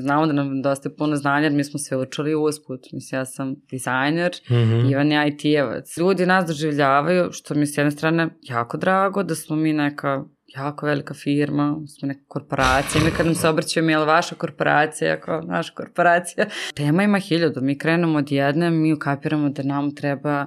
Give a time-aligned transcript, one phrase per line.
[0.00, 2.80] Znamo da nam dosta puno znanja, jer mi smo sve učili usput.
[2.92, 4.90] Mislim, ja sam dizajner, mm -hmm.
[4.92, 5.98] Ivan je IT-evac.
[5.98, 10.24] Ljudi nas doživljavaju, što mi s jedne strane jako drago, da smo mi neka
[10.56, 15.20] jako velika firma, smo neka korporacija, mi kad nam se obraćaju mi je vaša korporacija,
[15.20, 16.46] kao naša korporacija.
[16.74, 20.46] Tema ima hiljadu, mi krenemo od jedne, mi ukapiramo da nam treba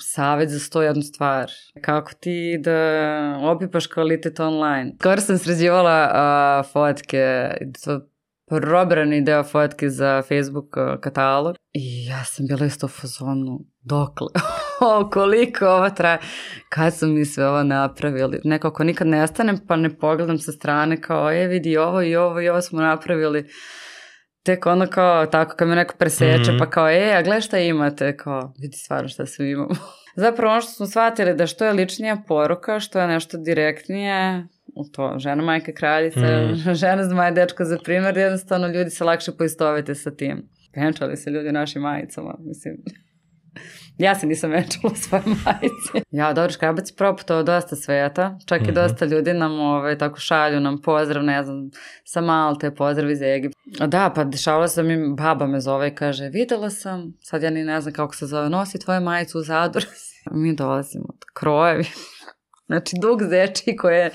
[0.00, 1.50] savet za sto jednu stvar.
[1.82, 4.92] Kako ti da opipaš kvalitet online?
[5.00, 7.50] Skoro sam sređivala uh, fotke,
[7.84, 8.00] to
[8.46, 14.26] probrani deo fotke za Facebook katalog i ja sam bila isto u fazonu dokle,
[14.88, 16.18] o, koliko ovo traje,
[16.68, 18.40] kad su mi sve ovo napravili.
[18.44, 22.40] Nekako nikad ne stanem pa ne pogledam sa strane kao, je vidi ovo i ovo
[22.40, 23.48] i ovo smo napravili.
[24.42, 26.58] Tek ono kao, tako kad me neko preseče, mm -hmm.
[26.58, 29.74] pa kao, e, a gledaj šta imate, kao, vidi stvarno šta sve imamo.
[30.16, 34.46] Zapravo ono što smo shvatili da što je ličnija poruka, što je nešto direktnije,
[34.92, 36.74] to, žena majka kraljica, mm.
[36.82, 40.48] žena zmaja dečka za primjer, jednostavno ljudi se lakše poistovete sa tim.
[40.74, 42.76] Penčali se ljudi našim majicama, mislim.
[43.98, 46.06] Ja se nisam venčala svoje majice.
[46.10, 48.38] Ja, dobro, škrabac je proputovao dosta sveta.
[48.46, 48.68] Čak mm -hmm.
[48.70, 51.70] i dosta ljudi nam ove, ovaj, tako šalju nam pozdrav, ne znam,
[52.04, 53.86] sa Malte, pozdrav iz Egipta.
[53.86, 57.50] Da, pa dešavalo se da mi, baba me zove i kaže, videla sam, sad ja
[57.50, 59.84] ni ne znam kako se zove, nosi tvoju majicu u zadur.
[60.42, 61.84] mi dolazimo od krojevi.
[62.66, 64.10] Znači, dug zeči koje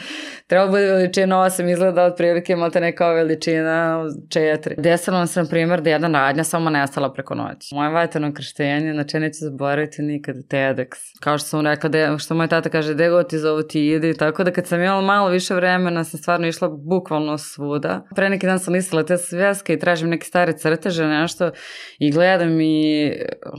[0.47, 4.81] treba bude veličina 8, izgleda otprilike imate neka veličina 4.
[4.81, 7.75] Desilo nam se, na primjer, da jedna radnja samo nestala preko noći.
[7.75, 10.87] Moje vajterno krštenje, znači neću zaboraviti nikad TEDx.
[11.21, 14.13] Kao što sam rekla, de, što moj tata kaže, gde god ti zovu ti ide.
[14.13, 18.07] Tako da kad sam imala malo više vremena, sam stvarno išla bukvalno svuda.
[18.15, 21.51] Pre neki dan sam listila te svjeske i tražim neke stare crteže, nešto
[21.99, 23.11] i gledam i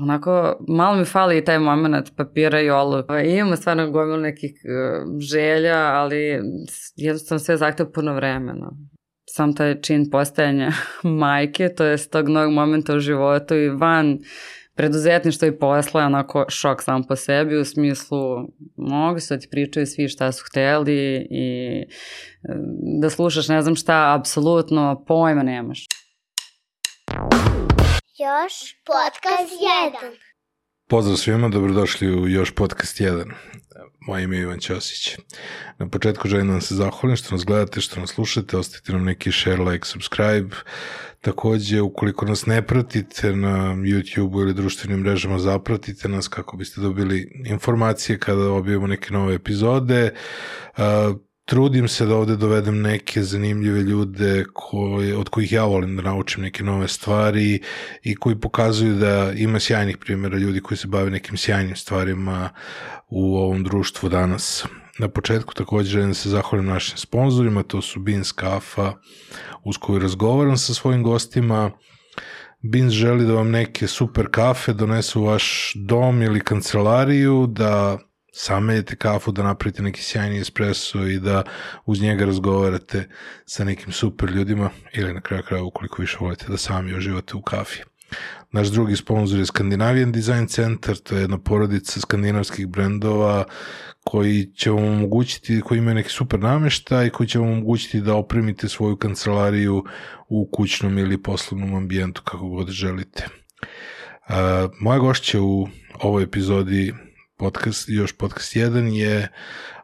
[0.02, 3.02] onako, malo mi fali i taj moment papira i olu.
[3.24, 4.52] I imamo stvarno gomilu nekih
[5.18, 6.40] želja, ali
[6.96, 8.70] jednostavno sve zahteva puno vremena.
[9.30, 10.72] Sam taj čin postajanja
[11.22, 14.18] majke, to je tog novog momenta u životu i van
[14.74, 18.18] preduzetništvo i posla je onako šok sam po sebi u smislu
[18.76, 21.82] mogu se da ti pričaju svi šta su hteli i
[23.00, 25.86] da slušaš ne znam šta, apsolutno pojma nemaš.
[28.18, 28.54] Još
[28.86, 29.52] podcast
[30.02, 30.30] 1.
[30.88, 33.32] Pozdrav svima, dobrodošli u Još podcast 1.
[34.00, 35.16] Moje ime je Ivan Ćosić.
[35.78, 39.04] Na početku želim da vam se zahvalim što nas gledate, što nas slušate, ostavite nam
[39.04, 40.56] neki share, like, subscribe.
[41.20, 47.42] Takođe, ukoliko nas ne pratite na YouTube ili društvenim mrežama, zapratite nas kako biste dobili
[47.46, 50.12] informacije kada objavimo neke nove epizode.
[50.76, 56.02] Uh, trudim se da ovde dovedem neke zanimljive ljude koje, od kojih ja volim da
[56.02, 57.60] naučim neke nove stvari
[58.02, 62.50] i koji pokazuju da ima sjajnih primjera ljudi koji se bave nekim sjajnim stvarima
[63.08, 64.64] u ovom društvu danas.
[64.98, 68.92] Na početku takođe želim da se zahvalim našim sponsorima, to su Beans Kafa,
[69.64, 71.70] uz koju razgovaram sa svojim gostima.
[72.62, 77.98] Beans želi da vam neke super kafe donesu u vaš dom ili kancelariju, da
[78.32, 81.42] sameljete kafu, da napravite neki sjajni espresso i da
[81.86, 83.08] uz njega razgovarate
[83.46, 87.42] sa nekim super ljudima ili na kraju kraja ukoliko više volite da sami uživate u
[87.42, 87.82] kafi.
[88.52, 93.44] Naš drugi sponsor je Scandinavian Design Center, to je jedna porodica skandinavskih brendova
[94.04, 98.68] koji će vam omogućiti, koji imaju neki super nameštaj, koji će vam omogućiti da opremite
[98.68, 99.84] svoju kancelariju
[100.28, 103.26] u kućnom ili poslovnom ambijentu kako god želite.
[104.28, 104.36] Uh,
[104.80, 105.68] moja gošća u
[106.00, 106.94] ovoj epizodi
[107.40, 109.28] podcast, još podcast 1 je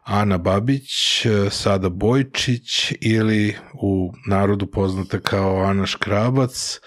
[0.03, 6.79] Ana Babić, sada Bojčić ili u narodu poznata kao Ana Škrabac,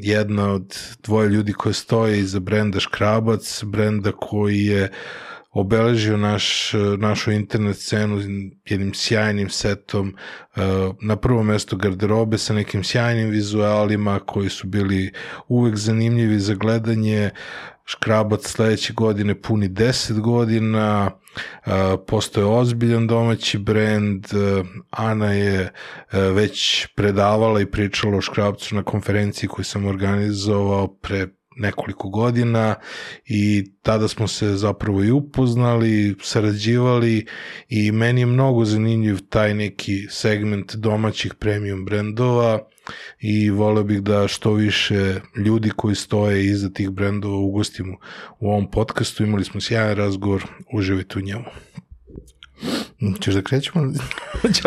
[0.00, 4.92] jedna od dvoje ljudi koje stoje iza brenda Škrabac, brenda koji je
[5.50, 8.20] obeležio naš, našu internet scenu
[8.64, 10.14] jednim sjajnim setom,
[11.02, 15.12] na prvom mestu garderobe sa nekim sjajnim vizualima koji su bili
[15.48, 17.30] uvek zanimljivi za gledanje,
[17.90, 21.10] Škrabac sledeće godine puni 10 godina,
[22.06, 24.26] postoje ozbiljan domaći brend,
[24.90, 25.72] Ana je
[26.12, 31.26] već predavala i pričala o Škrabcu na konferenciji koju sam organizovao pre
[31.56, 32.74] nekoliko godina
[33.26, 37.26] i tada smo se zapravo i upoznali, sarađivali
[37.68, 42.58] i meni je mnogo zanimljiv taj neki segment domaćih premium brendova
[43.20, 47.96] i voleo bih da što više ljudi koji stoje iza tih brendova ugostimo
[48.40, 49.24] u ovom podcastu.
[49.24, 51.44] Imali smo sjajan razgovor, uživajte u njemu.
[53.20, 53.84] Češ da krećemo?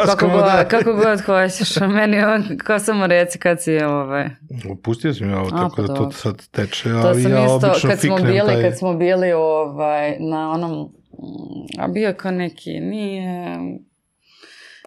[0.05, 0.67] kako, god, da...
[0.67, 1.75] kako god hoćeš.
[1.79, 4.29] Meni on, kao samo reci kad si ovaj...
[4.71, 7.99] Opustio sam ja ovo, tako da to sad teče, to ali ja isto, obično kad
[7.99, 8.61] smo bili, taj...
[8.61, 10.91] Kad smo bili ovaj, na onom,
[11.79, 13.59] a bio kao neki, nije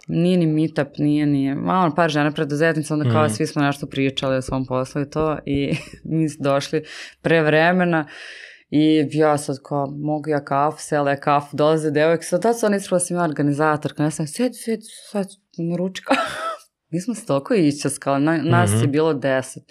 [0.07, 3.33] nije ni meetup, nije ni, malo par žena preduzetnica, onda kao Mhm.
[3.33, 5.73] svi smo nešto pričali o svom poslu i to i
[6.11, 6.83] mi došli
[7.21, 8.07] pre vremena
[8.69, 12.77] i ja sad kao, mogu ja kafu, sela je kafu, dolaze devojke, sad tad oni
[12.77, 15.27] ispravo sam ja organizatorka, ja sam, sjedi, sjedi, sad
[15.57, 16.21] naruči kafu.
[16.91, 18.91] Mi smo se toliko išćaskali, na, nas je Mhm.
[18.91, 19.63] bilo deset.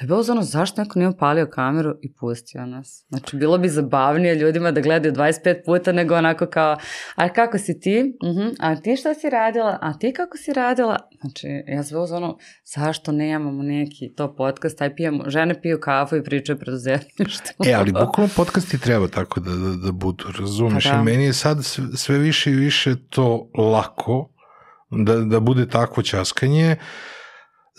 [0.00, 3.04] Je bilo ono, zašto neko nije upalio kameru i pustio nas?
[3.08, 6.76] Znači, bilo bi zabavnije ljudima da gledaju 25 puta nego onako kao,
[7.14, 8.16] a kako si ti?
[8.24, 9.78] Mhm, A ti šta si radila?
[9.80, 10.96] A ti kako si radila?
[11.20, 12.38] Znači, ja sam bilo ono,
[12.74, 17.64] zašto nemamo neki to podcast, aj pijemo, žene piju kafu i pričaju preduzetništvo.
[17.66, 20.84] E, ali bukvalno podcasti treba tako da, da, da budu, razumeš?
[20.84, 21.00] Pa da.
[21.00, 21.58] I meni je sad
[21.96, 24.28] sve, više i više to lako
[24.90, 26.76] da, da bude takvo ćaskanje.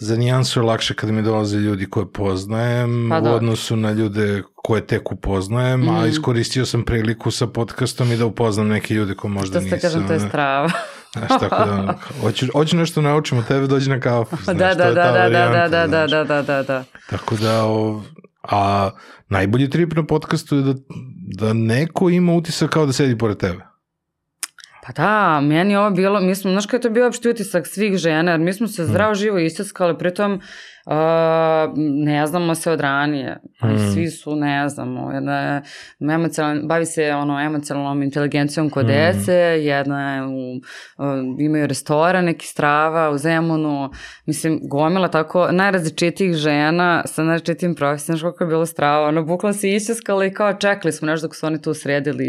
[0.04, 3.32] Za nijansu je lakše kada mi dolaze ljudi koje poznajem Pa u da.
[3.32, 6.10] odnosu na ljude koje tek upoznajem, a Mhm.
[6.10, 9.80] iskoristio sam priliku sa podcastom i da upoznam neke ljude koje možda Što nisam.
[9.80, 10.70] ste kažem, to je strava.
[11.14, 14.36] Znaš, tako da, hoću, hoću nešto naučim od tebe, dođi na kafu.
[14.38, 16.12] Znaš, da, to da, da, da, da, da, varijanta, da, da, znaš.
[16.12, 16.84] da, da, da, da.
[17.10, 18.02] Tako da, o,
[18.44, 18.90] a
[19.30, 20.74] najbolji trip na podcastu je da,
[21.38, 23.73] da neko ima utisak kao da sedi pored tebe.
[24.86, 27.98] Pa da, meni ovo bilo, mi smo, znaš kada je to bio opšti utisak svih
[27.98, 30.42] žena, jer mi smo se zdravo živo istiskali, pritom
[30.86, 30.94] uh,
[32.06, 33.92] ne znamo se od ranije, ali Mm.
[33.94, 35.62] svi su, ne znamo, jedna je
[36.14, 38.88] emocionalna, bavi se ono emocionalnom inteligencijom kod Mm.
[38.88, 41.06] dece, jedna je u, uh,
[41.40, 43.90] imaju restoran neki strava u Zemunu,
[44.26, 49.54] mislim, gomila tako najrazličitijih žena sa najrazličitijim profesijama, znaš kako je bilo strava, ono, bukvalno
[49.54, 52.26] se istiskali i kao čekali smo nešto dok su oni tu sredili,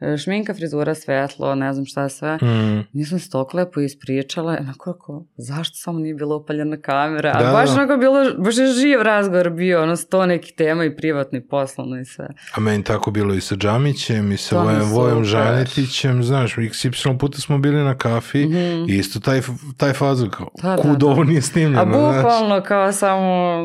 [0.00, 2.36] e, šminka, frizura, svetlo, ne znam šta sve.
[2.36, 3.04] Mm.
[3.04, 4.98] Smo se toliko lepo ispričale, onako
[5.36, 7.85] zašto samo nije bila upaljena kamera, a Da, baš da.
[7.86, 12.00] Onako bilo, baš je živ razgovor bio, ono sto nekih tema i privatno i poslovno
[12.00, 12.28] i sve.
[12.54, 15.24] A meni tako bilo i sa Džamićem i sa Vojem, Vojem.
[15.24, 18.84] Žanetićem, znaš, XY puta smo bili na kafi Mhm.
[18.88, 19.40] i isto taj,
[19.76, 21.06] taj fazon kao, Da, da, kud da.
[21.06, 21.96] ovo nije snimljeno, A znaš.
[22.16, 23.56] bukvalno kao samo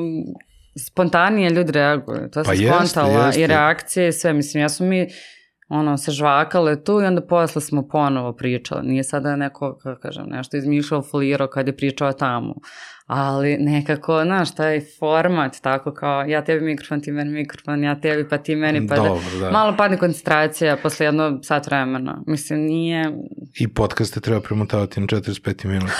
[0.79, 2.17] spontanije ljudi reaguju.
[2.23, 3.41] To Pa sam jeste, skontala jeste.
[3.41, 4.33] i reakcije i sve.
[4.33, 5.07] Mislim, ja smo mi
[5.69, 8.81] ono, se žvakale tu i onda posle smo ponovo pričali.
[8.83, 12.55] Nije sada neko, kako kažem, nešto izmišljao, folirao kad je pričao tamo.
[13.13, 18.29] Ali nekako, znaš, taj format, tako kao ja tebi mikrofon, ti meni mikrofon, ja tebi,
[18.29, 19.51] pa ti meni, pa da, Dobro, da.
[19.51, 22.21] malo padne koncentracija posle jedno sat vremena.
[22.27, 23.11] Mislim, nije,
[23.59, 25.93] I podcaste treba premotavati na 45 minuta.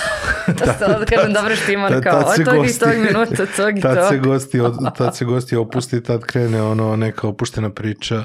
[0.58, 3.80] to se da kažem, dobro štimar, tad- kao, od tog i tog minuta, tog i
[3.86, 4.26] tad se tog.
[4.26, 8.24] gosti, od, tad se gosti opusti, tad krene ono neka opuštena priča.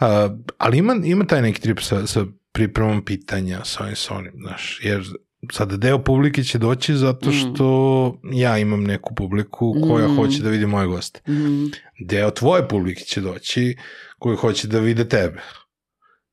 [0.00, 0.28] A,
[0.58, 4.80] ali ima, ima taj neki trip sa, sa pripremom pitanja sa ovim sa onim, znaš,
[4.82, 5.02] jer
[5.50, 7.32] sad deo publike će doći zato Mm.
[7.32, 7.66] što
[8.24, 10.16] ja imam neku publiku koja Mm.
[10.16, 11.20] hoće da vidi moje goste.
[11.28, 11.64] Mhm.
[12.00, 13.76] Deo tvoje publike će doći
[14.18, 15.40] koji hoće da vide tebe.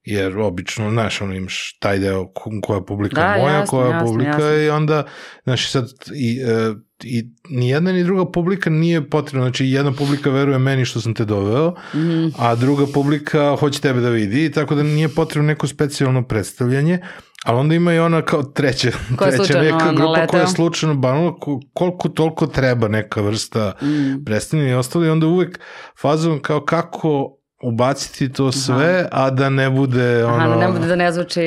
[0.03, 3.87] Jer obično, znaš, ono imaš taj deo ko- koja je publika Da, moja, jasno, koja
[3.87, 4.53] je jasno, publika jasno.
[4.55, 5.05] i onda,
[5.43, 6.73] znaš, sad i, e,
[7.03, 11.13] i ni jedna ni druga publika nije potrebna, znači jedna publika veruje meni što sam
[11.13, 12.27] te doveo, Mhm.
[12.37, 16.99] a druga publika hoće tebe da vidi, tako da nije potrebno neko specijalno predstavljanje,
[17.43, 21.35] ali onda ima i ona kao treća, Koja treća neka grupa koja je slučajno banala,
[21.35, 24.23] ko- koliko toliko treba neka vrsta Mm.
[24.25, 25.59] predstavljanja i ostalo i onda uvek
[25.95, 30.35] fazom kao kako ubaciti to sve, a da ne bude ono...
[30.35, 31.41] Aha, da ne bude da ne zvuči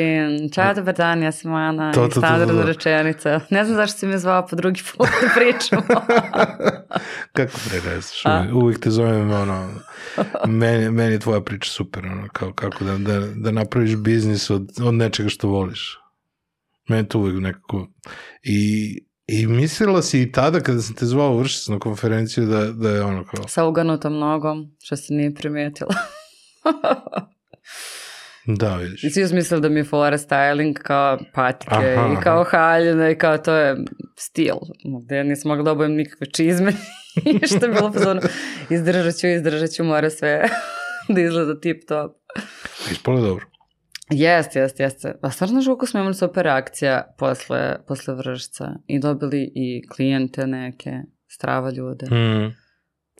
[0.54, 3.40] Ćao, dobar dan, ja sam Ana To, to, i standardna rečenica.
[3.50, 5.82] Ne znam zašto si me zvao po drugi put da pričamo.
[7.32, 8.46] kako preneseš, A?
[8.52, 9.68] uvijek, te zovem ono,
[10.46, 14.70] meni, meni je tvoja priča super, ono, kao, kako da, da, da napraviš biznis od,
[14.84, 15.98] od nečega što voliš.
[16.88, 17.88] Meni to uvijek nekako...
[18.42, 22.90] I, I mislila si i tada kada sam te zvao vršic na konferenciju da, da
[22.90, 25.94] je ono kao, Sa uganutom nogom, što se nije primetila.
[28.60, 29.04] da vidiš.
[29.04, 33.18] I svi mislili da mi je fora styling kao patike Aha, i kao haljine i
[33.18, 33.76] kao to je
[34.16, 34.56] stil.
[35.04, 36.72] Gde nisam mogla da obujem nikakve čizme.
[37.42, 38.22] I što je bilo pozorno.
[38.70, 40.48] Izdržat ću, izdržat ću, mora sve
[41.14, 42.12] da izgleda tip top.
[42.90, 43.46] Ispalo dobro.
[44.10, 45.14] Jeste, jeste, jeste.
[45.22, 50.46] A stvarno znaš koliko smo imali super reakcija posle, posle vršca i dobili i klijente
[50.46, 50.92] neke,
[51.28, 52.06] strava ljude.
[52.06, 52.54] Mm.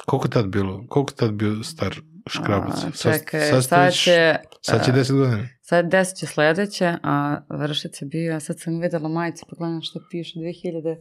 [0.07, 0.85] Koliko tad bilo?
[0.89, 1.95] Koliko tad bio star
[2.29, 2.75] škrabac?
[2.75, 4.37] A, Sad- čekaj, sad sad, već- će...
[4.61, 5.49] Sad će 10 godina.
[5.63, 9.83] Sad deset će sledeće, a vršac je bio, a sad sam videla majicu, pa gledam
[9.83, 10.97] što piše, 2017,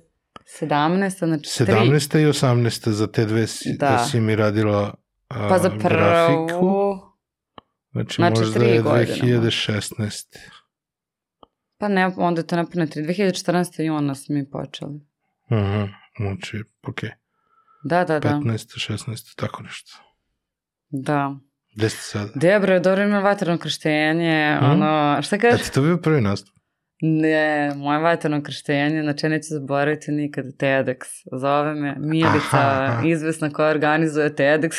[1.18, 1.74] znači tri.
[1.74, 2.20] 17.
[2.20, 2.90] i 18.
[2.90, 3.90] za te dve si, Da.
[3.90, 3.98] da.
[3.98, 4.94] si mi radila
[5.28, 6.98] a, Pa za grafiku.
[7.96, 9.06] Znači, Znači, možda je godine,
[9.40, 10.26] 2016.
[11.78, 13.84] pa ne, onda je to napune tri, 2014.
[13.84, 15.00] juna smo mi počeli.
[15.52, 15.84] Mhm,
[16.20, 17.00] znači, ok.
[17.84, 18.92] Da, da, da, 15.
[18.92, 19.36] 16.
[19.36, 19.98] tako nešto.
[20.90, 21.36] da.
[21.76, 22.32] Gde ste sada?
[22.36, 24.66] Debra, dobro ima vatreno krštenje, Mhm.
[24.66, 25.62] ono, šta kažeš?
[25.62, 26.56] ti to bio prvi nastup?
[27.02, 30.98] Ne, moje vatreno krštenje, znači neću zaboraviti nikad TEDx.
[31.32, 33.08] Zove me Milica, aha, aha.
[33.08, 34.72] izvesna koja organizuje TEDx.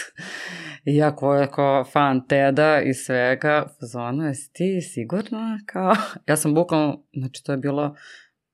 [0.86, 5.58] I ja ko kao fan TED-a i svega, zonu, jesi ti sigurno?
[5.66, 5.94] Kao,
[6.28, 7.94] ja sam bukvalno, znači to je bilo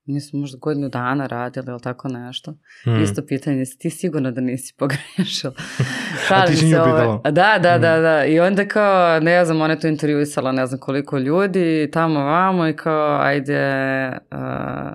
[0.05, 2.51] nismo možda godinu dana radili ili tako nešto.
[2.87, 3.03] Mm.
[3.03, 5.53] Isto pitanje, jesi ti sigurno da nisi pogrešila?
[6.29, 7.21] A ti si nju pitala?
[7.23, 7.81] Da, da, mm.
[7.81, 8.25] da, da.
[8.25, 12.67] I onda kao, ne znam, ona je to intervjuisala ne znam koliko ljudi, tamo vamo
[12.67, 14.93] i kao, ajde, uh,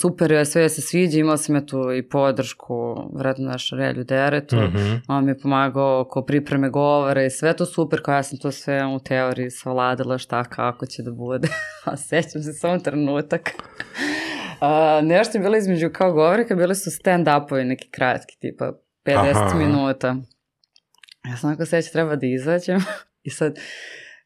[0.00, 4.56] super je, sve se sviđa, imala sam ja tu i podršku vredno naš Relju Deretu,
[4.56, 5.00] mm -hmm.
[5.08, 8.52] on mi je pomagao oko pripreme govora i sve to super, kao ja sam to
[8.52, 11.48] sve u teoriji savladala šta kako će da bude,
[11.84, 13.50] a sećam se samo trenutak.
[14.60, 18.72] A, nešto je bilo između kao govorika, bili su stand-upovi neki kratki, tipa
[19.04, 19.58] 50 Aha.
[19.58, 20.16] minuta.
[21.30, 22.80] Ja sam ako seća treba da izađem
[23.26, 23.58] i sad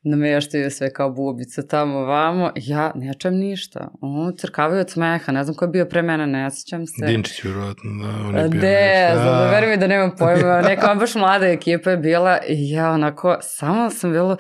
[0.03, 3.89] nameštaju sve kao bubice tamo vamo, ja ne čem ništa.
[4.01, 7.07] Ono, crkavaju od smeha, ne znam ko je bio pre mene, ne sećam se.
[7.07, 11.15] Dinčić, vjerojatno, da, on je bio De, znam, veri mi da nemam pojma, neka baš
[11.15, 14.37] mlada ekipa je bila i ja onako, samo sam bilo,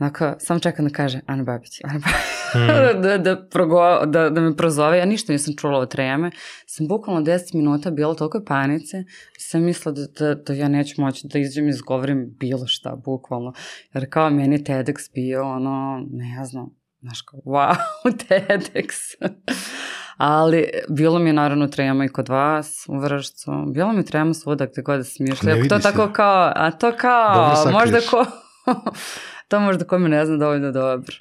[0.00, 2.14] Onako, samo čekam da kaže Ana Babić, Ana Babić,
[2.54, 3.02] mm.
[3.02, 4.98] da, da, progo, da, da me prozove.
[4.98, 6.30] Ja ništa nisam čula od treme.
[6.66, 9.04] Sam bukvalno 10 minuta bila toliko panice,
[9.38, 13.52] sam mislila da, da, da ja neću moći da izađem i izgovorim bilo šta, bukvalno.
[13.94, 16.66] Jer kao meni TEDx bio ono, ne znam,
[17.00, 17.76] znaš kao, wow,
[18.28, 18.94] TEDx.
[20.16, 23.50] Ali bilo mi je naravno trema i kod vas u Vršcu.
[23.74, 25.68] Bilo mi trema svuda gde god da smišlja.
[25.68, 28.26] To tako kao, a to kao, možda ko...
[29.50, 31.14] to možda kome ne zna dovoljno dobro.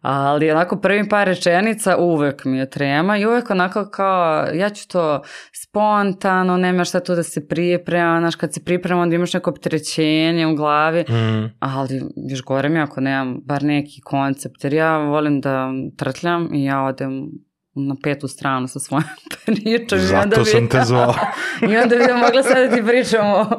[0.00, 4.88] Ali onako prvi par rečenica uvek mi je trema i uvek onako kao ja ću
[4.88, 5.22] to
[5.62, 10.46] spontano, nema šta tu da se priprema, znaš kad se priprema onda imaš neko opterećenje
[10.46, 11.56] u glavi, mm.
[11.58, 16.64] ali još gore mi ako nemam bar neki koncept, jer ja volim da trtljam i
[16.64, 17.30] ja odem
[17.74, 19.04] na petu stranu sa svojom
[19.46, 19.98] pričom.
[19.98, 21.14] Zato onda bi, sam te zvao.
[21.70, 23.50] I onda bi mogla sad da ti pričamo,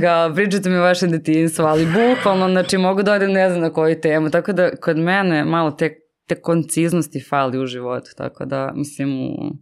[0.00, 3.72] ga, pričate mi o vašem detinjstvu, ali bukvalno, znači mogu da odem ne znam na
[3.72, 5.94] koju temu, tako da kod mene malo te,
[6.26, 9.52] te konciznosti fali u životu, tako da mislim u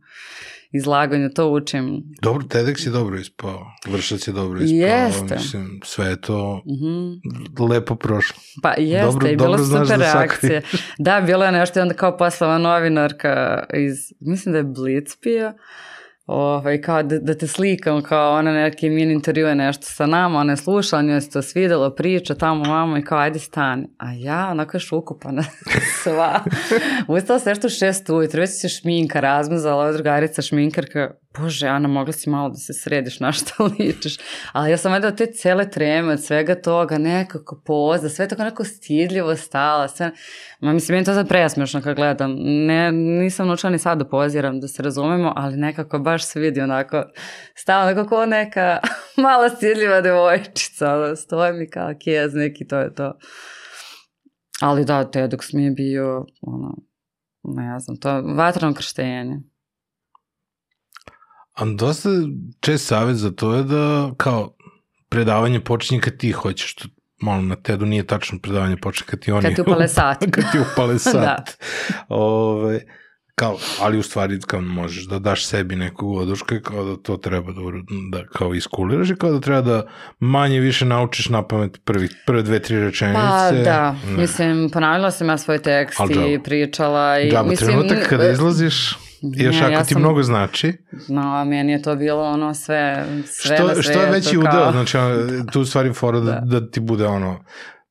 [0.74, 2.02] izlaganju, to učim.
[2.22, 5.34] Dobro, TEDx je dobro ispao, Vršac je dobro ispao, jeste.
[5.34, 7.68] mislim, sve je to mm -hmm.
[7.68, 8.36] lepo prošlo.
[8.62, 10.62] Pa jeste, dobro, i bilo super da reakcije.
[10.98, 15.52] Da, bilo je nešto i onda kao poslala novinarka iz, mislim da je Blitz bio,
[16.26, 20.52] ovaj, kao da, da te slikam, kao ona neki min intervjue nešto sa nama, ona
[20.52, 23.88] je slušala, njoj se to svidelo, priča tamo vamo i kao ajde stani.
[23.98, 25.42] A ja onako još ukupana
[26.02, 26.40] sva.
[27.08, 32.12] Ustala se nešto šest ujutru, već se šminka razmazala, ova drugarica šminkarka, bože, Ana, mogla
[32.12, 34.16] si malo da se središ na što ličiš.
[34.52, 38.64] Ali ja sam od te cele treme, od svega toga, nekako poza, sve tako neko
[38.64, 40.10] stidljivo stala, sve...
[40.60, 42.36] Ma mislim, meni to sad presmešno kad gledam.
[42.40, 46.60] Ne, nisam naučila ni sad da poziram, da se razumemo, ali nekako baš se vidi
[46.60, 47.04] onako,
[47.54, 48.78] stala nekako neka
[49.24, 53.18] mala stidljiva devojčica, stoje mi kao kjez neki, to je to.
[54.60, 56.76] Ali da, TEDx mi je bio, ono,
[57.42, 59.53] ne znam, to je vatrano krštenje.
[61.54, 62.08] A dosta
[62.60, 64.56] čest savjet za to je da kao
[65.08, 66.88] predavanje počinje kad ti hoćeš, što
[67.20, 69.42] malo na TED-u nije tačno predavanje počinje kad ti oni...
[69.42, 70.18] Kad ti upale sat.
[70.34, 71.14] kad ti upale sat.
[71.14, 71.44] da.
[72.08, 72.80] Ove,
[73.34, 77.52] kao, ali u stvari kao možeš da daš sebi neku odušku kao da to treba
[77.52, 77.60] da,
[78.10, 79.86] da kao iskuliraš i kao da treba da
[80.18, 83.20] manje više naučiš na pamet prvi, prve dve, tri rečenice.
[83.20, 84.16] Pa da, ne.
[84.16, 87.70] mislim, ponavljala sam ja svoj tekst i pričala i džaba, mislim...
[87.70, 90.72] trenutak kada izlaziš Još ne, ako ja ti mnogo znači.
[91.08, 93.82] No, meni je to bilo ono sve, sve što, na svetu.
[93.82, 94.40] Što je veći kao...
[94.40, 94.98] udeo, znači
[95.52, 96.60] tu stvari fora da, da.
[96.60, 97.44] da ti bude ono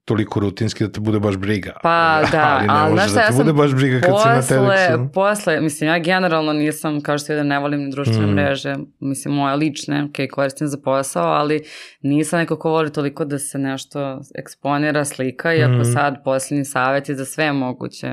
[0.06, 1.74] toliko rutinski da te bude baš briga.
[1.84, 4.54] Pa da, ali ne ali može da te ja bude baš briga kad posle, si
[4.54, 5.10] na teleksu.
[5.14, 8.34] Posle, mislim, ja generalno nisam, kao što da ne volim ni društvene mm.
[8.34, 11.62] mreže, mislim, moje lične, ok, koristim za posao, ali
[12.02, 15.94] nisam neko ko voli toliko da se nešto eksponira, slika, iako mm.
[15.94, 18.10] sad posljednji savjet je za sve moguće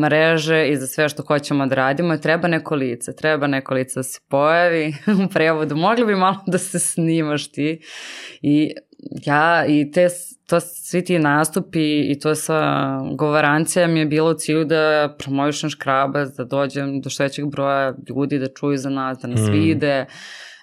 [0.00, 4.02] mreže i za sve što hoćemo da radimo, treba neko lice, treba neko lice da
[4.02, 4.94] se pojavi
[5.26, 7.80] u prevodu, mogli bi malo da se snimaš ti
[8.42, 8.72] i
[9.10, 10.08] ja i te,
[10.46, 12.60] to, svi ti nastupi i to sa
[13.18, 17.94] govorancija mi je bilo u cilju da promovišem škrabas, da dođem do što većeg broja
[18.08, 19.52] ljudi da čuju za nas, da nas mm.
[19.52, 20.06] vide,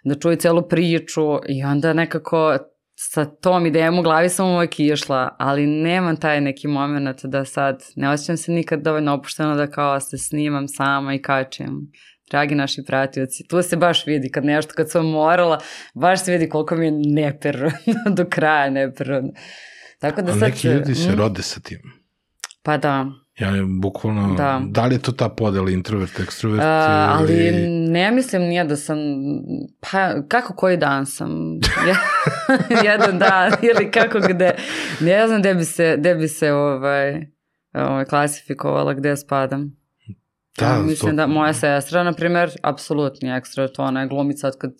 [0.04, 2.58] da čuju celu priču i onda nekako
[2.96, 7.84] sa tom idejom u glavi sam uvek išla, ali nemam taj neki moment da sad
[7.96, 11.92] ne osjećam se nikad dovoljno opušteno da kao se snimam sama i kačem
[12.30, 15.60] dragi naši pratioci, tu se baš vidi kad nešto, kad sam morala,
[15.94, 19.32] baš se vidi koliko mi je neprirodno, do kraja neprirodno.
[20.00, 20.42] Tako da A sad...
[20.42, 21.80] neki ljudi se mm, rode sa tim.
[22.64, 23.06] Pa da.
[23.40, 24.62] Ja ne, bukvalno, da.
[24.70, 26.60] da li je to ta podela introvert, ekstrovert?
[26.60, 26.66] Uh,
[27.20, 27.68] ali ili...
[27.70, 28.98] ne mislim nije da sam,
[29.80, 31.30] pa kako koji dan sam,
[32.86, 34.56] jedan dan ili kako gde,
[35.00, 37.26] ne znam gde bi se, gde bi se ovaj,
[37.74, 39.79] ovaj, klasifikovala, gde spadam.
[40.60, 41.16] Da, ja, mislim to...
[41.16, 44.72] da moja sestra, na primjer, apsolutni ekstrovert, ona je glumica od kad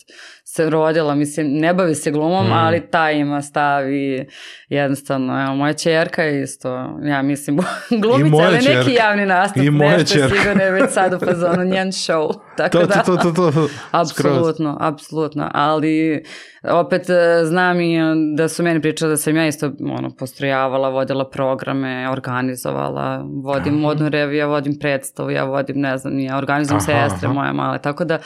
[0.44, 2.54] se rodila, mislim, ne bavi se glumom, mm.
[2.54, 4.26] ali ta ima stav i
[4.70, 7.60] jednostavno, evo, moja čerka je isto, ja mislim,
[8.04, 10.36] glumica, ali neki javni nastup, I moja nešto čerka.
[10.36, 12.49] sigurno je već sad u fazonu njen show.
[12.60, 13.68] Tako to, da, to, to, to, to.
[14.02, 16.24] apsolutno, apsolutno, ali
[16.64, 17.98] opet e, znam i
[18.36, 23.82] da su meni pričali da sam ja isto ono, postrojavala, vodila programe, organizovala, vodim Aha.
[23.82, 28.06] modnu reviju, ja vodim predstavu, ja vodim, ne znam, ja organizujem sestre moje male, tako
[28.06, 28.20] da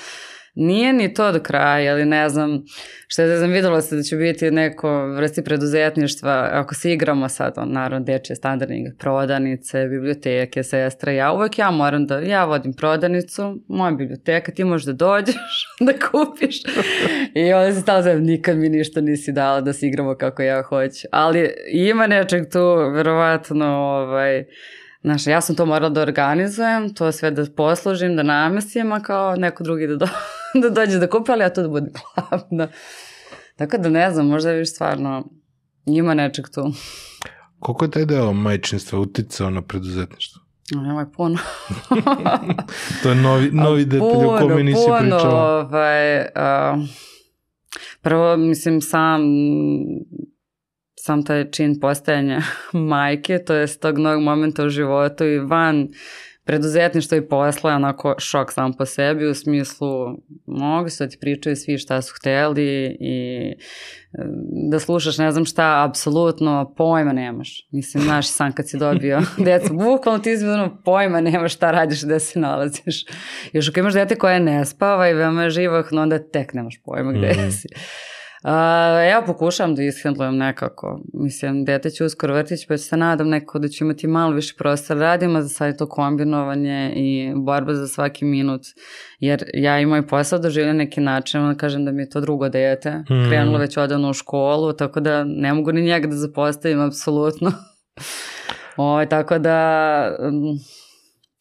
[0.55, 2.63] Nije ni to do kraja, ali ne znam,
[3.07, 7.53] što je, znam, videlo se da će biti neko vrsti preduzetništva, ako se igramo sad,
[7.57, 13.59] on, naravno, dečje standardne prodanice, biblioteke, sestra, ja uvek ja moram da, ja vodim prodanicu,
[13.67, 16.55] moja biblioteka, ti možeš da dođeš, da kupiš.
[17.35, 20.63] I onda se stalo znam, nikad mi ništa nisi dala da se igramo kako ja
[20.63, 21.07] hoću.
[21.11, 24.45] Ali ima nečeg tu, verovatno, ovaj,
[25.03, 29.35] Znaš, ja sam to morala da organizujem, to sve da poslužim, da namestim, a kao
[29.35, 30.05] neko drugi da, do,
[30.61, 32.67] da dođe da kupi, ali ja to da bude glavno.
[33.55, 35.29] Tako da ne znam, možda viš stvarno
[35.85, 36.71] ima nečeg tu.
[37.59, 40.41] Koliko je taj deo majčinstva uticao na preduzetništvo?
[40.71, 41.37] Nemoj puno.
[43.03, 45.59] to je novi, novi detalj o kome nisi puno, pričala.
[45.59, 46.25] Ovaj, uh,
[48.01, 49.21] prvo, mislim, sam
[51.05, 52.41] sam taj čin postajanja
[52.91, 55.87] majke, to je tog novog momenta u životu i van
[56.45, 59.87] preduzetništvo i posla je onako šok sam po sebi u smislu
[60.45, 63.53] mogu se da ti pričaju svi šta su hteli i
[64.69, 67.67] da slušaš ne znam šta, apsolutno pojma nemaš.
[67.71, 72.19] Mislim, znaš sam kad si dobio decu, bukvalno ti izmjeno pojma nemaš šta radiš, gde
[72.19, 73.05] se nalaziš.
[73.53, 77.11] Još ako imaš dete koje ne spava i veoma je živahno, onda tek nemaš pojma
[77.11, 77.51] gde mm.
[77.51, 77.67] si.
[78.43, 78.49] Uh,
[79.09, 81.01] ja pokušavam da ishendlujem nekako.
[81.13, 84.99] Mislim, dete će uskoro vrtić, pa se nadam nekako da ću imati malo više prostora.
[84.99, 88.61] Radimo za sad to kombinovanje i borba za svaki minut.
[89.19, 92.49] Jer ja i moj posao doživljam neki način, onda kažem da mi je to drugo
[92.49, 92.91] dete.
[92.91, 93.29] Mm.
[93.29, 97.51] Krenulo već odavno u školu, tako da ne mogu ni njega da zapostavim, apsolutno.
[98.77, 100.17] o, ovaj, tako da...
[100.19, 100.59] Um,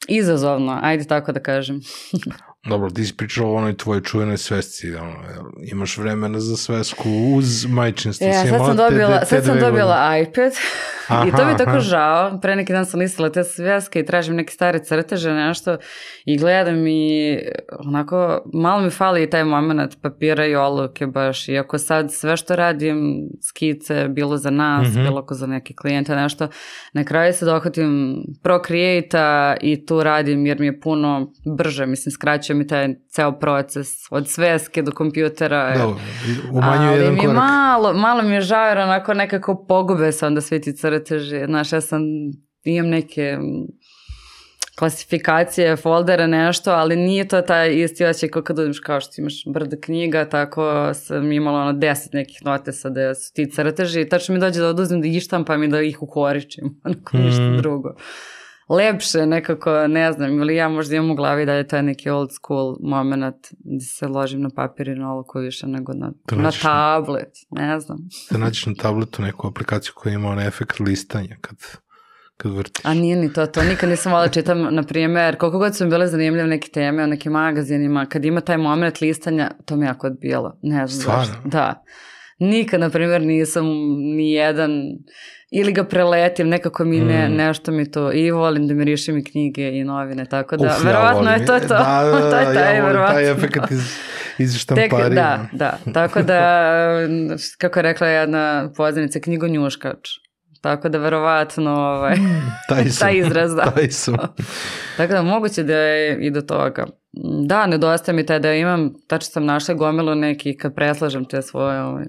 [0.08, 1.80] izazovno, ajde tako da kažem.
[2.64, 5.14] Dobro, ti si pričala o onoj tvojoj čuvenoj svesci, ono,
[5.62, 8.26] imaš vremena za svesku uz majčinstvo.
[8.26, 10.52] Ja, sad sam dobila, te, te, sad sam dobila iPad
[11.12, 12.38] aha, i to mi je tako žao.
[12.40, 15.76] Pre neki dan sam listila te sveske i tražim neke stare crteže, nešto
[16.24, 17.38] i gledam i
[17.78, 21.48] onako malo mi fali i taj moment papira i oluke baš.
[21.48, 25.02] Iako sad sve što radim, skice, bilo za nas, mm -hmm.
[25.02, 26.48] bilo ko za neke klijente, nešto,
[26.92, 32.56] na kraju se dohvatim Procreate-a i tu radim jer mi je puno brže, mislim, skraćuje
[32.56, 35.74] mi taj ceo proces od sveske do kompjutera.
[35.76, 35.88] Da,
[36.52, 37.34] umanjuje jedan korak.
[37.34, 41.01] Malo, malo mi je žao jer onako nekako pogube se onda svi ti crteži.
[41.46, 42.02] Znaš, ja sam,
[42.64, 43.38] imam neke
[44.78, 49.44] klasifikacije, foldere, nešto, ali nije to taj isti osjećaj kao kad uđeš kao što imaš
[49.46, 54.34] brda knjiga, tako sam imala ono deset nekih notesa da su ti crteži i tačno
[54.34, 57.56] mi dođe da oduzim da ištam pa mi da ih ukoričim, onako ništa mm.
[57.56, 57.94] drugo
[58.68, 62.30] lepše nekako, ne znam, ili ja možda imam u glavi da je to neki old
[62.32, 66.50] school moment da se ložim na papir i na oloku više nego na, da na
[66.62, 67.98] tablet, ne znam.
[68.30, 71.56] Da nađeš na tabletu neku aplikaciju koja ima onaj efekt listanja kad
[72.42, 72.84] kad vrtiš.
[72.84, 75.84] A nije ni to, to nikad nisam volila da čitam, na primjer, koliko god su
[75.84, 79.86] mi bile zanimljive neke teme o nekim magazinima, kad ima taj moment listanja, to mi
[79.86, 80.58] jako odbijalo.
[80.62, 81.24] Ne znam Stvarno?
[81.24, 81.48] zašto.
[81.48, 81.84] Da.
[82.38, 83.66] Nikad, na primjer, nisam
[84.16, 84.70] ni jedan
[85.54, 87.32] ili ga preletim, nekako mi ne, mm.
[87.32, 91.30] nešto mi to, i volim da mirišem i knjige i novine, tako da, Uf, verovatno
[91.30, 91.66] ja je to to.
[91.66, 93.96] Da, da, to je taj, ja volim taj efekt iz,
[94.38, 94.98] iz štamparija.
[95.08, 96.78] Tek, da, da, tako da,
[97.60, 100.08] kako je rekla jedna poznanica, knjigonjuškač.
[100.60, 103.70] Tako da verovatno ovaj, mm, taj, taj izraz, da.
[103.70, 104.16] taj sam.
[104.96, 106.86] Tako da moguće da je i do toga.
[107.46, 111.82] Da, nedostaje mi taj da imam, tačno sam našla gomilu neki kad preslažem te svoje
[111.82, 112.04] ovaj,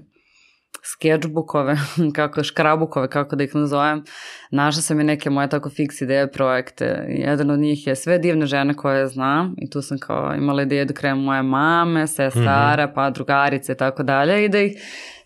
[0.84, 1.76] sketchbookove,
[2.16, 4.04] kako škrabukove, kako da ih nazovem,
[4.50, 7.06] našla sam i neke moje tako fiks ideje projekte.
[7.08, 10.84] Jedan od njih je sve divne žene koje znam i tu sam kao imala ideje
[10.84, 12.94] da krenem moje mame, sestara, mm -hmm.
[12.94, 14.72] pa drugarice i tako dalje i da ih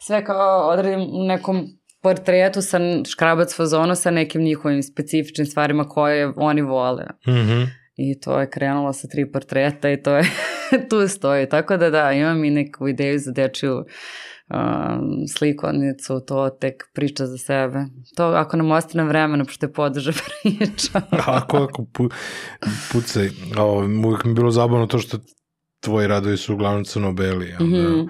[0.00, 1.66] sve kao odredim u nekom
[2.02, 2.78] portretu sa
[3.10, 7.04] škrabac fazonu sa nekim njihovim specifičnim stvarima koje oni vole.
[7.28, 7.38] Mhm.
[7.38, 10.24] Mm i to je krenulo sa tri portreta i to je
[10.90, 11.48] tu stoji.
[11.48, 13.84] Tako da da, imam i neku ideju za dečiju
[14.50, 17.84] um, slikovnicu, to tek priča za sebe.
[18.16, 21.00] To ako nam ostane vremena, pošto je podrža priča.
[21.26, 22.08] ako, ako pu,
[22.92, 23.30] pucaj.
[23.56, 25.18] Ovo, uvijek mi je bilo zabavno to što
[25.80, 27.54] tvoji radovi su uglavnom crno-beli.
[27.61, 28.08] Onda, mm -hmm.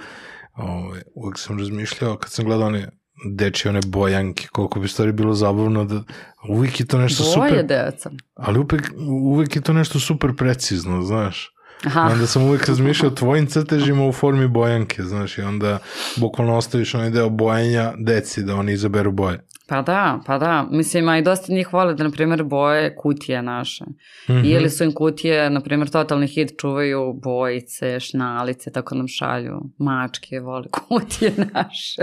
[0.55, 2.89] ovo, uvijek sam razmišljao, kad sam gledao one
[3.25, 6.03] dečje one bojanke, koliko bi stvari bilo zabavno da
[6.49, 7.51] uvijek je to nešto Boje super.
[7.51, 8.11] Boje deca.
[8.35, 11.51] Ali uvijek, uvijek je to nešto super precizno, znaš.
[11.87, 12.09] Aha.
[12.13, 15.79] Onda sam uvijek razmišljao o tvojim crtežima u formi bojanke, znaš, i onda
[16.17, 19.49] bukvalno ostaviš onaj deo bojanja deci da oni izaberu boje.
[19.69, 20.67] Pa da, pa da.
[20.71, 23.85] Mislim, a i dosta njih vole da, na primjer, boje kutije naše.
[23.85, 24.57] Mm -hmm.
[24.57, 29.61] Ili su im kutije, na primjer, totalni hit čuvaju bojice, šnalice, tako nam šalju.
[29.79, 32.03] Mačke vole kutije naše.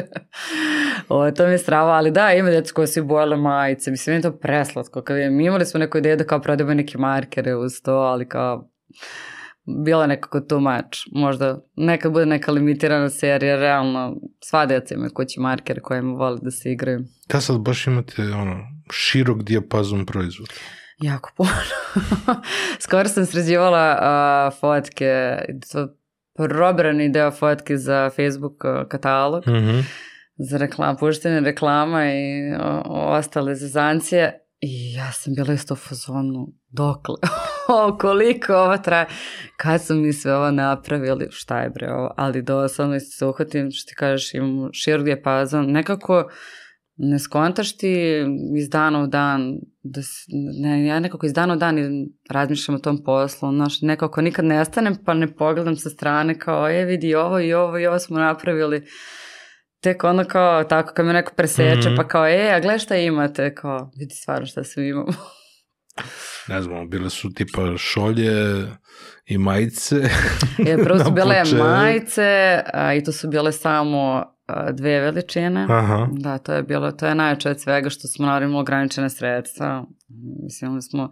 [1.09, 3.91] o, to mi je strava, ali da, ima djeca koje su bojale majice.
[3.91, 5.01] Mislim, je to preslatko.
[5.01, 8.29] Kad je, mi imali smo neku ideju da kao prodajemo neke markere uz to, ali
[8.29, 8.69] kao
[9.85, 10.99] bila nekako too much.
[11.11, 16.51] Možda nekad bude neka limitirana serija, realno sva deca imaju kući markere kojima vole da
[16.51, 17.03] se igraju.
[17.29, 18.57] Da sad baš imate ono,
[18.91, 20.53] širok dijapazon proizvoda.
[21.01, 21.49] Jako puno.
[22.85, 25.37] Skoro sam sređivala uh, fotke,
[25.71, 25.87] to
[26.35, 29.83] probrani deo fotke za Facebook uh, katalog, mm -hmm.
[30.37, 32.81] za reklam, puštene reklama i o,
[33.17, 37.15] ostale zazancije I ja sam bila isto u fazonu, dokle,
[37.87, 39.05] o, koliko ovo traje,
[39.57, 43.89] kad su mi sve ovo napravili, šta je bre ovo, ali doslovno se uhvatim, što
[43.89, 46.29] ti kažeš, imam širok dijapazon, nekako
[46.97, 48.23] ne skontaš ti
[48.57, 50.25] iz dana u dan, da si,
[50.61, 51.77] ne, ja nekako iz dana u dan
[52.29, 56.67] razmišljam o tom poslu, znaš, nekako nikad ne stanem pa ne pogledam sa strane kao,
[56.67, 58.85] je vidi ovo i ovo i ovo smo napravili,
[59.81, 61.97] tek ono kao tako kad me neko preseče mm -hmm.
[61.97, 65.13] pa kao e, a gle šta imate, kao vidi stvarno šta sve imamo.
[66.47, 68.65] Ne znam, bile su tipa šolje
[69.25, 69.95] i majice.
[70.57, 75.67] je, prvo su bile majice a, i to su bile samo a, dve veličine.
[75.69, 76.07] Aha.
[76.11, 79.85] Da, to je bilo, to je najjače od svega što smo naravno ograničene sredstva.
[80.43, 81.09] Mislim, smo,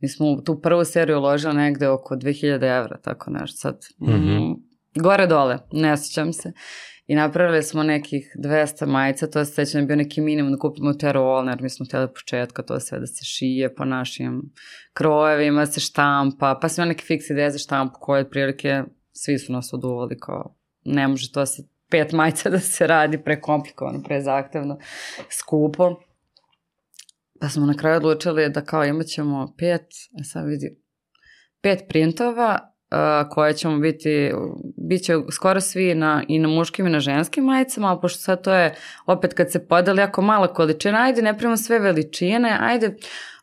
[0.00, 3.78] mi smo tu prvu seriju uložili negde oko 2000 evra, tako nešto sad.
[4.00, 4.54] Mm -hmm.
[4.94, 6.52] Gore dole, ne sjećam se.
[7.06, 10.92] I napravili smo nekih 200 majica, to je sećam da bio neki minimum da kupimo
[10.92, 14.52] te rolne, jer mi smo htjeli početka to sve da se šije po našim
[14.92, 19.72] krojevima, se štampa, pa smo neke fikse ideje za štampu koje otprilike svi su nas
[19.72, 24.78] oduvali kao ne može to se pet majica da se radi prekomplikovano, prezahtevno,
[25.30, 26.00] skupo.
[27.40, 29.86] Pa smo na kraju odlučili da kao imat ćemo pet,
[30.20, 30.80] e sad vidi,
[31.60, 32.75] pet printova
[33.30, 34.32] koje ćemo biti,
[34.76, 38.44] bit će skoro svi na, i na muškim i na ženskim majicama, ali pošto sad
[38.44, 38.74] to je,
[39.06, 42.96] opet kad se podali jako mala količina, ajde ne primamo sve veličine, ajde,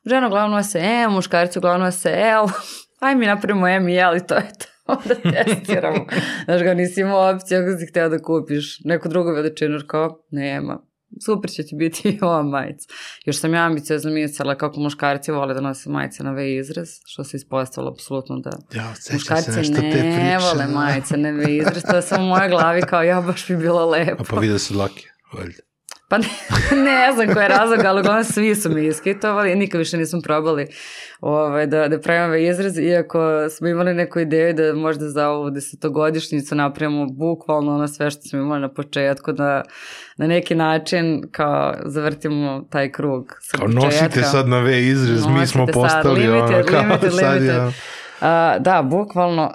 [0.05, 2.47] žena uglavnom se M, muškarci uglavnom se L,
[3.07, 6.05] aj mi napravimo M i L i to je to onda testiramo.
[6.45, 10.81] Znaš ga, nisi imao opciju ako si hteo da kupiš neku drugu veličinu, kao, nema,
[11.25, 12.87] super će ti biti i ova majica.
[13.25, 17.23] Još sam ja ambiciozno mislila kako muškarci vole da nose majice na V izraz, što
[17.23, 21.95] se ispostavilo apsolutno da ja, muškarci se ne te vole majice na V izraz, to
[21.95, 24.23] je samo u mojoj glavi kao ja baš bi bilo lepo.
[24.23, 25.72] A pa vidio se dlake, valjda.
[26.13, 26.27] Pa ne,
[26.89, 30.67] ne znam koji je razlog, ali uglavnom svi su mi iskitovali nikad više nismo probali
[31.21, 35.49] ovaj, da, da pravimo ovaj izraz, iako smo imali neku ideju da možda za ovu
[35.49, 39.61] desetogodišnjicu napravimo bukvalno ono sve što smo imali na početku, da
[40.17, 43.33] na neki način kao zavrtimo taj krug.
[43.41, 43.85] Sa kao početka.
[43.85, 47.55] nosite sad na V izraz, mi smo postali sad, limited, ono, kao limited, sad limited.
[47.55, 47.71] Ja.
[48.21, 49.51] A, da, bukvalno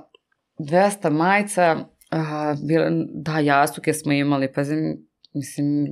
[0.58, 1.76] 200 majica,
[2.10, 4.64] a, bila, da, jastuke smo imali, pa
[5.34, 5.86] mislim,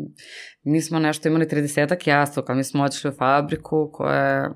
[0.62, 4.50] mi smo nešto imali 30 jastuka, mi smo otišli u fabriku koja je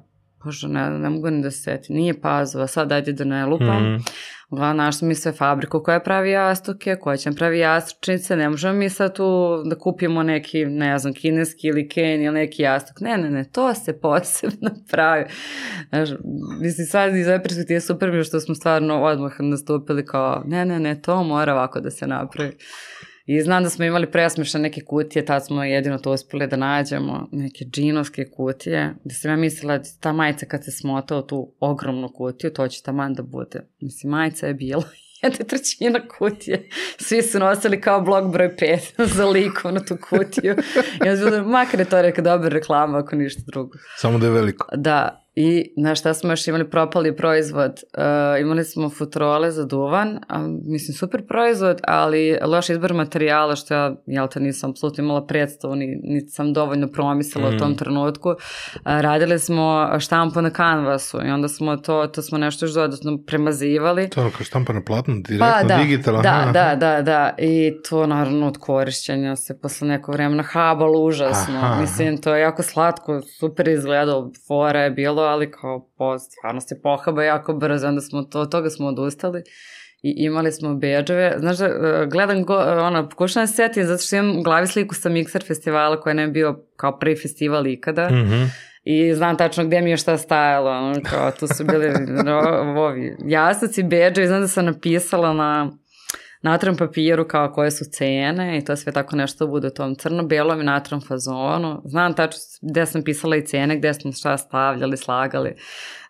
[0.44, 3.94] Bože, ne, ne mogu ni da se seti, nije pazova, sad ajde da ne lupam.
[3.94, 3.98] Mm.
[4.50, 8.88] Uglavnom, našli mi sve fabriku koja pravi jastuke, koja će pravi jastučnice, ne možemo mi
[8.88, 13.00] sad tu da kupimo neki, ne znam, kineski ili ken ili neki jastuk.
[13.00, 15.24] Ne, ne, ne, to se posebno pravi.
[15.88, 16.08] Znaš,
[16.60, 20.80] mislim, sad iz ove perspektive super mi što smo stvarno odmah nastupili kao, ne, ne,
[20.80, 22.56] ne, to mora ovako da se napravi.
[23.32, 27.28] I znam da smo imali presmešne neke kutije, tad smo jedino to uspeli da nađemo,
[27.32, 31.52] neke džinovske kutije, gde sam ja mislila da ta majica kad se smota u tu
[31.60, 33.60] ogromnu kutiju, to će taman da bude.
[33.80, 34.82] Mislim, majica je bila
[35.22, 36.68] jedna trećina kutije.
[36.98, 40.56] Svi su nosili kao blok broj 5 za liku na tu kutiju.
[41.06, 43.78] I onda bilo, makar je to reka dobra reklama ako ništa drugo.
[43.96, 44.76] Samo da je veliko.
[44.76, 47.70] Da, I na šta smo još imali propali proizvod?
[47.70, 53.74] Uh, imali smo futrole za duvan, a, mislim super proizvod, ali loš izbor materijala što
[53.74, 57.54] ja, jel te nisam apsolutno imala predstavu, ni, niti sam dovoljno promislila mm.
[57.54, 58.28] u tom trenutku.
[58.28, 58.36] Uh,
[58.84, 64.08] radili smo štampu na kanvasu i onda smo to, to smo nešto još dodatno premazivali.
[64.08, 66.22] To je kao štampa na platnu, direktno pa, da, digitalno.
[66.22, 67.34] Da, da, da, da.
[67.38, 71.58] I to naravno od korišćenja se posle neko vremena habalo užasno.
[71.58, 71.80] Aha.
[71.80, 76.80] Mislim, to je jako slatko, super izgledalo, fora je bilo, ali kao po, stvarno se
[76.82, 79.42] pohaba jako brzo, onda smo to, od toga smo odustali
[80.02, 81.34] i imali smo beđeve.
[81.38, 84.42] Znaš da, e, gledam, go, e, ono, pokušam da se setim, zato što imam u
[84.42, 88.08] glavi sliku sa Mixer festivala koja ne je bio kao prvi festival ikada.
[88.10, 88.46] Mm -hmm.
[88.84, 91.92] I znam tačno gde mi je šta stajalo, ono, kao tu su bili
[92.76, 95.70] ovi jastuci, beđevi, znam da sam napisala na
[96.42, 100.60] natram papiru kao koje su cene i to sve tako nešto bude u tom crno-belom
[100.60, 101.82] i natram fazonu.
[101.84, 105.54] Znam tačno gde sam pisala i cene, gde smo šta stavljali, slagali.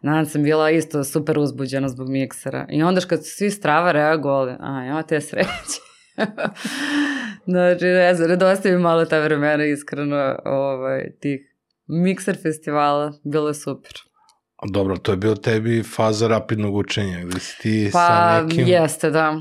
[0.00, 2.66] Znam sam bila isto super uzbuđena zbog miksera.
[2.70, 5.80] I onda kad su svi strava reagovali, a ja te sreće.
[7.52, 11.40] znači, ne znam, nedostaje mi malo ta vremena, iskreno, ovaj, tih
[11.86, 13.92] mikser festivala, bilo je super.
[14.68, 18.64] Dobro, to je bilo tebi faza rapidnog učenja, gde si ti pa, sa nekim...
[18.64, 19.40] Pa, jeste, da.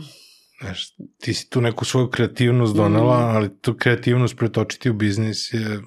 [0.62, 3.36] Znaš, ti si tu neku svoju kreativnost donela, mm.
[3.36, 5.80] ali tu kreativnost pretočiti u biznis je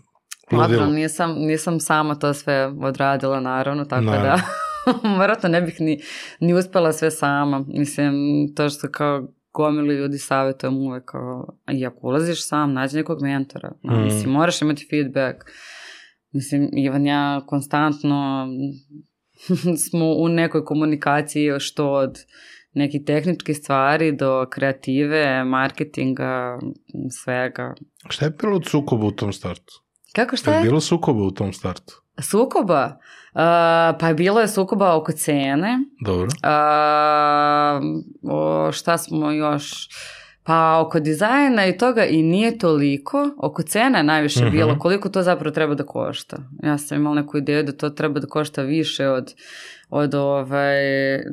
[0.53, 0.87] ludilo.
[0.87, 4.29] Nisam, nisam sama to sve odradila, naravno, tako naravno.
[5.03, 6.01] da vjerojatno ne bih ni,
[6.41, 7.65] ni uspela sve sama.
[7.69, 8.15] Mislim,
[8.57, 13.73] to što kao gomili ljudi savjetujem uvek kao, i ako ulaziš sam, nađi nekog mentora.
[13.85, 14.03] Mm.
[14.05, 15.39] Mislim, moraš imati feedback.
[16.33, 18.49] Mislim, Ivan ja konstantno
[19.89, 22.19] smo u nekoj komunikaciji što od
[22.75, 26.59] neki tehnički stvari do kreative, marketinga,
[27.23, 27.75] svega.
[28.09, 29.83] Šta je bilo od sukoba u tom startu?
[30.13, 30.57] Kako šta je?
[30.57, 32.03] Je bilo sukoba u tom startu?
[32.21, 32.99] Sukoba?
[33.35, 33.39] Uh,
[34.01, 35.79] pa bilo je sukoba oko cene.
[36.05, 36.27] Dobro.
[36.27, 37.83] Uh,
[38.23, 39.89] o, šta smo još...
[40.45, 44.57] Pa oko dizajna i toga i nije toliko, oko cene je najviše uh mhm.
[44.57, 44.59] -huh.
[44.59, 46.37] bilo, koliko to zapravo treba da košta.
[46.63, 49.35] Ja sam imala neku ideju da to treba da košta više od
[49.95, 50.77] od ovaj,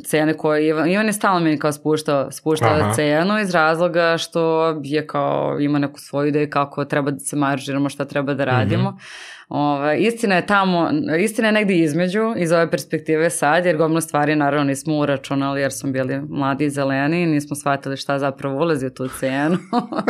[0.06, 2.94] cene koje Ivan, Ivan je stalno meni kao spuštao, spuštao Aha.
[2.94, 7.90] cenu iz razloga što je kao ima neku svoju ideju kako treba da se maržiramo,
[7.90, 8.92] šta treba da radimo.
[8.92, 9.39] Mm -hmm.
[9.50, 14.36] Ove, istina je tamo, istina je negdje između iz ove perspektive sad, jer gomno stvari
[14.36, 18.88] naravno nismo uračunali jer smo bili mladi i zeleni i nismo shvatili šta zapravo ulazi
[18.88, 19.58] u tu cenu.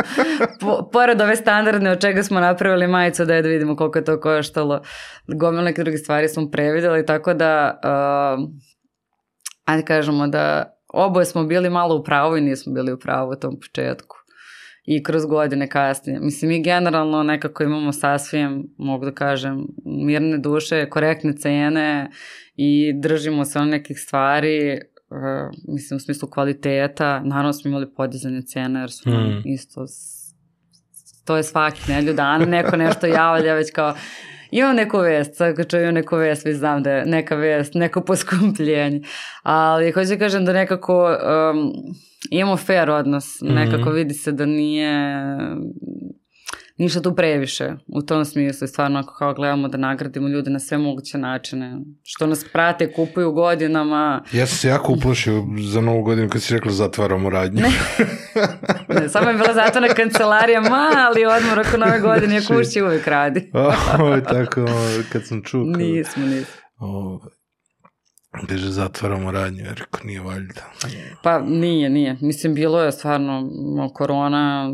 [0.60, 4.04] po, pored ove standardne od čega smo napravili majicu da je da vidimo koliko je
[4.04, 4.82] to koštalo,
[5.26, 8.48] gomno neke druge stvari smo previdjeli, tako da uh,
[9.64, 13.36] ajde kažemo da oboje smo bili malo u pravu i nismo bili u pravu u
[13.36, 14.19] tom početku
[14.92, 16.20] i kroz godine kasnije.
[16.20, 22.10] Mislim, mi generalno nekako imamo sasvim, mogu da kažem, mirne duše, korektne cene
[22.56, 24.72] i držimo se on nekih stvari,
[25.10, 27.22] uh, mislim, u smislu kvaliteta.
[27.24, 29.42] Naravno smo imali podizanje cene, jer su mm.
[29.44, 29.86] isto
[31.24, 33.94] to je svaki nelju dana, neko nešto javlja već kao
[34.50, 38.00] imam neku vest, sad kad čujem neku vest, već znam da je neka vest, neko
[38.00, 39.00] poskupljenje.
[39.42, 41.72] Ali hoću da kažem da nekako um,
[42.30, 43.54] imamo fair odnos, mhm.
[43.54, 44.92] nekako vidi se da nije
[46.80, 47.72] ništa tu previše.
[47.86, 51.78] U tom smislu i stvarno ako kao gledamo da nagradimo ljude na sve moguće načine.
[52.02, 54.24] Što nas prate, kupuju godinama.
[54.32, 57.60] Ja sam se jako uplošio za novu godinu kad si rekla zatvaramo radnju.
[57.60, 57.70] Ne.
[59.00, 63.50] ne, samo je bila zatvorna kancelarija mali odmor oko nove godine je kući uvijek radi.
[64.02, 64.66] O, tako
[65.12, 65.64] kad sam čuo.
[65.64, 66.54] Nismo, nismo.
[66.78, 67.20] O,
[68.48, 70.72] Beže zatvaramo radnju, jer nije valjda.
[71.22, 72.16] Pa nije, nije.
[72.20, 73.50] Mislim, bilo je stvarno
[73.94, 74.72] korona,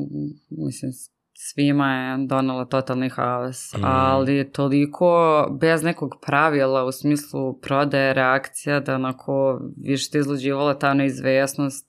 [0.50, 0.92] mislim,
[1.38, 3.84] svima je donala totalni haos, mm.
[3.84, 10.94] ali toliko bez nekog pravila u smislu prodaje reakcija da onako više ti izluđivala ta
[10.94, 11.86] neizvesnost.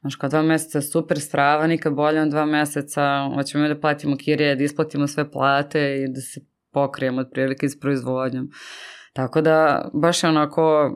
[0.00, 4.56] Znaš, kao dva meseca super strava, nikad bolje od dva meseca, hoćemo da platimo kirije,
[4.56, 6.40] da isplatimo sve plate i da se
[6.72, 8.50] pokrijemo otprilike s proizvodnjom.
[9.14, 10.92] Tako da, baš je onako,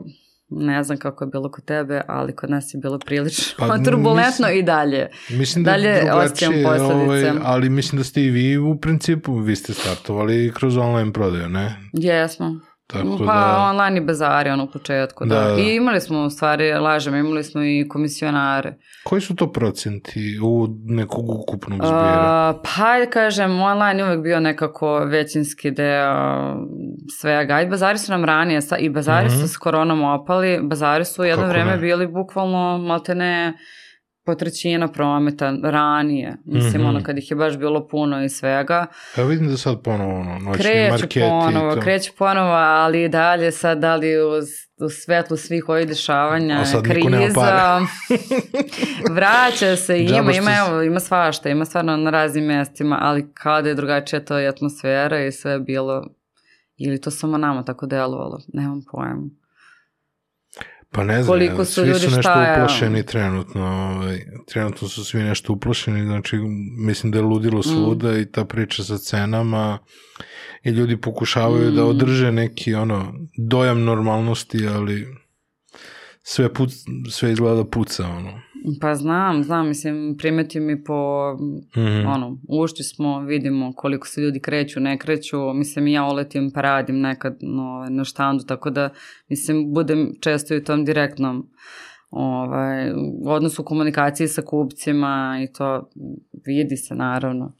[0.49, 4.47] ne znam kako je bilo kod tebe, ali kod nas je bilo prilično pa, turbulentno
[4.47, 5.07] mislim, i dalje.
[5.29, 6.95] Mislim da dalje osjećam posledice.
[6.95, 11.49] Ovaj, ali mislim da ste i vi u principu, vi ste startovali kroz online prodaju,
[11.49, 11.75] ne?
[11.93, 12.59] Jesmo.
[12.93, 13.57] Tako pa da...
[13.69, 15.39] online i bezari ono u početku, da.
[15.39, 15.61] da.
[15.61, 18.73] I imali smo u stvari, lažemo, imali smo i komisionare.
[19.03, 22.53] Koji su to procenti u nekog ukupnog zbira?
[22.55, 26.55] Uh, pa da kažem, online je uvek bio nekako većinski deo
[27.19, 27.61] svega.
[27.61, 29.41] I bazari su nam ranije, i bazari mm -hmm.
[29.41, 32.77] su s koronom opali, bazari su jedno vreme bili bukvalno
[34.29, 36.37] maltene potrećina prometa ranije.
[36.45, 36.89] Mislim, mm -hmm.
[36.89, 38.85] ono, kad ih je baš bilo puno i svega.
[39.17, 41.19] Ja vidim da sad ponovo, ono, noćni kreću marketi.
[41.19, 41.81] ponovo, to.
[41.81, 47.79] kreću ponovo, ali i dalje sad, da li uz, u svetlu svih ovih dešavanja, kriza,
[49.17, 53.69] vraća se, ima, ima, evo, ima svašta, ima stvarno na raznim mestima, ali kao da
[53.69, 56.07] je drugačija to i atmosfera i sve je bilo,
[56.77, 59.38] ili to samo nama tako delovalo, nemam pojma.
[60.91, 63.61] Pa ne znam, Koliko su svi ljudi su nešto šta uplašeni trenutno.
[63.65, 66.37] Ovaj, trenutno su svi nešto uplašeni, znači
[66.77, 67.27] mislim da je Mm.
[67.27, 69.79] ludilo svuda i ta priča sa cenama
[70.63, 71.87] i ljudi pokušavaju da Mm.
[71.87, 75.07] održe neki ono dojam normalnosti, ali
[76.23, 76.71] sve, puc,
[77.11, 78.41] sve izgleda puca, ono.
[78.81, 81.31] Pa znam, znam, mislim, primetim mi po,
[81.77, 82.07] Mhm.
[82.07, 86.99] ono, ušći smo, vidimo koliko se ljudi kreću, ne kreću, mislim, ja uletim pa radim
[86.99, 88.89] nekad no, na štandu, tako da,
[89.29, 91.49] mislim, budem često i u tom direktnom
[92.09, 95.89] ovaj, u odnosu komunikaciji sa kupcima i to
[96.45, 97.53] vidi se, naravno.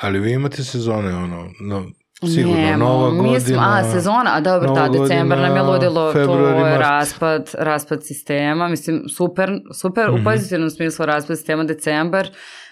[0.00, 1.86] Ali vi imate sezone, ono, no,
[2.26, 3.22] sigurno, Nemo, nova godina.
[3.24, 6.18] Mi smo, a, sezona, a dobro, da, decembar nam je godina, ludilo, to
[6.66, 10.20] je raspad, raspad sistema, mislim, super, super, Mhm.
[10.20, 12.28] u pozitivnom smislu raspad sistema decembar,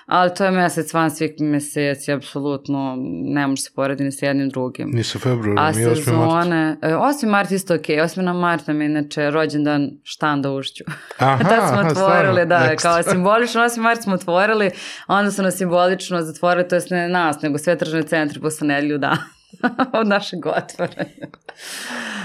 [0.07, 4.49] ali to je mesec van svih meseci, apsolutno, ne može se porediti ni sa jednim
[4.49, 4.91] drugim.
[4.91, 5.85] Ni sa februarom, A i 8.
[5.87, 5.99] mart.
[5.99, 7.27] sezone, e, 8.
[7.27, 8.21] mart isto ok, 8.
[8.21, 10.85] na mart nam je inače rođendan štanda ušću.
[11.19, 11.95] Aha, Tad smo aha, otvorili,
[12.35, 12.91] stvarno, da, ekstra.
[12.93, 13.79] kao simbolično 8.
[13.79, 14.71] mart smo otvorili,
[15.07, 18.99] onda su nas simbolično zatvorili, to jest ne nas, nego sve tržne centri posle nedelju
[18.99, 19.19] dana
[20.01, 21.27] od našeg otvaranja.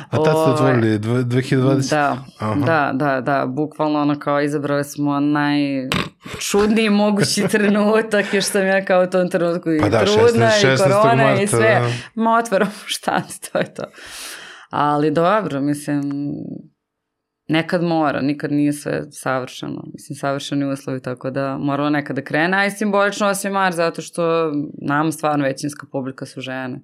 [0.09, 1.89] A tad ste Ovaj, otvorili dve- 2020?
[1.89, 2.55] Da, Aha.
[2.65, 9.03] da, da, da, bukvalno ono kao izabrali smo najčudniji mogući trenutak, još sam ja kao
[9.03, 10.73] u tom trenutku i Pa da, trudna 16.
[10.73, 11.59] i korona marta, i sve.
[11.59, 11.89] da.
[12.15, 13.83] Ma otvaramo štand, to je to.
[14.69, 16.01] Ali dobro, mislim,
[17.47, 19.83] nekad mora, nikad nije sve savršeno.
[19.93, 23.51] Mislim, savršeni uslovi, tako da moralo nekad da krene, a i simbolično 8.
[23.51, 26.81] mart, zato što nam stvarno većinska publika su žene.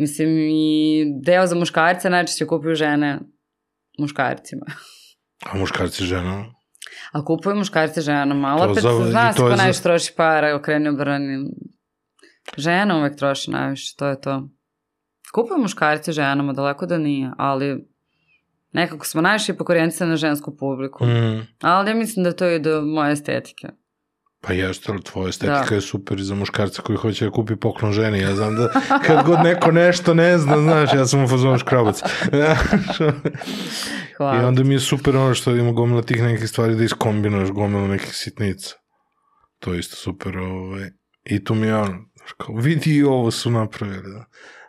[0.00, 3.18] Mislim, i deo za muškarce najčešće kupuju žene
[3.98, 4.66] muškarcima.
[5.46, 6.44] A muškarci žena?
[7.12, 10.12] A kupuju muškarce ženama, ali To opet za- zna i se ko za- najviše troši
[10.16, 11.50] para, okreni obrani.
[12.56, 14.48] Žena uvek troši najviše, to je to.
[15.34, 17.88] Kupuju muškarci ženama, daleko da nije, ali
[18.72, 21.04] nekako smo najviše pokorjenci na žensku publiku.
[21.04, 21.46] Mm.
[21.60, 23.68] Ali ja mislim da to je do moje estetike.
[24.40, 25.74] Pa jeste, ali tvoja estetika Da.
[25.74, 28.18] je super za muškarca koji hoće da kupi poklon ženi.
[28.18, 28.68] Ja znam da
[29.06, 32.02] kad god neko nešto ne zna, znaš, ja sam u fazonu škrabac.
[34.16, 34.42] Hvala.
[34.42, 37.88] I onda mi je super ono što ima gomila tih nekih stvari da iskombinuješ gomila
[37.88, 38.74] nekih sitnica.
[39.58, 40.38] To je isto super.
[40.38, 40.90] Ovaj.
[41.24, 42.04] I tu mi je ono,
[42.36, 44.12] kao, vidi i ovo su napravili.
[44.14, 44.24] Da.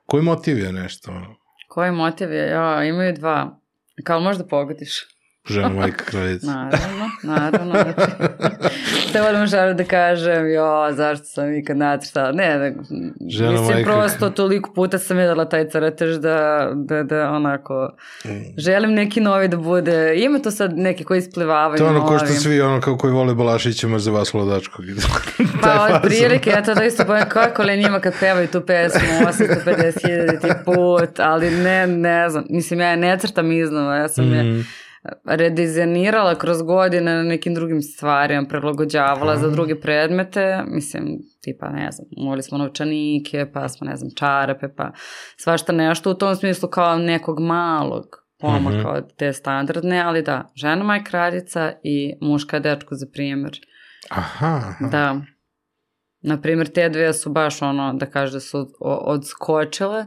[0.06, 1.12] Koji motiv je nešto?
[1.12, 1.36] Ono?
[1.68, 2.48] Koji motiv je?
[2.48, 3.60] Ja, imaju dva.
[4.04, 4.92] Kao možda pogodiš.
[5.50, 6.48] Žena, majka, kraljica.
[6.48, 7.72] Naravno, naravno.
[7.72, 8.12] Znači,
[9.14, 12.32] te odmah želim da kažem, jo, zašto sam ikad nacrtala.
[12.32, 12.76] Ne, ne
[13.28, 13.92] Žena, mislim, majka.
[13.92, 17.90] prosto toliko puta sam videla taj crtež da, da, da onako,
[18.26, 18.30] Mm.
[18.58, 22.18] želim neki novi da bude, ima to sad neki koji isplivavaju To je ono ko
[22.18, 24.86] što svi ono kao koji vole Balašića mrze Vaslo Dačkog.
[25.64, 29.02] Pa od prilike, ja to da isto bojem kako li njima kad pevaju tu pesmu
[29.22, 34.44] 850.000 put, ali ne, ne znam, mislim ja je ne crtam iznova, ja sam je
[34.44, 34.66] Mm.
[35.26, 42.08] Redizajnirala kroz godine na nekim drugim stvarima, prilagođavala za druge predmete, mislim, tipa, ne znam,
[42.28, 44.92] uveli smo novčanike, pa smo, ne znam, čarape, pa
[45.38, 48.06] svašta nešto u tom smislu kao nekog malog
[48.40, 48.88] pomaka Mhm.
[48.88, 53.60] od te standardne, ali da, žena maj kraljica i muška dečko za primjer.
[54.10, 54.88] Aha, aha.
[54.92, 55.22] Da.
[56.24, 60.06] Na primjer, te dve su baš ono, da kaže da su odskočile,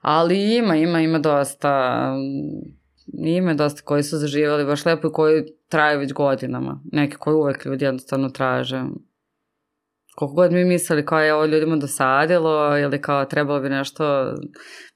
[0.00, 2.83] ali ima, ima, ima dosta, mm,
[3.18, 6.80] ima dosta koji su zaživali baš lepo i koji traju već godinama.
[6.92, 8.84] Neki koji uvek ljudi jednostavno traže.
[10.16, 14.34] Koliko god mi mislili kao je ovo ljudima dosadilo ili kao trebalo bi nešto,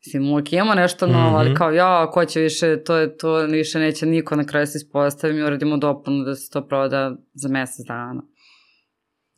[0.07, 1.57] mislim uvijek imamo nešto novo, ali Mhm.
[1.57, 5.35] kao ja, ko će više, to, je, to više neće niko na kraju se ispostavi,
[5.35, 8.23] mi uradimo dopunu da se to proda za mesec dana.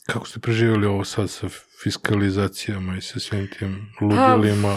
[0.06, 1.46] Kako ste preživjeli ovo sad sa
[1.82, 4.76] fiskalizacijama i sa svim tim ludilima?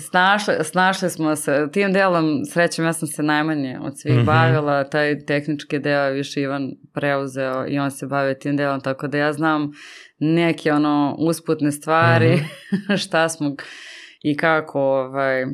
[0.00, 4.24] Snašli, snašli smo se, tim delom, srećem, ja sam se najmanje od svih Mhm.
[4.24, 6.62] bavila, taj tehnički deo je više Ivan
[6.92, 9.72] preuzeo i on se bavio tim delom, tako da ja znam
[10.18, 12.94] neke ono usputne stvari, Mhm.
[12.98, 13.54] šta smo
[14.22, 15.44] i kako ovaj,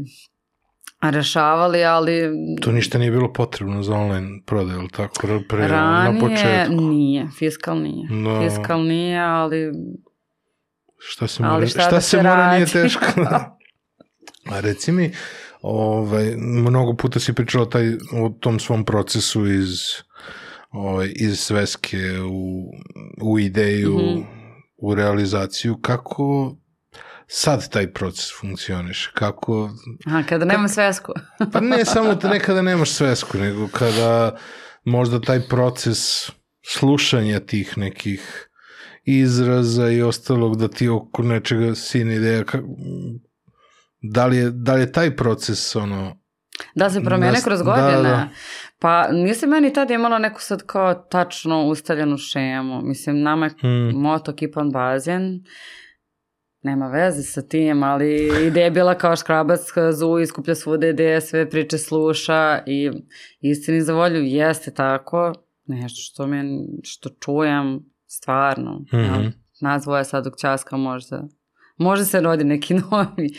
[1.03, 2.31] rešavali, ali
[2.61, 5.15] To ništa nije bilo potrebno za online prodaju, ili tako?
[5.49, 6.75] Pre, na ranije početku.
[6.75, 8.09] nije, fiskal nije.
[8.25, 8.41] Da.
[8.41, 9.73] Fiskal nije, ali
[10.99, 13.05] Šta se Ali mora, šta šta, da se se mora nije teško.
[14.51, 15.13] A reci mi,
[15.63, 19.79] ovaj, mnogo puta si pričala taj, o tom svom procesu iz
[20.71, 22.73] ovaj, iz sveske u,
[23.23, 24.25] u ideju, mm -hmm.
[24.77, 26.57] u realizaciju, kako
[27.27, 29.07] sad taj proces funkcioniš?
[29.15, 29.71] Kako...
[30.07, 31.13] Aha, kada nema svesku.
[31.53, 34.37] pa ne samo da nekada nemaš svesku, nego kada
[34.85, 36.31] možda taj proces
[36.67, 38.49] slušanja tih nekih
[39.05, 42.45] izraza i ostalog da ti oko nečega sine ideja
[44.03, 46.23] da li je, da li je taj proces ono
[46.75, 47.97] Da se promene da, kroz godine.
[47.97, 48.29] Da, da.
[48.79, 52.83] Pa nisam meni tada imala neku sad kao tačno ustaljenu šemu.
[52.83, 53.91] Mislim, nama je hmm.
[53.95, 55.45] moto keep on bazen.
[56.63, 59.61] Nema veze sa tim, ali ideja je bila kao škrabac
[59.93, 62.91] zu, iskuplja svude ideje, sve priče sluša i
[63.41, 65.33] istini za volju jeste tako.
[65.67, 68.73] Nešto što, mi, što čujem stvarno.
[68.73, 69.25] Mm -hmm.
[69.25, 69.31] ja,
[69.61, 71.23] nazvo je sad dok časka možda
[71.77, 73.35] Može se rodi neki novi.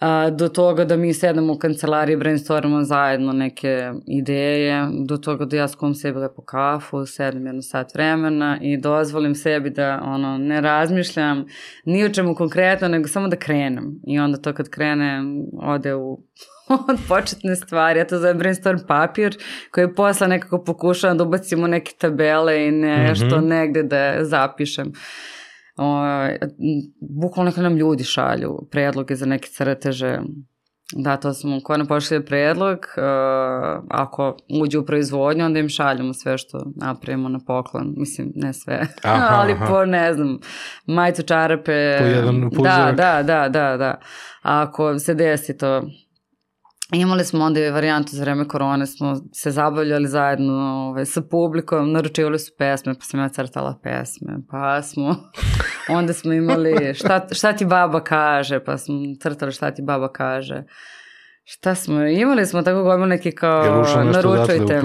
[0.00, 5.56] A, do toga da mi sedemo u kancelariji, brainstormamo zajedno neke ideje, do toga da
[5.56, 10.60] ja skuvam sebi lepo kafu, sedem jedno sat vremena i dozvolim sebi da ono, ne
[10.60, 11.44] razmišljam
[11.84, 14.00] ni o čemu konkretno, nego samo da krenem.
[14.06, 15.22] I onda to kad krene,
[15.62, 16.22] ode u
[16.68, 19.36] od početne stvari, ja to zovem brainstorm papir,
[19.70, 23.48] koji posle nekako pokušavam da ubacim u neke tabele i nešto mm -hmm.
[23.48, 24.88] negde da zapišem.
[24.88, 24.94] Uh,
[27.00, 30.18] bukvalno neka nam ljudi šalju predloge za neke crteže.
[30.92, 36.14] Da, to smo, ko nam pošli predlog, uh, ako uđe u proizvodnju, onda im šaljamo
[36.14, 37.94] sve što napravimo na poklon.
[37.96, 39.66] Mislim, ne sve, aha, ali aha.
[39.66, 40.38] po, ne znam,
[40.86, 41.96] majicu, čarape.
[41.98, 44.00] Po jedan Da, da, da, da, da.
[44.42, 45.82] Ako se desi to,
[46.92, 51.92] Imali smo onda i varijantu za vreme korone, smo se zabavljali zajedno ovaj, sa publikom,
[51.92, 55.16] naručivali su pesme, pa sam ja crtala pesme, pa smo,
[55.98, 60.64] onda smo imali šta, šta ti baba kaže, pa smo crtali šta ti baba kaže.
[61.44, 64.82] Šta smo, imali smo tako gomil neki kao naručujte.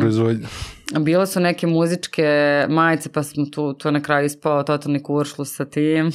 [0.99, 2.25] Bilo su neke muzičke
[2.69, 6.11] majice, pa smo tu, tu na kraju ispao totalni kuršlu sa tim.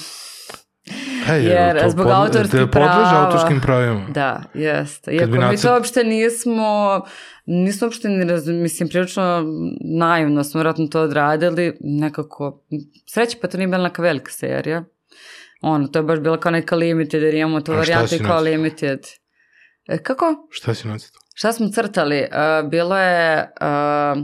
[1.27, 3.27] Hey, jer to zbog pod, autorskih prava...
[3.27, 4.07] autorskim pravima.
[4.15, 5.11] Da, jeste.
[5.11, 7.01] Iako mi to uopšte nismo,
[7.47, 9.45] nismo uopšte ni razum, mislim, prilično
[9.99, 12.63] naivno smo vratno to odradili, nekako,
[13.07, 14.85] sreće pa to nije bila neka velika serija.
[15.63, 19.01] Ono, to je baš bila kao neka limited, jer imamo to varijantu i kao limited.
[19.89, 20.49] E, kako?
[20.51, 21.21] Šta si nacitao?
[21.35, 22.21] Šta smo crtali?
[22.21, 23.51] Uh, bilo je...
[23.61, 24.23] Uh,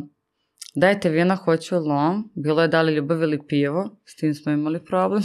[0.78, 2.32] Dajte vina, hoću lom.
[2.34, 4.00] Bilo je da li ljubav ili pivo.
[4.04, 5.22] S tim smo imali problem.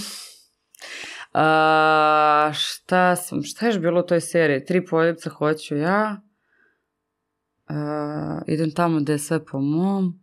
[1.33, 4.65] A, šta sam, šta je bilo u toj seriji?
[4.65, 6.21] Tri poljubca hoću ja.
[7.67, 10.21] A, idem tamo gde je sve po mom.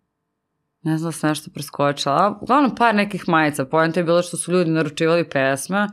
[0.83, 2.39] Ne znam da sam nešto preskočila.
[2.43, 3.65] Uglavnom par nekih majica.
[3.65, 5.87] Pojenta je bilo što su ljudi naručivali pesme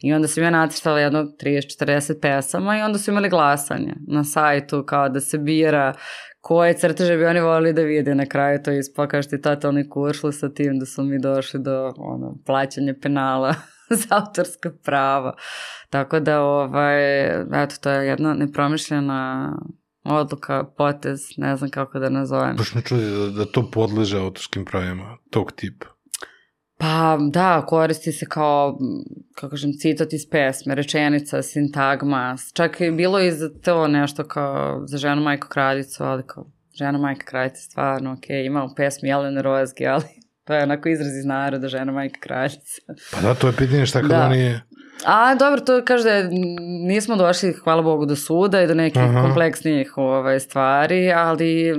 [0.00, 4.84] i onda sam ja nacrtala jedno 30-40 pesama i onda su imali glasanje na sajtu
[4.86, 5.94] kao da se bira
[6.40, 10.48] koje crteže bi oni volili da vide na kraju to što je totalni kuršlo sa
[10.48, 13.54] tim da su mi došli do ono, plaćanja penala
[14.00, 15.36] za autorska prava.
[15.90, 17.26] Tako da, ovaj,
[17.64, 19.52] eto, to je jedna nepromišljena
[20.04, 22.56] odluka, potez, ne znam kako da nazovem.
[22.56, 25.86] Baš me čudi da, da to podleže autorskim pravima, tog tipa.
[26.78, 28.78] Pa da, koristi se kao,
[29.34, 34.82] kako kažem, citat iz pesme, rečenica, sintagma, čak je bilo i za to nešto kao
[34.86, 39.42] za ženu majku kraljicu, ali kao žena majka kraljica stvarno, ok, ima u pesmi Jelene
[39.42, 40.04] Rozgi, ali
[40.48, 42.82] To je onako izraz iz naroda, žena majka kraljica.
[43.12, 44.26] Pa da, to je pitanje šta kada da.
[44.26, 44.60] oni...
[45.06, 46.28] A dobro, to kaže da
[46.86, 49.22] nismo došli, hvala Bogu, do suda i do nekih Aha.
[49.22, 51.74] kompleksnijih ovaj, stvari, ali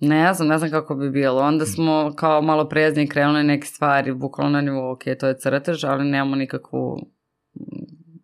[0.00, 1.42] ne znam, ne znam kako bi bilo.
[1.42, 5.84] Onda smo kao malo preznije krenuli neke stvari, bukvalno na nivou, ok, to je crtež,
[5.84, 6.96] ali nemamo nikakvu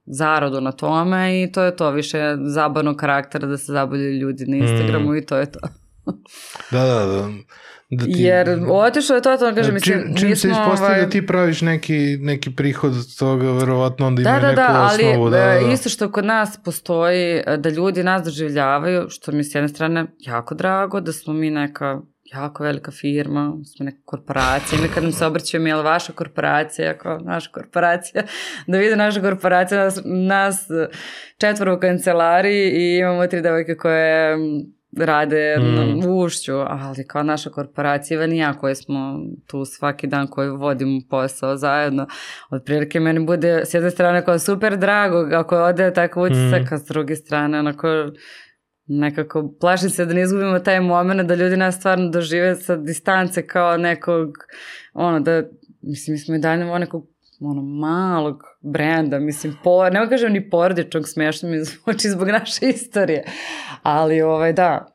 [0.07, 4.57] zaradu na tome i to je to, više zabavnog karaktera da se zabavljaju ljudi na
[4.57, 5.17] Instagramu mm.
[5.17, 5.61] i to je to.
[6.71, 7.29] da, da, da.
[7.95, 11.01] Da ti, Jer otišao je totalno, kažem, mislim, čim, čim se ispostavi ovaj...
[11.05, 14.85] da ti praviš neki, neki prihod od toga, verovatno onda da, ima da, neku da,
[14.85, 15.31] osnovu.
[15.31, 15.73] Da, ali da.
[15.73, 20.55] isto što kod nas postoji, da ljudi nas doživljavaju, što mi s jedne strane jako
[20.55, 22.01] drago, da smo mi neka
[22.35, 26.99] jako velika firma, smo neka korporacija, ili kad nam se obraćaju mi, je vaša korporacija,
[26.99, 28.23] kao naša korporacija,
[28.67, 30.67] da vide naša korporacija, nas, nas
[31.39, 34.37] četvoro u kancelariji i imamo tri devojke koje
[34.99, 36.09] rade mm.
[36.09, 40.51] u ušću, ali kao naša korporacija Ivan i ja koji smo tu svaki dan koji
[40.51, 42.07] vodimo posao zajedno,
[42.51, 46.75] otprilike meni bude s jedne strane kao super drago ako ode tako utisak, mm.
[46.75, 47.89] a s druge strane onako
[48.87, 53.47] nekako plašim se da ne izgubimo taj moment da ljudi nas stvarno dožive sa distance
[53.47, 54.31] kao nekog
[54.95, 55.43] ono da
[55.83, 57.07] mislim mi smo i dalje nekog
[57.41, 63.25] ono malog brenda, mislim, po, ne kažem ni porodičnog, smešno mi zvuči zbog naše istorije,
[63.83, 64.87] ali ovaj, da,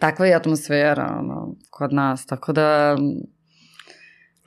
[0.00, 2.96] takva je atmosfera ono, kod nas, tako da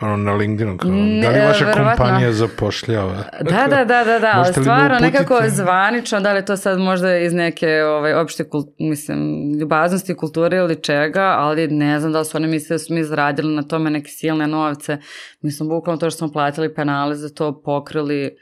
[0.02, 0.92] ono na LinkedInu kao,
[1.22, 2.06] da li vaša verovatno.
[2.06, 3.24] kompanija zapošljava?
[3.42, 7.34] Da, da, da, da, da, ali stvarno nekako zvanično, da li to sad možda iz
[7.34, 12.38] neke ovaj, opšte, kult, mislim, ljubaznosti, kulture ili čega, ali ne znam da li su
[12.38, 14.98] oni mislili da su mi izradili na tome neke silne novce.
[15.42, 18.38] Mi smo bukvalno to što smo platili penale za to pokrili,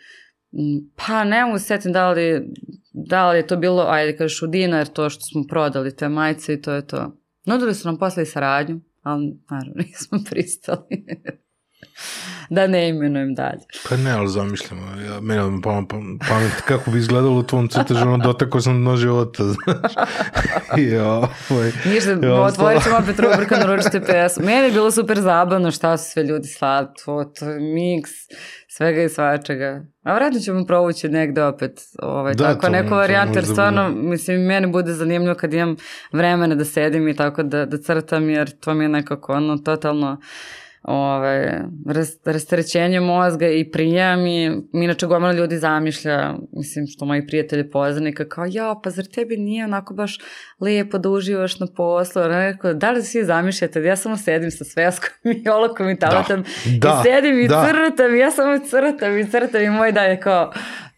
[0.96, 2.42] pa ne mogu setim da li,
[2.94, 6.54] da li je to bilo, ajde kažeš u dinar, to što smo prodali te majice
[6.54, 7.18] i to je to.
[7.46, 11.06] Nudili su nam posle i saradnju, ali naravno nismo pristali.
[12.50, 13.60] Da ne imenujem dalje.
[13.90, 15.02] Pa ne, ali zamišljamo.
[15.02, 15.90] Ja, mene vam pamet,
[16.30, 19.94] pamet kako bi izgledalo u tvom crtežu, ono dotakao sam dno života, znaš.
[20.78, 24.46] I ovaj, Ništa, otvorit ćemo opet rubrika na ručite pesmu.
[24.46, 28.12] Meni je bilo super zabavno šta su sve ljudi slali, to, to je miks
[28.78, 29.86] svega i svačega.
[30.04, 34.08] A vratno ćemo provući negde opet ovaj, da, tako neko varijanta, jer stvarno, bude.
[34.08, 35.76] mislim, meni bude zanimljivo kad imam
[36.12, 40.22] vremena da sedim i tako da, da crtam, jer to mi je nekako ono totalno
[40.84, 41.64] ove,
[42.26, 48.46] rastrećenje mozga i prijam i inače gomila ljudi zamišlja, mislim što moji prijatelji poznanika, kao
[48.50, 50.20] ja, pa zar tebi nije onako baš
[50.62, 55.10] lijepo da uživaš na poslu, rekao, da li svi zamišljate, ja samo sedim sa sveskom
[55.44, 56.26] i olokom i da,
[56.80, 57.68] da, i sedim i da.
[57.70, 60.52] crtam, ja samo crtam i crtam i moj dan je kao,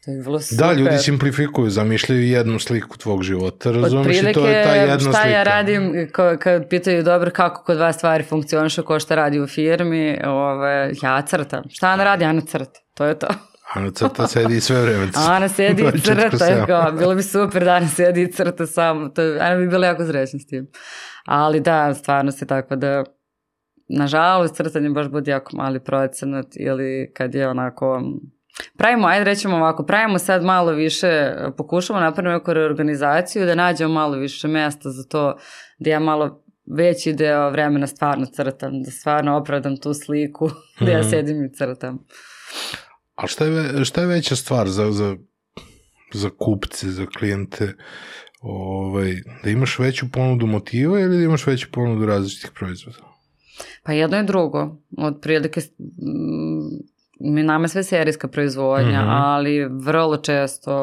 [0.09, 0.67] To je bilo super.
[0.67, 5.17] Da, ljudi simplifikuju, zamišljaju jednu sliku tvog života, razumeš i to je ta jedna slika.
[5.17, 9.47] šta ja radim, kad pitaju dobro kako kod vas stvari funkcionišu, ko šta radi u
[9.47, 11.63] firmi, ove, ja crtam.
[11.69, 12.25] Šta Ana radi?
[12.25, 12.79] Ana crta.
[12.93, 13.27] To je to.
[13.73, 15.07] Ana crta sedi sve vreme.
[15.35, 19.09] Ana sedi i crta, kao, bilo bi super da Ana sedi i crta samo.
[19.09, 20.67] To, Ana bi bila jako srećna s tim.
[21.25, 23.03] Ali da, stvarno se tako da
[23.89, 28.01] nažalost crtanje baš bude jako mali procenat ili kad je onako
[28.77, 34.17] Pravimo, ajde rećemo ovako, pravimo sad malo više, pokušamo napravimo neku reorganizaciju, da nađemo malo
[34.17, 35.37] više mesta za to,
[35.79, 36.43] da ja malo
[36.77, 40.49] veći deo vremena stvarno crtam, da stvarno opravdam tu sliku,
[40.85, 41.09] da ja mhm.
[41.09, 42.05] sedim i crtam.
[43.15, 45.15] A šta je, šta je veća stvar za, za,
[46.13, 47.73] za kupce, za klijente,
[48.41, 52.97] ovaj, da imaš veću ponudu motiva ili da imaš veću ponudu različitih proizvoda?
[53.83, 54.77] Pa jedno i drugo.
[54.97, 55.61] Od prilike
[57.19, 59.21] mi nama sve serijska proizvodnja, mm -hmm.
[59.23, 60.73] ali vrlo često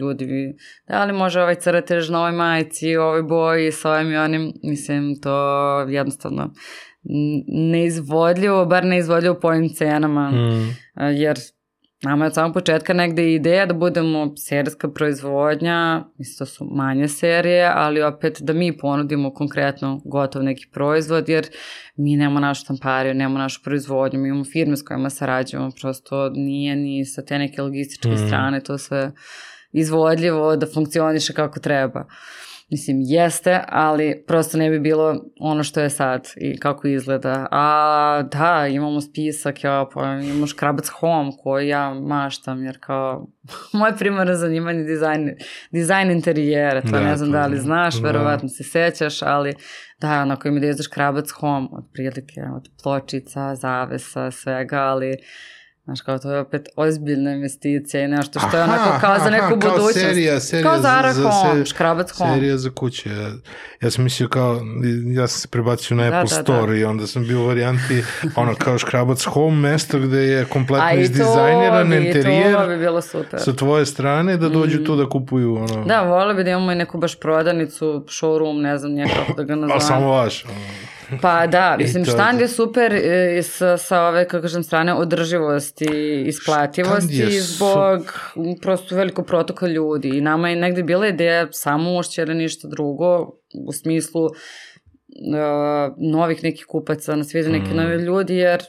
[0.00, 0.56] ljudi bi,
[0.88, 5.20] da li može ovaj crtež na ovoj majici, ovoj boji, sa ovim i onim, mislim,
[5.20, 6.52] to jednostavno
[7.46, 10.74] neizvodljivo, bar neizvodljivo po ovim cenama, mm.
[11.14, 11.38] jer
[12.04, 17.08] Nama je od samog početka negde ideja da budemo serijska proizvodnja, mislim to su manje
[17.08, 21.46] serije, ali opet da mi ponudimo konkretno gotov neki proizvod, jer
[21.96, 26.76] mi nemamo našu štampariju, nemamo našu proizvodnju, mi imamo firme s kojima sarađujemo, prosto nije
[26.76, 28.26] ni sa te neke logističke mm.
[28.26, 29.12] strane to sve
[29.72, 32.00] izvodljivo da funkcioniše kako treba.
[32.00, 32.43] Uh,
[32.74, 37.46] Mislim, jeste, ali prosto ne bi bilo ono što je sad i kako izgleda.
[37.50, 43.26] A da, imamo spisak, ja, pa imamo škrabac home koji ja maštam, jer kao
[43.78, 45.30] moje primarno zanimanje je dizajn,
[45.70, 48.08] dizajn interijera, to da, ne znam to, da li znaš, da.
[48.08, 49.54] verovatno se sećaš, ali
[50.00, 55.16] da, onako im da izdaš škrabac home, od prilike, od pločica, zavesa, svega, ali
[55.84, 59.44] Znaš, kao to je opet ozbiljna investicija i nešto što je onako kao za neku
[59.44, 60.00] aha, kao budućnost.
[60.00, 62.34] Serija, serija kao Zara za, Home, se, Škrabac Home.
[62.34, 63.10] Serija za kuće.
[63.10, 63.30] Ja,
[63.80, 64.60] ja sam mislio kao,
[65.14, 66.78] ja sam se prebacio na da, Apple da, Store da.
[66.78, 68.04] i onda sam bio u varijanti,
[68.36, 72.54] ono kao Škrabac Home, mesto gde je kompletno izdizajniran interijer.
[72.54, 73.40] to bi bilo super.
[73.40, 74.84] Sa tvoje strane da dođu mm.
[74.84, 75.56] tu da kupuju.
[75.56, 75.84] Ono.
[75.84, 79.54] Da, volio bi da imamo i neku baš prodanicu, showroom, ne znam, nekako da ga
[79.54, 79.76] nazvam.
[79.78, 80.44] A samo vaš.
[80.44, 80.54] Ono.
[81.22, 87.40] Pa da, mislim, štand je super e, sa, sa ove, kako kažem, strane održivosti, isplativosti
[87.40, 88.56] zbog su...
[88.62, 90.08] prosto veliko protoka ljudi.
[90.08, 93.30] I nama je negde bila ideja samo ušćera ništa drugo,
[93.66, 94.28] u smislu
[95.14, 97.76] uh, novih nekih kupaca, na svijetu neke mm.
[97.76, 98.62] nove ljudi, jer...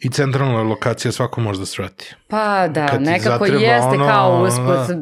[0.00, 2.14] I centralna lokacija svako može da svrati.
[2.28, 4.96] Pa da, Kad nekako jeste ono, kao usput,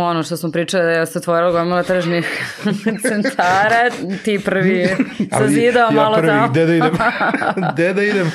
[0.00, 2.54] ono što smo pričali, da se otvorila gomila tržnih
[3.08, 3.90] centara,
[4.24, 4.88] ti prvi
[5.48, 6.48] zidao ja malo prvi, tamo.
[6.48, 6.92] Gde da idem?
[7.72, 8.32] gde da idem?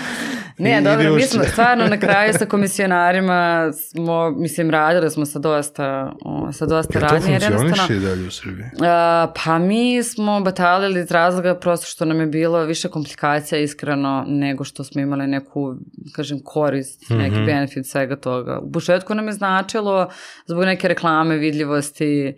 [0.58, 6.14] Ne, dobro, mi smo stvarno na kraju sa komisionarima smo, mislim, radili smo sa dosta,
[6.26, 7.40] o, sa dosta radnje.
[7.40, 8.66] to funkcioniše i dalje u Srbiji?
[8.82, 14.26] A, pa mi smo batalili iz razloga prosto što nam je bilo više komplikacija iskreno
[14.28, 15.76] nego što smo imali neku,
[16.16, 17.46] kažem, korist, neki mm -hmm.
[17.46, 18.60] benefit svega toga.
[18.60, 20.10] U početku nam je značilo
[20.48, 22.36] zbog neke reklame, vidljivosti,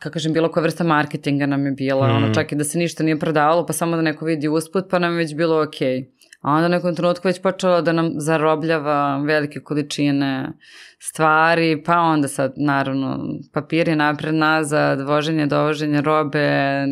[0.00, 2.16] kako kažem, bilo koja vrsta marketinga nam je bila, mm.
[2.16, 4.98] ono čak i da se ništa nije prodavalo, pa samo da neko vidi usput, pa
[4.98, 5.98] nam je već bilo okej.
[5.98, 10.52] Okay A onda nekom trenutku već počelo da nam zarobljava velike količine
[10.98, 13.18] stvari, pa onda sad naravno
[13.52, 16.48] papiri napred nazad, voženje, dovoženje robe,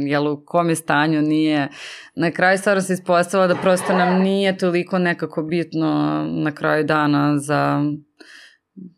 [0.07, 1.69] jel u kom je stanju nije.
[2.15, 7.39] Na kraju stvarno se ispostavilo da prosto nam nije toliko nekako bitno na kraju dana
[7.39, 7.85] za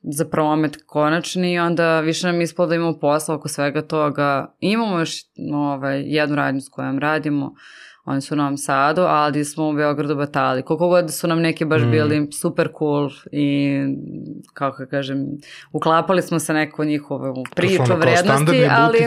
[0.03, 4.55] za promet konačni i onda više nam ispalo da imamo posla oko svega toga.
[4.61, 5.17] Imamo još
[5.55, 7.55] ovaj, jednu radnju s kojom radimo,
[8.07, 10.63] oni su u Novom Sadu, ali smo u Beogradu batali.
[10.63, 11.91] Koliko god su nam neki baš mm.
[11.91, 13.79] bili super cool i
[14.55, 15.27] kako kažem,
[15.73, 18.99] uklapali smo se neko njihovu priču o vrednosti, ali...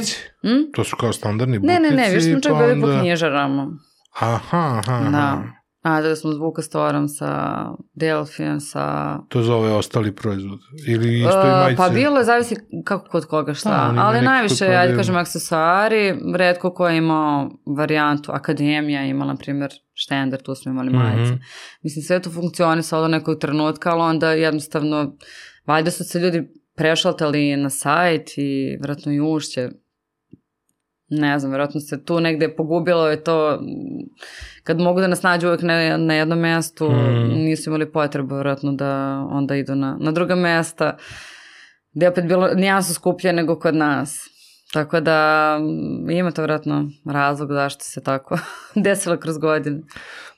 [0.41, 0.71] Hm?
[0.73, 1.81] To su kao standardni butici?
[1.81, 2.87] Ne, ne, ne, više smo čak bili onda...
[2.87, 3.71] po knjižarama.
[4.19, 5.09] Aha, aha, aha.
[5.09, 5.58] Da.
[5.83, 7.63] Radili smo s Vukastorom, sa
[7.93, 9.17] Delfijem, sa...
[9.29, 10.59] To za ove ostali proizvod?
[10.87, 11.77] Ili isto i majice?
[11.77, 12.55] Pa bilo je, zavisi
[12.85, 13.69] kako kod koga šta.
[13.69, 19.35] Da, Ali najviše, ja da kažem, aksesuari, redko ko je imao varijantu, akademija ima, na
[19.35, 21.31] primjer, štender, tu smo imali majice.
[21.31, 21.79] Mm -hmm.
[21.83, 25.17] Mislim, sve to funkcionisalo nekog trenutka, ali onda jednostavno,
[25.65, 29.69] valjda su se ljudi prešaltali na sajt i vratno i ušće
[31.09, 33.59] ne znam, vjerojatno se tu negde pogubilo je to,
[34.63, 37.27] kad mogu da nas nađu uvek na, na jednom mestu, mm.
[37.27, 40.97] nisu imali potrebu vjerojatno da onda idu na, na druga mesta,
[41.93, 44.19] gde je opet bilo nijansu skuplje nego kod nas.
[44.73, 45.57] Tako da
[46.09, 48.37] ima to vjerojatno razlog zašto se tako
[48.85, 49.81] desilo kroz godine.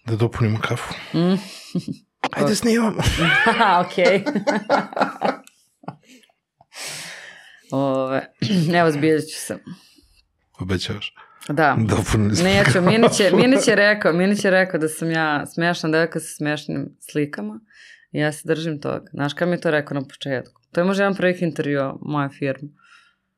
[0.06, 0.94] Da dopunimo kafu.
[1.14, 1.36] Mm.
[2.38, 3.02] Ajde snimamo.
[3.82, 4.24] ok.
[7.72, 8.34] Ove,
[8.80, 9.58] evo zbiljit ću se
[10.62, 11.14] obećavaš.
[11.50, 11.78] Da.
[11.80, 12.46] Dopunili smo.
[12.46, 16.36] Neću, Minić je, Minić je rekao, Minić je rekao da sam ja smešna devojka sa
[16.38, 17.60] smešnim slikama
[18.12, 19.06] i ja se držim toga.
[19.14, 20.62] Znaš kada mi je to rekao na početku?
[20.72, 22.70] To je možda jedan prvih intervjua moje firme.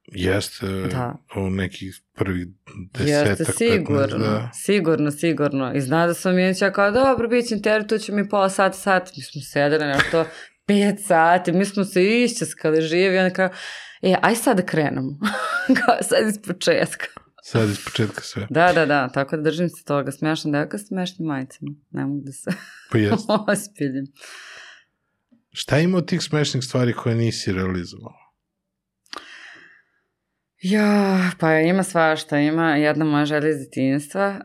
[0.08, 1.16] Jeste da.
[1.36, 2.48] u nekih prvih
[2.94, 4.52] desetak, Jeste, sigurno, 15, da.
[4.54, 5.74] sigurno, sigurno.
[5.76, 8.78] I zna da sam Minić kao, dobro, bit će intervju, tu će mi pola sata,
[8.78, 9.12] sat.
[9.18, 10.26] Mi smo sedeli nešto
[10.66, 13.50] pet sati, mi smo se išćeskali živi, onda kao,
[14.04, 15.18] E, aj sad da krenemo.
[15.86, 17.06] Kao sad iz početka.
[17.44, 18.48] Sad iz početka sve.
[18.50, 20.12] Da, da, da, tako da držim se toga.
[20.12, 21.72] Smešna devojka sa smešnim majicama.
[21.92, 22.52] Ne mogu da se
[22.92, 23.30] pa jest.
[23.48, 24.06] ospiljim.
[25.52, 28.14] Šta ima od tih smešnih stvari koje nisi realizovao?
[30.62, 32.40] Ja, pa ima svašta.
[32.40, 34.40] Ima jedna moja želja iz detinjstva.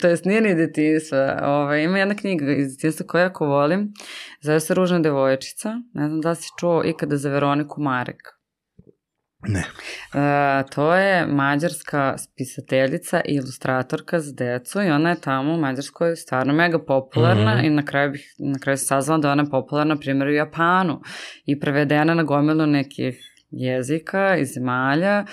[0.00, 1.38] to jest nije ni detinjstva.
[1.42, 3.92] Ove, ovaj, ima jedna knjiga iz detinjstva koju jako volim.
[4.40, 5.74] Zove se Ružna devojčica.
[5.94, 8.41] Ne znam da si čuo ikada za Veroniku Marek.
[9.48, 9.60] Ne.
[9.60, 16.16] E, to je mađarska spisateljica i ilustratorka za decu i ona je tamo u Mađarskoj
[16.16, 17.66] stvarno mega popularna mm -hmm.
[17.66, 21.00] i na kraju, bih, na kraju se saznala da ona je popularna primjer u Japanu
[21.46, 23.18] i prevedena na gomilu nekih
[23.50, 25.24] jezika i zemalja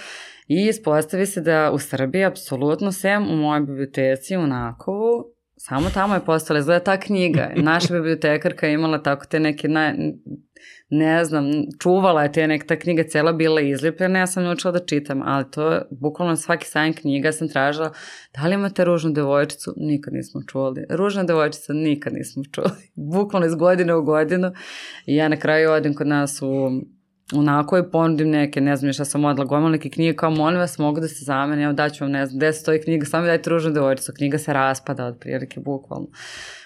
[0.47, 6.13] i ispostavi se da u Srbiji apsolutno sem u mojoj biblioteci u Nakovu samo tamo
[6.13, 7.51] je postala izgleda ta knjiga.
[7.71, 9.93] Naša bibliotekarka je imala tako te neke naj,
[10.89, 11.45] ne znam,
[11.81, 15.51] čuvala je te nek, ta knjiga cela bila izlipljena, ja sam naučila da čitam, ali
[15.51, 17.91] to je bukvalno svaki sajn knjiga sam tražila,
[18.35, 19.73] da li imate ružnu devojčicu?
[19.77, 20.85] Nikad nismo čuli.
[20.89, 21.73] Ružna devojčica?
[21.73, 22.71] Nikad nismo čuli.
[23.13, 24.51] bukvalno iz godine u godinu
[25.05, 26.81] i ja na kraju odim kod nas u
[27.33, 30.77] onako je ponudim neke, ne znam šta sam odla, gomala neke knjige, kao molim vas,
[30.77, 33.49] mogu da se zamene, evo daću vam, ne znam, gde stoji knjiga, samo mi dajte
[33.49, 36.07] ružnu devojčicu, knjiga se raspada od prilike, bukvalno.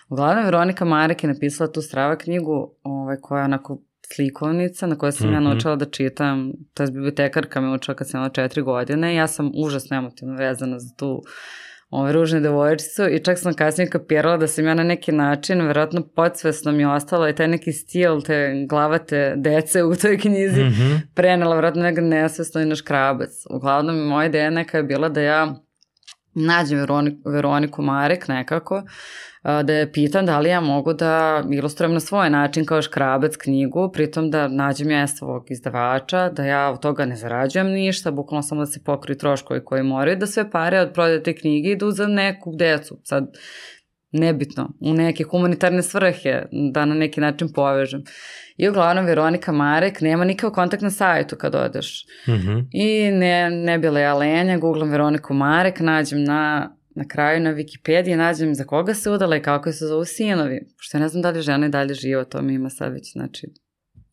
[0.10, 3.82] Uglavnom, Veronika Marek je napisala tu strava knjigu, ovaj, koja je onako
[4.16, 5.34] slikovnica na kojoj sam mm -hmm.
[5.34, 5.50] ja mhm.
[5.50, 9.52] naučila da čitam, to je bibliotekarka me učila kad sam imala četiri godine ja sam
[9.56, 11.22] užasno emotivno vezana za tu
[11.94, 16.02] ove ružne devojčicu i čak sam kasnije kapirala da sam ja na neki način, verovatno
[16.16, 20.70] podsvesno mi je ostalo i taj neki stil te glavate dece u toj knjizi mm
[20.70, 21.00] -hmm.
[21.14, 23.30] prenela verovatno nekada nesvesno i na škrabac.
[23.50, 25.56] Uglavnom, moja ideja neka je bila da ja
[26.36, 28.84] nađem Veroniku, Veroniku Marek nekako,
[29.44, 33.92] da je pitan da li ja mogu da ilustrujem na svoj način kao škrabac knjigu,
[33.94, 38.62] pritom da nađem ja svog izdavača, da ja od toga ne zarađujem ništa, bukvalno samo
[38.62, 42.08] da se pokriju troškovi koji moraju, da sve pare od prodaje te knjige idu za
[42.08, 43.00] neku decu.
[43.04, 43.32] Sad,
[44.14, 48.04] nebitno, u neke humanitarne svrhe, da na neki način povežem.
[48.58, 52.06] I uglavnom Veronika Marek nema nikakav kontakt na sajtu kad odeš.
[52.28, 52.66] Mm -hmm.
[52.72, 58.16] I ne, ne bila ja lenja, googlam Veroniku Marek, nađem na na kraju na Wikipediji
[58.16, 60.60] nađem za koga se udala i kako se zovu sinovi.
[60.78, 63.12] Pošto ja ne znam da li žena i dalje živa, to mi ima sad već,
[63.12, 63.48] znači,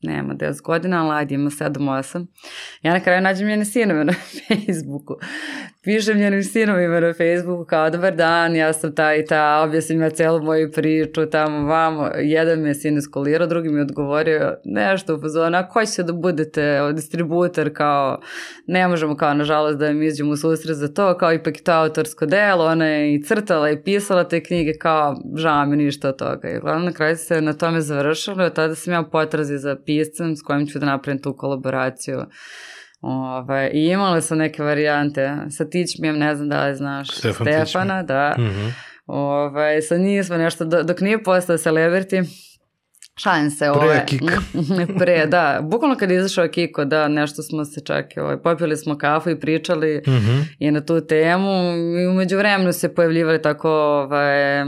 [0.03, 2.27] nema 10 godina, ali ajde ima 7-8.
[2.83, 4.13] Ja na kraju nađem njene sinove na
[4.49, 5.15] Facebooku.
[5.85, 10.11] Pišem njenim sinovima na Facebooku kao dobar dan, ja sam ta i ta, objasnim ja
[10.11, 12.11] celu moju priču tamo vamo.
[12.17, 16.13] Jedan me sin iskolirao, drugi mi je odgovorio nešto u fazonu, a koji će da
[16.13, 18.21] budete distributor kao,
[18.67, 22.27] ne možemo kao nažalost da im izđemo u susret za to, kao ipak to autorsko
[22.27, 26.49] delo, ona je i crtala i pisala te knjige kao žao mi ništa od toga.
[26.49, 30.37] I glavno na kraju se na tome završilo, od tada sam ja potrazi za piscem
[30.37, 32.21] s kojim ću da napravim tu kolaboraciju.
[33.01, 35.37] Ove, I imala sam neke varijante.
[35.51, 38.35] Sa Tičmijem, ne znam da li znaš Stefan Stefana, da.
[38.39, 38.73] Mm -hmm.
[39.07, 42.25] Ove, sa njim smo nešto, dok nije postao celebrity,
[43.23, 43.59] Šalim se.
[43.59, 44.23] Pre ove, Kik.
[44.99, 45.61] pre, da.
[45.63, 49.41] Bukvalno kad je izašao Kiko, da, nešto smo se čak, ovaj, popili smo kafu i
[49.41, 50.45] pričali mm -hmm.
[50.59, 51.51] i na tu temu.
[52.03, 54.65] I umeđu vremenu se pojavljivali tako ovaj,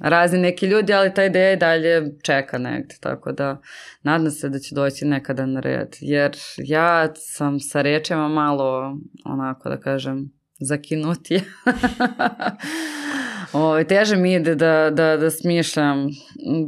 [0.00, 3.60] razni neki ljudi, ali ta ideja i dalje čeka negde, tako da
[4.02, 9.68] nadam se da će doći nekada na red, jer ja sam sa rečima malo, onako
[9.68, 11.40] da kažem, zakinutije.
[13.54, 16.06] o, teže mi ide da, da, da smišljam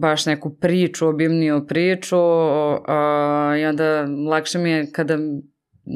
[0.00, 2.18] baš neku priču, obimniju priču
[2.86, 5.18] a, i onda lakše mi je kada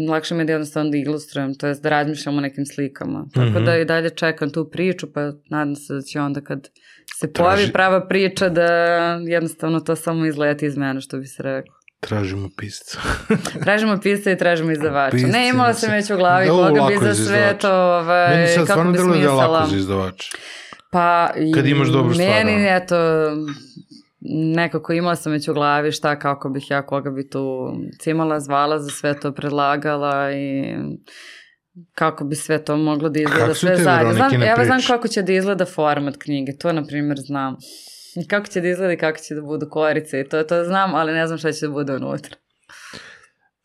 [0.08, 3.26] lakše mi je da jednostavno da ilustrujem, to je da razmišljam o nekim slikama.
[3.34, 3.64] Tako mm -hmm.
[3.64, 6.68] da i dalje čekam tu priču, pa nadam se da će onda kad
[7.20, 7.72] se pojavi Traži...
[7.72, 8.64] prava priča da
[9.26, 11.74] jednostavno to samo izleti iz mene, što bi se rekao.
[12.00, 12.98] Tražimo pisca.
[13.64, 15.12] tražimo pisca i tražimo izdavača.
[15.12, 18.90] Pisci, ne, imala sam već u glavi da, koga bi za sve to, ovaj, kako
[18.90, 19.08] bi smisala.
[19.08, 20.36] Meni sad stvarno da lako za izdavača.
[20.90, 22.28] Pa, Kad imaš dobru stvar.
[22.28, 22.96] Meni, eto,
[24.56, 28.78] nekako imala sam već u glavi šta, kako bih ja, koga bi tu cimala, zvala,
[28.78, 30.74] za sve to predlagala i
[31.94, 34.12] kako bi sve to moglo da izgleda sve zajedno.
[34.12, 37.56] Znam, ja znam kako će da izgleda format knjige, to na primjer znam.
[38.30, 41.12] Kako će da izgleda i kako će da budu korice i to, to znam, ali
[41.12, 42.36] ne znam šta će da bude unutra.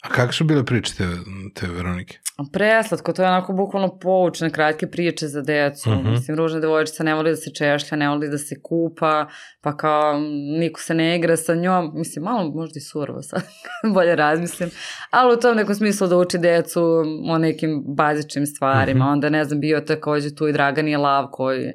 [0.06, 1.08] A kako su bile priče te,
[1.54, 2.18] te Veronike?
[2.54, 5.90] Preslatko, to je onako bukvalno poučne, kratke priče za decu.
[5.90, 6.08] Uh mhm.
[6.08, 6.12] -huh.
[6.12, 9.28] Mislim, ružna devojčica ne voli da se češlja, ne voli da se kupa,
[9.62, 10.20] pa kao
[10.60, 11.92] niko se ne igra sa njom.
[11.94, 13.44] Mislim, malo možda i surovo sad,
[13.96, 14.70] bolje razmislim.
[15.12, 16.84] Ali u tom nekom smislu da uči decu
[17.30, 19.06] o nekim bazičnim stvarima.
[19.06, 19.10] Uh mhm.
[19.10, 19.14] -huh.
[19.14, 21.74] Onda, ne znam, bio takođe tu i Dragan je lav koji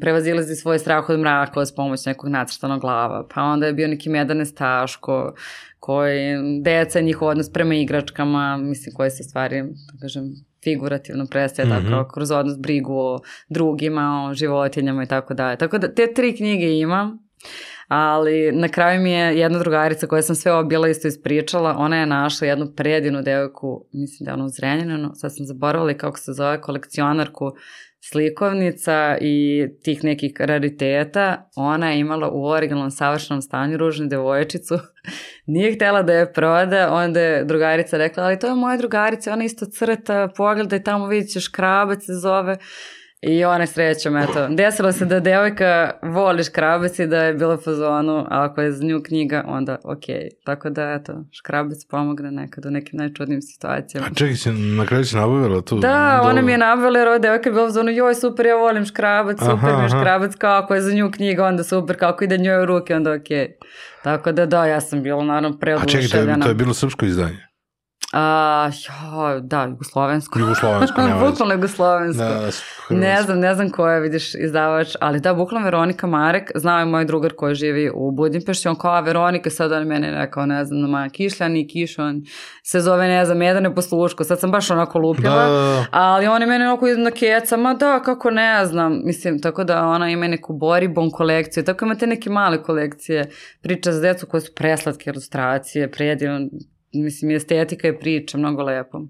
[0.00, 3.26] prevazilazi svoj strah od mraka s pomoć nekog nacrtanog glava.
[3.34, 5.34] Pa onda je bio neki Medane Staško,
[5.80, 10.24] koji, deca, njihov odnos prema igračkama, mislim, koje se stvari, da kažem,
[10.64, 11.90] figurativno predstavlja mm -hmm.
[11.90, 15.56] tako, kroz odnos brigu o drugima, o životinjama i tako dalje.
[15.56, 17.18] Tako da te tri knjige imam,
[17.88, 22.06] ali na kraju mi je jedna drugarica koja sam sve obila isto ispričala, ona je
[22.06, 26.32] našla jednu predivnu devojku, mislim da je ona u Zrenjaninu, sad sam zaboravila kako se
[26.32, 27.52] zove, kolekcionarku
[28.00, 34.78] slikovnica i tih nekih rariteta, ona je imala u originalnom savršenom stanju ružnu devojčicu,
[35.46, 39.44] nije htela da je proda, onda je drugarica rekla, ali to je moja drugarica, ona
[39.44, 42.56] isto crta, pogledaj tamo vidit ćeš krabac se zove,
[43.20, 47.74] I one srećom, eto, desilo se da devojka voli škrabac i da je bila u
[47.74, 50.14] zonu, a ako je za nju knjiga, onda okej.
[50.14, 50.28] Okay.
[50.44, 54.06] Tako da, eto, škrabac pomogne nekad u nekim najčudnim situacijama.
[54.06, 55.78] A čekaj, si, na kraju si nabavila tu?
[55.78, 58.56] Da, ona mi je nabavila jer ova devojka je bila u zonu, joj, super, ja
[58.56, 62.38] volim škrabac, super mi je škrabac, kako je za nju knjiga, onda super, kako ide
[62.38, 63.38] njoj u ruke, onda okej.
[63.38, 63.52] Okay.
[64.02, 66.04] Tako da, da, ja sam bila naravno preoduševljena.
[66.04, 67.47] A čekaj, to je, to je bilo srpsko izdanje?
[68.12, 70.38] A, ja, da, jugoslovensko.
[70.38, 72.24] Jugoslovensko, nema Bukvalno jugoslovensko.
[72.24, 72.50] Da,
[72.90, 76.84] ne znam, ne znam ko je, vidiš, izdavač, ali da, bukvalno Veronika Marek, znao je
[76.84, 80.90] moj drugar koji živi u Budimpešti, on kao, Veronika, sad on mene rekao, ne znam,
[80.90, 82.22] ma, Kišljani, Kišon,
[82.62, 85.86] se zove, ne znam, jedan je posluško, sad sam baš onako lupila, da, da, da.
[85.90, 89.86] ali on je mene onako na keca, ma da, kako ne znam, mislim, tako da
[89.86, 93.30] ona ima neku Boribon kolekciju, tako imate neke male kolekcije,
[93.62, 96.48] priča za decu koje su preslatke ilustracije, predivno,
[96.92, 99.00] mislim, estetika je priča, mnogo lepo.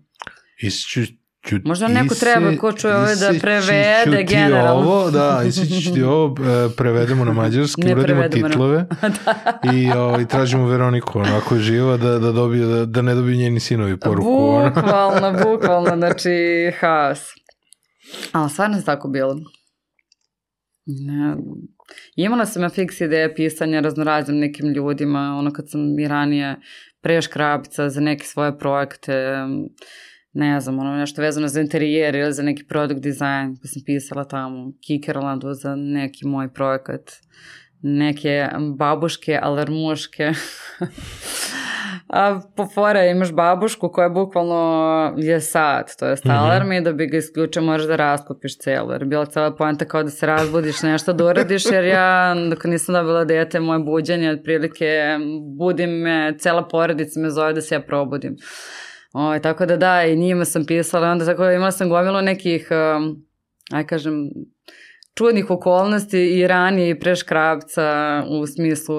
[0.62, 1.06] Isću,
[1.48, 4.90] ću, Možda neko ise, treba ko čuje ove da prevede generalno.
[4.90, 8.86] Ovo, da, isi ću ti ovo, e, prevedemo na mađarski, ne uradimo titlove
[9.24, 9.60] da.
[9.72, 13.02] i o, ovaj, i tražimo Veroniku, ono, ako je živa, da, da, dobije, da, da
[13.02, 14.28] ne dobiju njeni sinovi poruku.
[14.74, 16.30] Bukvalno, bukvalno, znači,
[16.80, 17.20] haos.
[18.32, 19.36] Ali stvarno je tako bilo.
[20.86, 21.36] Ne,
[22.16, 26.56] imala sam ja fiks ideje pisanja raznoraznim nekim ljudima, ono kad sam i ranije
[27.08, 29.36] preškrabica za neke svoje projekte,
[30.32, 34.24] ne znam, ono nešto vezano za interijer ili za neki product design, pa sam pisala
[34.24, 37.12] tamo Kikerlandu za neki moj projekat,
[37.82, 40.32] neke babuške, alarmuške.
[42.08, 46.38] A po fora imaš babušku koja bukvalno je sat, to je mm -hmm.
[46.38, 48.92] alarm i da bi ga isključio moraš da rasklopiš celo.
[48.92, 52.94] Jer bila cela poenta kao da se razbudiš nešto da uradiš jer ja dok nisam
[52.94, 55.18] dobila dete moje buđenje otprilike
[55.58, 58.36] budim me, cela porodica me zove da se ja probudim.
[59.12, 62.68] O, ovaj, tako da da, i njima sam pisala, onda tako imala sam gomilu nekih,
[62.70, 63.26] um,
[63.72, 64.30] aj kažem,
[65.14, 68.94] čudnih okolnosti i ranije i pre škrabca u smislu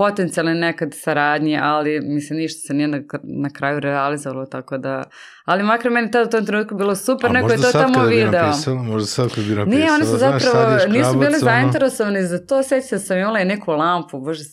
[0.00, 5.02] potencijalne nekad saradnje, ali mislim ništa se nije na, na kraju realizovalo, tako da...
[5.44, 8.40] Ali makar meni tada u tom trenutku bilo super, A neko je to tamo video.
[8.40, 9.76] A napisala, možda sad kad bi napisala.
[9.76, 13.72] Nije, oni su zapravo, Znaš, nisu bili zainteresovani za to, seća sam imala je neku
[13.72, 14.44] lampu, bože,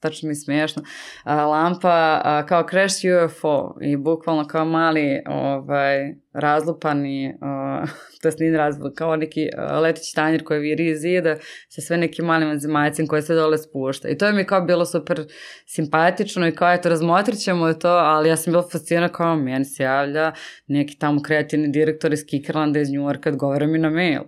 [0.00, 0.82] tačno mi smiješno,
[1.24, 2.96] a, lampa a, kao Crash
[3.26, 7.88] UFO i bukvalno kao mali ovaj, razlupani, uh,
[8.22, 11.36] to je nije razlup, kao neki uh, letići tanjer koji viri iz zida
[11.68, 14.08] sa sve nekim malim zemaljcem koje se dole spušta.
[14.08, 15.24] I to je mi kao bilo super
[15.66, 19.82] simpatično i kao eto razmotrit ćemo to, ali ja sam bila fascina kao meni se
[19.82, 20.32] javlja
[20.66, 24.22] neki tamo kreativni direktor iz Kikerlanda iz Njurka, odgovara mi na mail.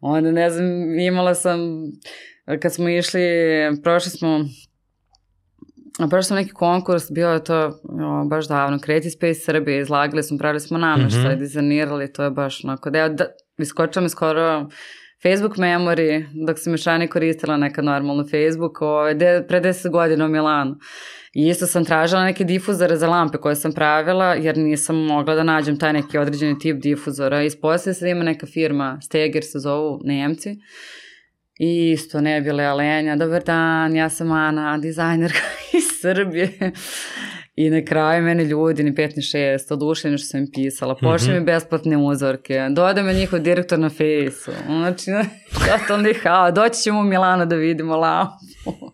[0.00, 1.60] Onda ne znam, imala sam,
[2.62, 3.20] kad smo išli,
[3.82, 4.44] prošli smo
[6.06, 10.38] Baš sam neki konkurs, bio je to o, baš davno, Creative Space Srbije, izlagali smo,
[10.38, 11.38] pravili smo nameštaj, mm -hmm.
[11.38, 13.26] dizajnirali, to je baš onako, da, da
[13.58, 14.68] iskočila mi skoro
[15.22, 20.24] Facebook memory, dok sam još ne koristila neka normalno Facebook, ovaj, de, pre 10 godina
[20.24, 20.76] u Milanu.
[21.34, 25.42] I isto sam tražila neke difuzore za lampe koje sam pravila, jer nisam mogla da
[25.42, 27.42] nađem taj neki određeni tip difuzora.
[27.42, 30.56] Ispostavlja se da ima neka firma, Steger se zovu, Nemci,
[31.58, 35.38] I isto ne bile Alenja, dobar dan, ja sam Ana, dizajnerka
[35.78, 36.72] iz Srbije.
[37.60, 41.28] I na kraju mene ljudi, ni pet ni šest, odušeni što sam im pisala, pošli
[41.28, 41.38] mm -hmm.
[41.38, 45.10] mi besplatne uzorke, dode me njihov direktor na fejsu, znači,
[45.78, 48.92] totalni hao, doći ćemo u Milano da vidimo lampu.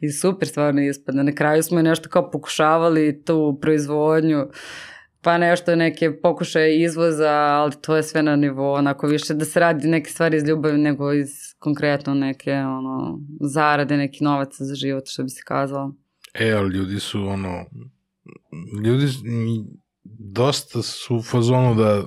[0.00, 4.46] I super stvarno ispadne, na kraju smo nešto kao pokušavali tu proizvodnju,
[5.22, 9.60] pa nešto neke pokušaje izvoza, ali to je sve na nivou, onako više da se
[9.60, 15.04] radi neke stvari iz ljubavi nego iz konkretno neke ono, zarade, neki novac za život,
[15.06, 15.94] što bi se kazalo.
[16.34, 17.64] E, ali ljudi su ono,
[18.84, 19.06] ljudi
[20.32, 22.02] dosta su u fazonu da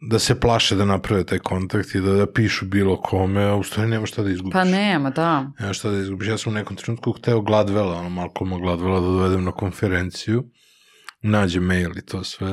[0.00, 3.62] da se plaše da naprave taj kontakt i da, da pišu bilo kome, a u
[3.62, 4.52] stvari nema šta da izgubiš.
[4.52, 5.52] Pa nema, da.
[5.58, 6.28] Nema šta da izgubiš.
[6.28, 10.44] Ja sam u nekom trenutku hteo Gladvela, ono Malcolma Gladvela da dovedem na konferenciju
[11.22, 12.48] nađe mail i to sve,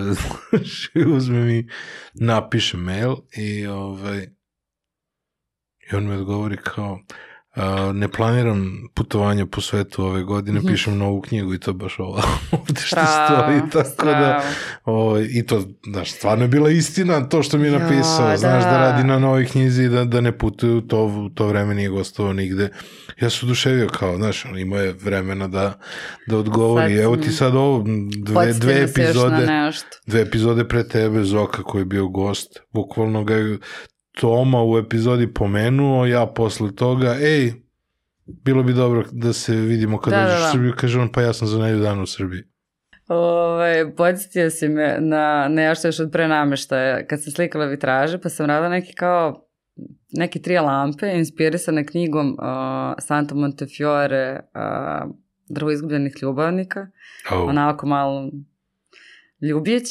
[1.01, 1.67] i uzme mi,
[2.13, 4.27] napiše mail i ovaj,
[5.91, 6.99] i on mi odgovori kao,
[7.93, 10.65] ne planiram putovanje po svetu ove godine, mm.
[10.67, 12.15] pišem novu knjigu i to baš ovo
[12.51, 14.43] ovde što stoji, tako da,
[14.85, 18.63] o, i to, znaš, stvarno je bila istina to što mi je napisao, ja, znaš,
[18.63, 18.69] da.
[18.69, 22.33] da radi na novoj knjizi i da, da ne putuju, to, to vreme nije gostovao
[22.33, 22.69] nigde.
[23.21, 25.79] Ja sam oduševio kao, znaš, imao je vremena da,
[26.27, 27.83] da odgovori, sad, evo ti sad ovo,
[28.17, 29.47] dve, dve epizode,
[30.05, 33.57] dve epizode pre tebe, Zoka koji je bio gost, bukvalno ga je
[34.21, 37.53] Toma u epizodi pomenuo, ja posle toga, ej,
[38.25, 40.49] bilo bi dobro da se vidimo kad da, dođeš da, da.
[40.49, 42.43] u Srbiju, kaže on, pa ja sam za nedelju dan u Srbiji.
[43.07, 47.07] Ove, ovaj, podsjetio si me na nešto još od pre nameštaja.
[47.07, 49.47] Kad sam slikala vitraže, pa sam radila neki kao
[50.11, 52.37] neke tri lampe inspirisane knjigom uh,
[52.99, 55.11] Santo Montefiore uh,
[55.49, 56.87] Drvo izgubljenih ljubavnika.
[57.31, 57.49] Oh.
[57.49, 58.31] Onako malo
[59.41, 59.83] Ljubić.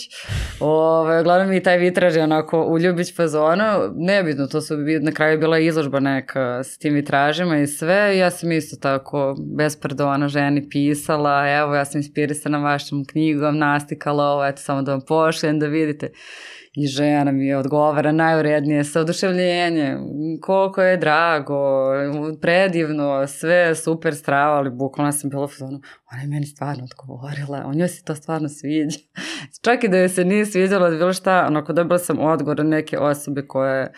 [0.61, 3.64] Ove, uglavnom i taj vitraž je onako u Ljubić fazonu.
[3.97, 8.18] Nebitno, to su na kraju bila izložba neka s tim vitražima i sve.
[8.18, 11.49] Ja sam isto tako bez pardona ženi pisala.
[11.49, 16.11] Evo, ja sam inspirisana vašom knjigom, nastikala ovo, eto, samo da vam pošljem da vidite.
[16.77, 19.99] I žena mi je odgovara najurednije sa oduševljenjem,
[20.43, 21.87] koliko je drago,
[22.41, 25.81] predivno, sve super strava, ali bukvalno sam bila fazonu,
[26.12, 28.99] ona je meni stvarno odgovorila, on njoj se to stvarno sviđa.
[29.64, 33.47] Čak i da joj se nije sviđalo bilo šta, onako dobila sam odgovor neke osobe
[33.47, 33.93] koje je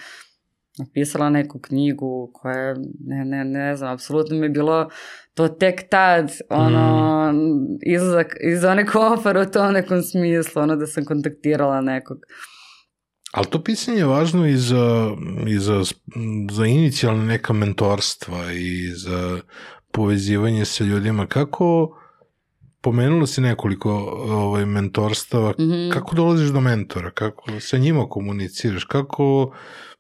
[0.79, 2.75] napisala neku knjigu koja
[3.07, 4.89] ne, ne, ne znam, apsolutno mi je bilo
[5.35, 7.79] to tek tad, ono, mm.
[7.83, 12.19] izlazak iz one komfora u tom nekom smislu, ono da sam kontaktirala nekog.
[13.33, 15.17] Ali to pisanje je važno i za,
[15.47, 15.83] i za,
[16.51, 19.41] za inicijalne neka mentorstva i za
[19.93, 21.27] povezivanje sa ljudima.
[21.27, 21.99] Kako,
[22.81, 23.91] pomenula si nekoliko
[24.29, 25.93] ovaj, mentorstava, mm -hmm.
[25.93, 29.55] kako dolaziš do mentora, kako sa njima komuniciraš, kako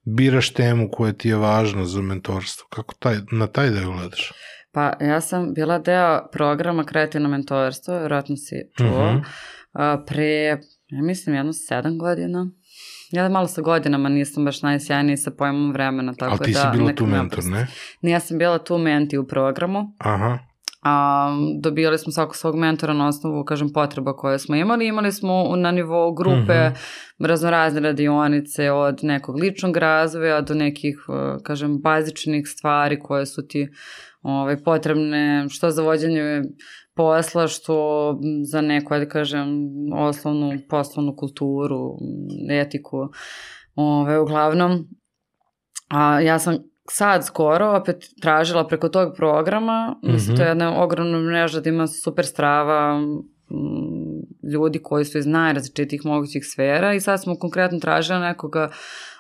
[0.05, 4.33] biraš temu koja ti je važna za mentorstvo, kako taj, na taj deo gledaš?
[4.73, 9.23] Pa ja sam bila deo programa kreativno mentorstvo, vjerojatno si čuo, mm
[9.75, 10.07] -hmm.
[10.07, 10.45] pre,
[10.89, 12.51] ja mislim, jedno sedam godina,
[13.13, 16.61] Ja malo sa godinama nisam baš najsjajniji sa pojmom vremena, tako Ali ti da...
[16.61, 17.67] Si bila tu mentor, ne?
[18.03, 19.95] Ne, ja sam bila tu menti u programu.
[19.99, 20.39] Aha.
[20.83, 21.29] A,
[21.61, 24.87] dobijali smo svakog svog mentora na osnovu, kažem, potreba koje smo imali.
[24.87, 27.27] Imali smo na nivou grupe mm -hmm.
[27.27, 33.69] raznorazne radionice od nekog ličnog razvoja do nekih, uh, kažem, bazičnih stvari koje su ti
[34.23, 36.43] ovaj, potrebne što za vođenje
[36.99, 37.77] posla, što
[38.45, 39.49] za neku, da kažem,
[39.95, 41.99] oslovnu poslovnu kulturu,
[42.51, 43.09] etiku.
[43.75, 44.89] Ove, uglavnom,
[45.89, 46.57] a ja sam
[46.91, 50.13] sad skoro opet tražila preko tog programa, mm -hmm.
[50.13, 50.61] mislim, to je mhm.
[50.61, 53.01] jedna ogromna mreža da ima super strava,
[54.53, 58.71] ljudi koji su iz najrazličitih mogućih sfera i sad smo konkretno tražili nekoga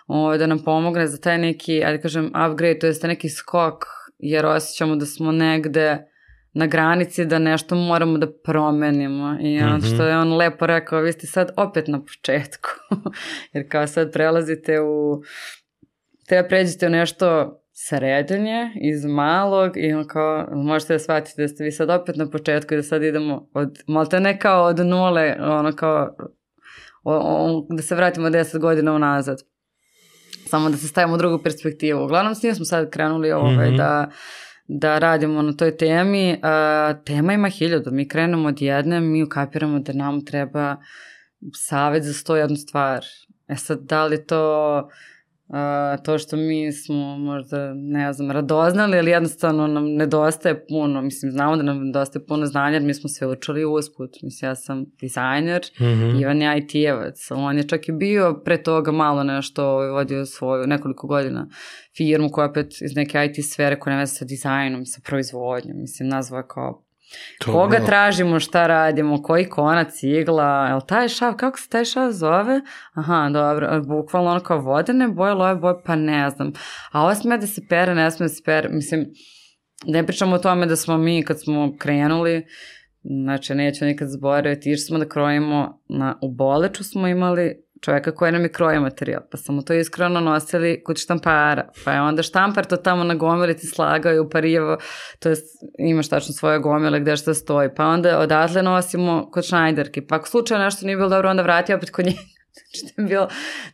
[0.06, 3.84] o, ovaj, da nam pomogne za taj neki, ajde kažem, upgrade, to je neki skok,
[4.18, 6.08] jer osjećamo da smo negde
[6.52, 9.94] na granici da nešto moramo da promenimo i on, mm -hmm.
[9.94, 12.68] što je on lepo rekao, vi ste sad opet na početku,
[13.52, 15.22] jer kao sad prelazite u,
[16.26, 21.64] treba pređete u nešto srednje, iz malog i on kao, možete da shvatite da ste
[21.64, 25.36] vi sad opet na početku i da sad idemo od, malte ne kao od nule,
[25.40, 26.16] ono kao,
[27.04, 29.38] o, o, da se vratimo 10 godina unazad.
[30.46, 32.04] Samo da se stavimo u drugu perspektivu.
[32.04, 33.76] Uglavnom s njim smo sad krenuli ovaj, mm -hmm.
[33.76, 34.10] da,
[34.68, 36.32] da radimo na toj temi.
[36.32, 37.90] Uh, tema ima hiljadu.
[37.90, 40.76] Mi krenemo od jedne, mi ukapiramo da nam treba
[41.54, 43.04] savet za sto jednu stvar.
[43.48, 44.88] E sad, da li to
[45.48, 51.32] Uh, to što mi smo možda, ne znam, radoznali, ali jednostavno nam nedostaje puno, mislim,
[51.32, 54.84] znamo da nam nedostaje puno znanja, jer mi smo sve učili usput, mislim, ja sam
[55.00, 56.20] dizajner, mm -hmm.
[56.22, 60.66] Ivan je IT-evac, on je čak i bio pre toga malo nešto ovaj, vodio svoju,
[60.66, 61.48] nekoliko godina
[61.96, 66.46] firmu koja opet iz neke IT sfere koja nema sa dizajnom, sa proizvodnjom, mislim, nazva
[66.46, 66.87] kao
[67.38, 67.86] To Koga bilo.
[67.86, 72.60] tražimo, šta radimo, koji konac, igla, je li taj šav, kako se taj šav zove?
[72.92, 76.52] Aha, dobro, bukvalno ono kao vodene boje, loje boje, pa ne znam.
[76.92, 79.06] A ovo sme da se pere, ne sme da se pere, mislim,
[79.86, 82.46] ne pričamo o tome da smo mi kad smo krenuli,
[83.02, 88.32] znači neću nikad zaboraviti, išli smo da krojimo, na, u Boleču smo imali čoveka koji
[88.32, 92.64] nam je krojio materijal, pa smo to iskreno nosili kod štampara, pa je onda štampar
[92.64, 94.78] to tamo na gomilici slagao i uparijevo,
[95.18, 95.36] to je
[95.78, 100.28] imaš tačno svoje gomile gde šta stoji, pa onda odatle nosimo kod šnajderke, pa ako
[100.28, 102.18] slučajno nešto nije bilo dobro, onda vrati opet kod njega.
[102.58, 103.28] Znači, to je bilo,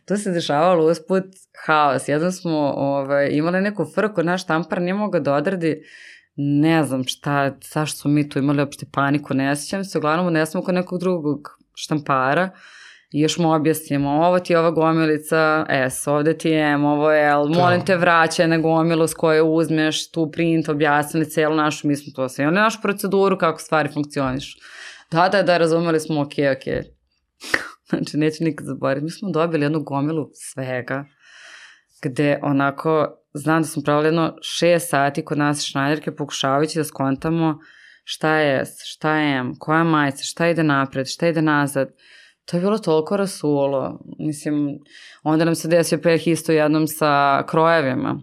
[0.05, 1.23] to se dešavalo usput
[1.65, 2.07] haos.
[2.07, 5.81] Jednom smo ovaj, imali neku frku, naš štampar nije mogao da odradi
[6.35, 10.45] ne znam šta, zašto smo mi tu imali opšte paniku, ne sjećam se, uglavnom ne
[10.45, 11.39] smo kod nekog drugog
[11.75, 12.49] štampara,
[13.15, 17.11] i još mu objasnimo, ovo ti je ova gomilica S, ovde ti je M, ovo
[17.11, 17.85] je L, molim da.
[17.85, 22.29] te vraćaj na gomilu s koje uzmeš tu print, objasnili celu našu, mi smo to
[22.29, 24.57] sve, imali našu proceduru kako stvari funkcionišu.
[25.11, 26.85] Da, da, da, razumeli smo, ok, ok.
[27.89, 31.05] znači, neću nikad zaboraviti, mi smo dobili jednu gomilu svega,
[32.03, 37.59] gde onako, znam da smo pravili jedno šest sati kod nas šnajderke pokušavajući da skontamo
[38.03, 41.89] šta je S, šta je M, koja majica, šta ide napred, šta ide nazad
[42.45, 43.99] to je bilo toliko rasulo.
[44.19, 44.79] Mislim,
[45.23, 48.19] onda nam se desio peh isto jednom sa krojevima,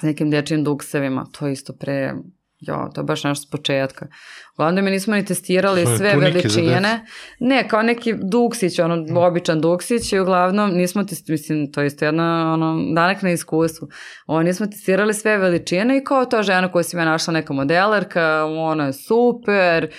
[0.00, 2.14] s nekim dečijim duksevima, to je isto pre,
[2.60, 4.06] jo, to je baš nešto s početka.
[4.54, 7.06] Uglavnom mi nismo ni testirali sve, sve veličine.
[7.38, 9.16] Ne, kao neki duksić, ono, mm.
[9.16, 13.88] običan duksić i uglavnom nismo testirali, mislim, to je isto jedna, ono, danak na iskustvu.
[14.26, 18.44] Ovo, nismo testirali sve veličine i kao to žena koja si me našla neka modelerka,
[18.44, 19.90] ona je super,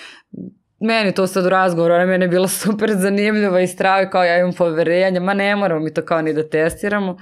[0.84, 4.38] meni to sad u razgovoru, ona meni je bila super zanimljiva i strava kao ja
[4.38, 7.16] imam poverenja, ma ne moramo mi to kao ni da testiramo.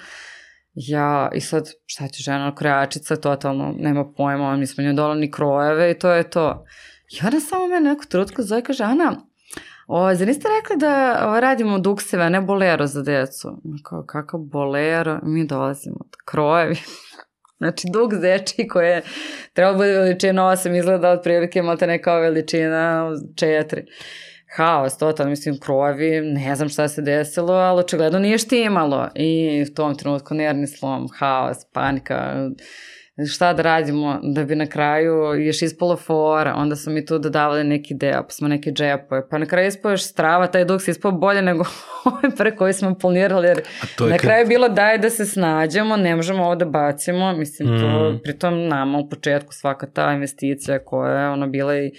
[0.75, 5.31] Ja, i sad, šta će žena kreačica, totalno, nema pojma, mi smo njoj dola ni
[5.31, 6.65] krojeve i to je to.
[7.13, 9.17] I ona samo mene neku trutku zove, kaže, Ana,
[9.87, 13.49] o, zar niste rekli da o, radimo dukseve, a ne bolero za decu?
[13.83, 15.21] Kao, kakav bolero?
[15.23, 16.77] Mi dolazimo od krojevi.
[17.63, 19.03] Znači, dug zeči koje
[19.53, 23.83] treba da bude veličina 8 izgleda otprilike malta ne kao veličina 4.
[24.57, 29.09] Haos, totalno, mislim, krovi, ne znam šta se desilo, ali očigledno nije štimalo.
[29.15, 32.49] I u tom trenutku nervni slom, haos, panika,
[33.33, 37.65] šta da radimo da bi na kraju još ispalo fora, onda smo mi tu dodavali
[37.65, 40.91] neki deo, pa smo neki džepove, pa na kraju ispao još strava, taj dug se
[40.91, 41.65] ispao bolje nego
[42.05, 43.61] ovaj pre koji smo planirali, jer
[44.11, 47.81] na kraju je bilo daj da se snađemo, ne možemo ovo da bacimo, mislim mm.
[47.81, 51.91] to, pritom nama u početku svaka ta investicija koja je ona bila i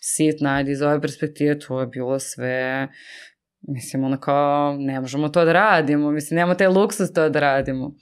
[0.00, 2.88] sitna, ajde iz ove perspektive, to je bilo sve
[3.60, 7.94] mislim ono kao ne možemo to da radimo, mislim nemamo taj luksus to da radimo.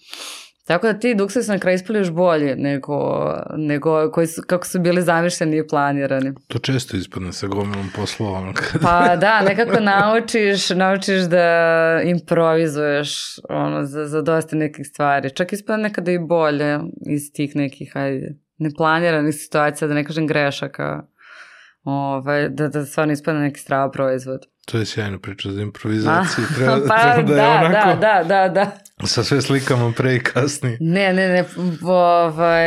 [0.66, 4.66] Tako da ti dukse su na kraju ispali još bolje nego, nego koji su, kako
[4.66, 6.32] su bili zamišljeni i planirani.
[6.48, 8.52] To često ispadne sa gomilom poslova.
[8.82, 15.34] pa da, nekako naučiš, naučiš da improvizuješ ono, za, za dosta nekih stvari.
[15.34, 21.06] Čak ispadne nekada i bolje iz tih nekih, hajde, neplaniranih situacija, da ne kažem grešaka
[21.86, 24.40] ovaj, da, da stvarno ispadne neki strava proizvod.
[24.66, 26.44] To je sjajna priča za improvizaciju.
[26.56, 29.06] Treba, pa, treba da, da, je onako da, da, da, da.
[29.06, 30.78] sa sve slikama pre i kasnije.
[30.80, 31.44] Ne, ne, ne,
[31.82, 32.66] ovaj,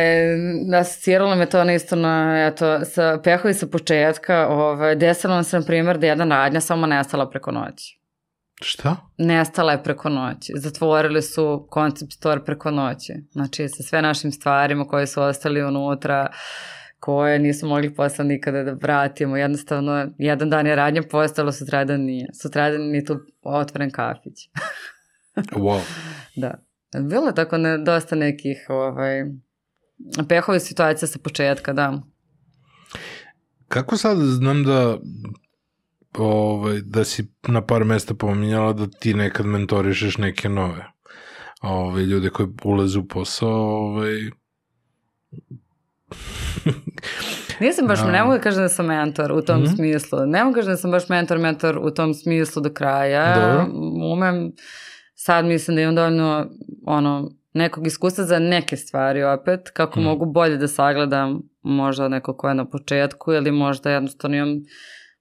[0.79, 5.59] asociralo me to na isto na, eto, sa pehovi sa početka, ovaj, desilo nam se,
[5.59, 7.99] na primjer, da jedna radnja samo nestala preko noći.
[8.61, 8.95] Šta?
[9.17, 10.53] Nestala je preko noći.
[10.55, 13.13] Zatvorili su concept store preko noći.
[13.31, 16.27] Znači, sa sve našim stvarima koje su ostali unutra,
[16.99, 19.37] koje nismo mogli posle nikada da vratimo.
[19.37, 22.27] Jednostavno, jedan dan je radnja postala, sutradan nije.
[22.41, 24.49] Sutradan nije tu otvoren kafić.
[25.65, 25.81] wow.
[26.35, 26.53] Da.
[27.09, 29.25] Bilo je tako ne, dosta nekih ovaj,
[30.29, 32.01] pehove situacija sa početka, da.
[33.67, 34.97] Kako sad znam da
[36.17, 40.85] ovaj, da si na par mesta pominjala da ti nekad mentorišeš neke nove
[41.61, 44.19] ovaj, ljude koji ulaze u posao ovaj,
[47.59, 49.75] Nisam baš, ne mogu da kažem da sam mentor u tom mm -hmm.
[49.75, 50.25] smislu.
[50.25, 53.35] Ne mogu da kažem da sam baš mentor, mentor u tom smislu do kraja.
[53.35, 53.65] Dobro.
[54.13, 54.51] Umem,
[55.15, 56.49] sad mislim da imam dovoljno
[56.85, 60.03] ono, nekog iskustva za neke stvari opet, kako mm.
[60.03, 64.55] mogu bolje da sagledam možda neko ko je na početku ili možda jednostavno imam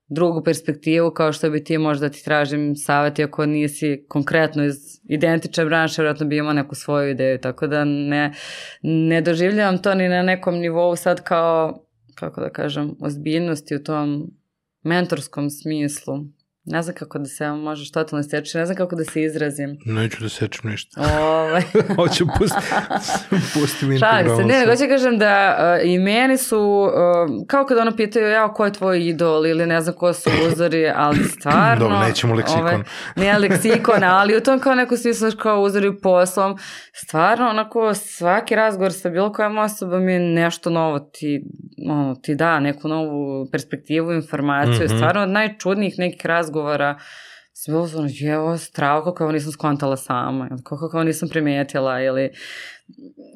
[0.08, 5.64] drugu perspektivu kao što bi ti možda ti tražim savjet ako nisi konkretno iz identične
[5.64, 8.32] branše, vjerojatno bi imao neku svoju ideju, tako da ne,
[8.82, 11.84] ne doživljavam to ni na nekom nivou sad kao,
[12.14, 14.30] kako da kažem, ozbiljnosti u tom
[14.82, 16.14] mentorskom smislu.
[16.70, 19.78] Ne znam kako da se možeš totalno seći, ne znam kako da se izrazim.
[19.84, 21.00] Neću da sečem ništa.
[21.20, 21.62] Ovaj.
[21.96, 22.56] Hoću pusti,
[23.54, 27.66] pusti mi Šalim se, ne, nego ću kažem da uh, i meni su, uh, kao
[27.66, 31.24] kada ono pitaju, ja, ko je tvoj idol ili ne znam ko su uzori, ali
[31.38, 31.84] stvarno...
[31.84, 32.62] Dobro, nećemo leksikon.
[32.62, 32.82] Ovaj,
[33.16, 36.58] ne leksikon, ali u tom kao neko smislu kao uzori poslom,
[36.92, 41.42] stvarno onako svaki razgovor sa bilo kojom osobom je nešto novo, ti,
[41.90, 44.96] ono, ti da neku novu perspektivu, informaciju, mm -hmm.
[44.96, 46.98] stvarno od najčudnijih nekih razgovora razgovora
[47.52, 52.02] sam bila ono, je ovo strava kako ovo nisam skontala sama, kako ovo nisam primetila
[52.02, 52.30] ili...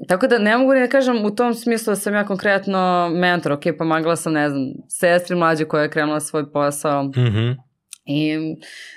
[0.08, 3.52] Tako da ne mogu ni da kažem u tom smislu da sam ja konkretno mentor,
[3.52, 7.56] ok, pomagala sam, ne znam, sestri mlađe koja je krenula svoj posao, mm -hmm.
[8.04, 8.36] i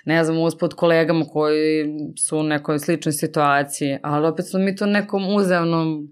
[0.06, 1.86] ne znam, uspod kolegama koji
[2.18, 6.08] su u nekoj sličnoj situaciji, ali opet su mi to nekom uzemnom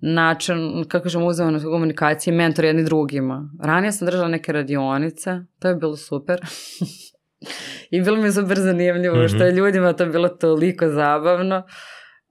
[0.00, 3.50] način, kako kažem, uzemno komunikacije, mentor jedni drugima.
[3.62, 6.40] Ranije sam držala neke radionice, to je bilo super.
[7.90, 9.34] I bilo mi je super zanimljivo, mm -hmm.
[9.34, 11.62] što je ljudima to bilo toliko zabavno.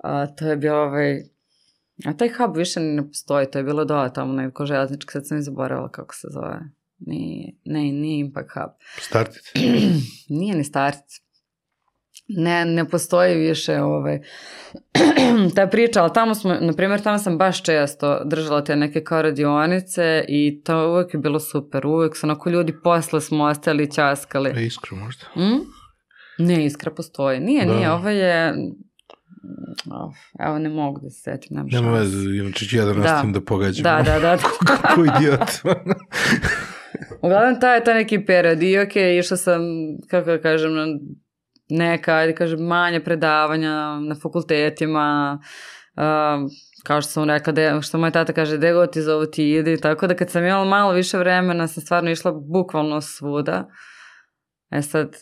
[0.03, 1.22] A, to je bio ovaj...
[2.05, 5.38] A taj hub više ne postoji, to je bilo dola tamo neko železnički, sad sam
[5.38, 6.60] i zaboravila kako se zove.
[6.99, 8.72] Nije, ne, nije Impact Hub.
[8.97, 9.41] Startit?
[10.39, 11.28] nije ni Startit
[12.30, 14.19] ne, ne postoji više ovaj,
[15.55, 19.21] ta priča, ali tamo smo, na primjer, tamo sam baš često držala te neke kao
[19.21, 24.49] radionice i to uvek je bilo super, uvek su onako ljudi posle smo ostali časkali.
[24.55, 25.25] E, iskra možda?
[25.36, 25.80] Mm?
[26.45, 27.39] Ne, iskra postoji.
[27.39, 27.73] Nije, da.
[27.73, 28.53] nije, ovo je...
[29.91, 31.57] Oh, evo, ne mogu da se setim.
[31.57, 33.84] Nema, nema veze, inače ću ja da nastavim da, da pogađam.
[33.84, 34.38] Da, da, da.
[34.82, 35.49] Kako idiot.
[37.21, 39.61] Uglavnom, taj je taj neki period i ok, išla sam,
[40.07, 40.86] kako da kažem, na
[41.70, 45.39] neka, ajde kažem, manja predavanja na fakultetima,
[45.95, 46.51] uh,
[46.84, 49.78] kao što sam rekla, de, što moj tata kaže, gde god ti zovu ti ide,
[49.78, 53.67] tako da kad sam imala malo više vremena, sam stvarno išla bukvalno svuda.
[54.72, 55.15] E sad,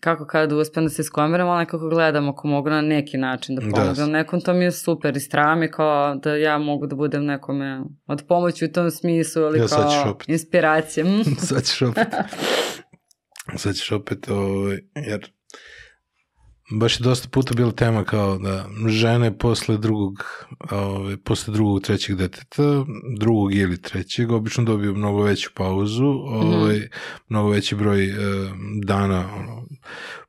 [0.00, 3.60] kako kada uspem da se iskomiram, ali nekako gledam ako mogu na neki način da
[3.60, 4.06] pomogam da.
[4.06, 7.82] nekom, to mi je super i strava mi kao da ja mogu da budem nekome
[8.06, 11.04] od pomoći u tom smislu ili ja, kao inspiracija.
[11.48, 12.08] sad ćeš opet.
[13.62, 15.32] sad ćeš opet, ovaj, jer
[16.70, 20.24] baš je dosta puta bila tema kao da žene posle drugog,
[20.70, 22.84] ove, posle drugog, trećeg deteta,
[23.18, 26.88] drugog ili trećeg, obično dobiju mnogo veću pauzu, ove, mm.
[27.28, 28.14] mnogo veći broj e,
[28.84, 29.66] dana ono,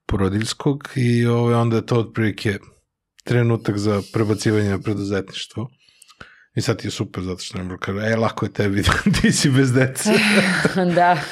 [0.05, 2.59] porodiljskog i ove, onda je to otprilike
[3.23, 5.69] trenutak za prebacivanje na preduzetništvo.
[6.55, 8.83] I sad ti je super zato što ne kaže, e, lako je tebi,
[9.21, 10.09] ti si bez dece.
[10.95, 11.17] da.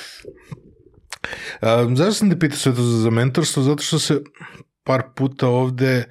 [1.61, 3.63] A, zašto sam te pitao sve to za mentorstvo?
[3.63, 4.21] Zato što se
[4.83, 6.03] par puta ovde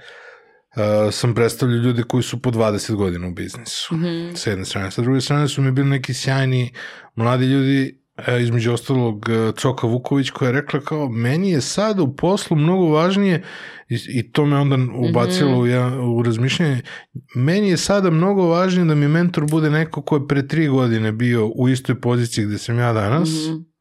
[0.77, 3.95] uh, sam predstavljao ljude koji su po 20 godina u biznisu.
[3.95, 4.37] Mm -hmm.
[4.37, 4.91] Sa jedne strane.
[4.91, 6.73] Sa druge strane su mi bili neki sjajni
[7.15, 12.01] mladi ljudi, uh, između ostalog uh, Coka Vuković koja je rekla kao meni je sad
[12.01, 13.43] u poslu mnogo važnije
[13.89, 14.77] i, i to me onda
[15.09, 15.63] ubacilo mm -hmm.
[15.63, 16.81] u, ja, u razmišljanje.
[17.35, 21.13] Meni je sada mnogo važnije da mi mentor bude neko ko je pre tri godine
[21.13, 23.29] bio u istoj poziciji gde sam ja danas.
[23.29, 23.72] Mm -hmm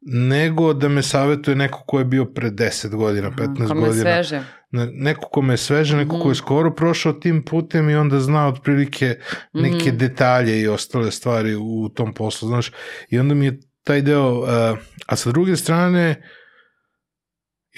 [0.00, 4.02] nego da me savetuje neko ko je bio pre 10 godina, 15 Aha, kome godina.
[4.02, 4.42] sveže.
[4.92, 6.20] Neko ko me sveže, neko mm.
[6.20, 9.18] ko je skoro prošao tim putem i onda zna otprilike
[9.52, 9.98] neke mm.
[9.98, 12.72] detalje i ostale stvari u tom poslu, znaš.
[13.08, 14.48] I onda mi je taj deo, uh,
[15.06, 16.22] a sa druge strane,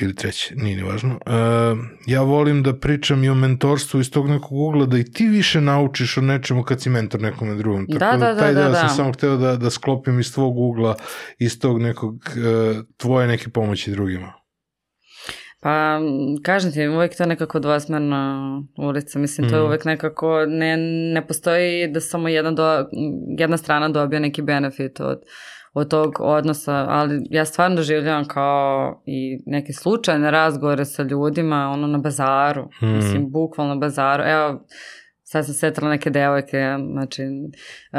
[0.03, 4.29] ili treće, nije ni važno, uh, ja volim da pričam i o mentorstvu iz tog
[4.29, 7.87] nekog ugla, da i ti više naučiš o nečemu kad si mentor nekome drugom.
[7.89, 8.75] Da, Tako da, da, taj da, deo da.
[8.75, 10.97] sam samo hteo da, da sklopim iz tvog ugla,
[11.39, 14.33] iz tog nekog uh, tvoje neke pomoći drugima.
[15.61, 16.01] Pa,
[16.43, 19.19] kažem ti, uvek to nekako dvosmerna ulica.
[19.19, 19.67] Mislim, to je Mhm.
[19.69, 20.77] uvek nekako, ne,
[21.15, 22.87] ne postoji da samo jedna, do,
[23.39, 25.21] jedna strana dobija neki benefit od,
[25.75, 31.87] od tog odnosa, ali ja stvarno doživljavam kao i neke slučajne razgovore sa ljudima, ono
[31.87, 32.95] na bazaru, Mhm.
[32.95, 34.23] mislim, bukvalno na bazaru.
[34.23, 34.67] Evo,
[35.23, 36.59] sad sam setila neke devojke,
[36.93, 37.99] znači, uh,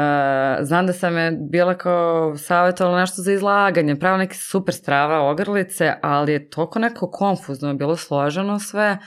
[0.60, 5.92] znam da sam je bila kao savjetovala nešto za izlaganje, pravo neke super strava ogrlice,
[6.02, 8.98] ali je toliko neko konfuzno, bilo složeno sve,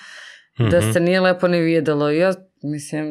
[0.62, 0.92] da Mhm.
[0.92, 2.12] se nije lepo ni videlo.
[2.12, 2.34] I ja,
[2.72, 3.08] mislim,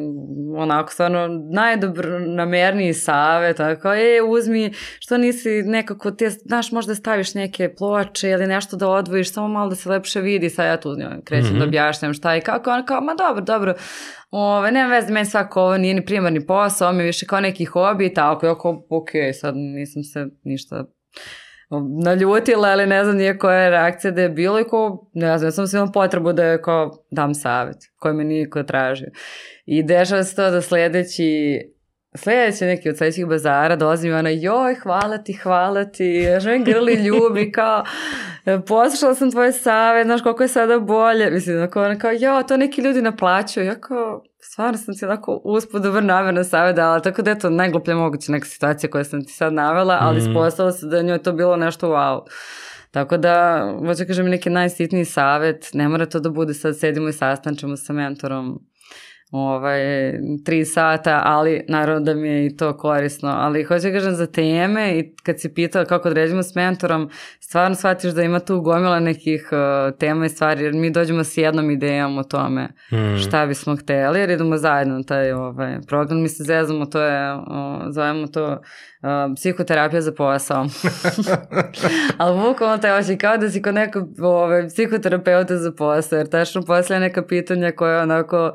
[0.57, 7.73] onako stvarno najdobronamerniji savjet, tako, e, uzmi, što nisi nekako, te, znaš, možda staviš neke
[7.77, 10.89] ploče ili nešto da odvojiš, samo malo da se lepše vidi, sad ja tu
[11.25, 11.59] krećem Mhm.
[11.59, 13.73] da objašnjam šta i kako, ona kao, ma dobro, dobro,
[14.31, 17.39] Ove, nema veze, meni svako ovo nije ni primarni posao, ovo mi je više kao
[17.39, 19.09] neki hobi i tako, ja kao, ok,
[19.39, 20.85] sad nisam se ništa
[22.03, 25.47] naljutila, ali ne znam nije koja je reakcija da je bilo i ko, ne znam,
[25.47, 29.07] ja sam se imala potrebu da je kao dam savjet, koji me niko tražio.
[29.65, 31.59] I dešava se to da sledeći
[32.15, 36.93] sledeći neki od sledećih bazara dolazi mi ona, joj, hvala ti, hvala ti, želim grli
[36.93, 37.83] ljubi, kao,
[38.67, 42.57] poslušala sam tvoj savjet, znaš koliko je sada bolje, mislim, onako, ona kao, jo, to
[42.57, 47.21] neki ljudi naplaćuju, ja kao, stvarno sam ti onako uspod dobar namerno savjet dala, tako
[47.21, 50.27] da je to najgluplja moguća neka situacija koja sam ti sad navela, ali Mhm.
[50.29, 52.21] ispostavilo se da njoj to bilo nešto wow.
[52.91, 57.13] Tako da, hoću kažem, neki najsitniji savjet, ne mora to da bude sad sedimo i
[57.13, 58.59] sastančemo sa mentorom
[59.31, 59.79] ovaj,
[60.45, 64.27] tri sata, ali naravno da mi je i to korisno, ali hoću da kažem za
[64.27, 67.09] teme i kad si pitala kako određimo s mentorom,
[67.39, 71.37] stvarno shvatiš da ima tu gomila nekih uh, tema i stvari, jer mi dođemo s
[71.37, 73.17] jednom idejom o tome Mhm.
[73.17, 77.33] šta bismo hteli, jer idemo zajedno na taj ovaj, program, mi se zezamo, to je,
[77.33, 78.59] o, zovemo to uh,
[79.35, 80.65] psihoterapija za posao.
[82.17, 86.61] Ali bukvalno taj oči kao da si kod nekog ovaj, psihoterapeuta za posao, jer tačno
[86.61, 88.53] poslije neka pitanja koja onako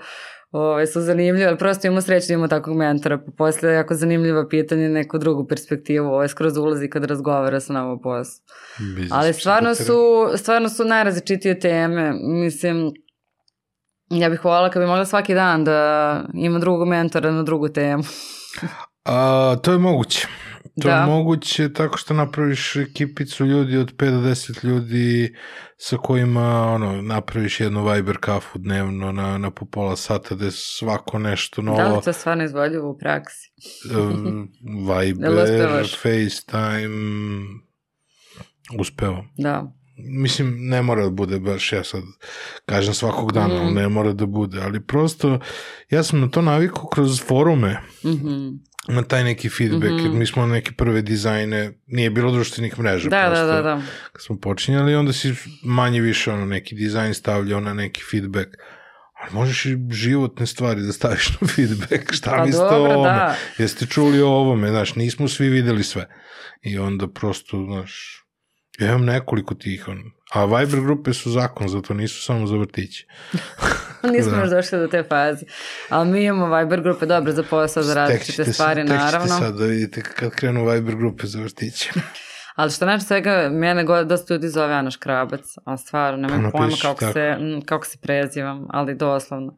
[0.52, 4.48] Ove, su zanimljive, ali prosto imamo sreću da imamo takvog mentora, pa posle jako zanimljiva
[4.48, 8.44] pitanja, neku drugu perspektivu, ovo skroz ulazi kad razgovara sa nama poslu.
[9.10, 12.12] Ali stvarno su, stvarno su najrazličitije teme.
[12.22, 12.92] Mislim,
[14.10, 18.02] ja bih voljela kad bi mogla svaki dan da ima drugog mentora na drugu temu.
[19.04, 20.28] A, to je moguće.
[20.74, 20.94] To Da.
[20.94, 25.34] je moguće tako što napraviš ekipicu ljudi od 5 do 10 ljudi
[25.76, 30.50] sa kojima ono, napraviš jednu Viber kafu dnevno na, na po pola sata da je
[30.52, 31.78] svako nešto novo.
[31.78, 33.50] Da li to je stvarno izvodljivo u praksi?
[34.88, 35.92] Viber, uspevaš?
[35.92, 37.44] FaceTime,
[38.72, 39.24] uspeo.
[39.36, 39.72] Da.
[39.98, 42.02] Mislim, ne mora da bude baš, ja sad
[42.66, 43.74] kažem svakog dana, Mm.
[43.74, 45.38] ne mora da bude, ali prosto
[45.90, 48.48] ja sam na to navikao kroz forume, Mhm.
[48.88, 50.00] Na taj neki feedback, Mhm.
[50.00, 53.08] jer mi smo neke prve dizajne, nije bilo društvenih mreža.
[53.08, 53.82] Da, da, prosto, da, da.
[54.12, 55.34] Kad smo počinjali, onda si
[55.64, 58.48] manje više ono, neki dizajn stavljao na neki feedback.
[59.14, 62.12] Ali možeš i životne stvari da staviš na feedback.
[62.12, 63.08] Šta Pa mislite o ovome?
[63.08, 63.36] da.
[63.58, 64.68] Jeste čuli o ovome?
[64.68, 66.08] Znaš, nismo svi videli sve.
[66.62, 68.22] I onda prosto, znaš,
[68.78, 69.98] ja imam nekoliko tih, on,
[70.32, 73.06] a Viber grupe su zakon, zato nisu samo za vrtiće.
[74.12, 74.38] Nismo Da.
[74.40, 75.44] još došli do te faze.
[75.88, 79.38] Ali mi imamo Viber grupe dobro za posao, za različite stvari, tek ćete naravno.
[79.38, 81.90] sad da vidite kad krenu Viber grupe za vrtiće.
[82.54, 86.50] Ali što znači svega, mene go, dosta ljudi zove Ana Škrabac, a stvarno, Pa nemam
[86.50, 87.12] pojma napiši kako tako.
[87.12, 89.56] se, kako se prezivam, ali doslovno.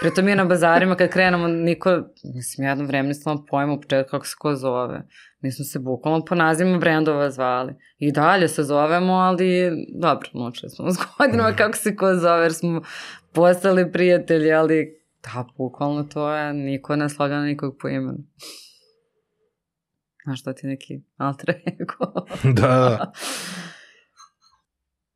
[0.00, 1.90] Pritom mi na bazarima kad krenemo, niko,
[2.34, 5.02] mislim, jedno vreme nisam pojma u početku kako se ko zove.
[5.40, 7.74] Mi smo se bukvalno po nazivima brendova zvali.
[7.98, 12.54] I dalje se zovemo, ali dobro, naučili smo s godinama kako se ko zove, jer
[12.54, 12.80] smo
[13.36, 18.18] postali prijatelji, ali da, bukvalno to je, niko ne slavlja na nikog po imenu.
[20.24, 22.12] Znaš, to ti neki alter ego.
[22.60, 22.98] da.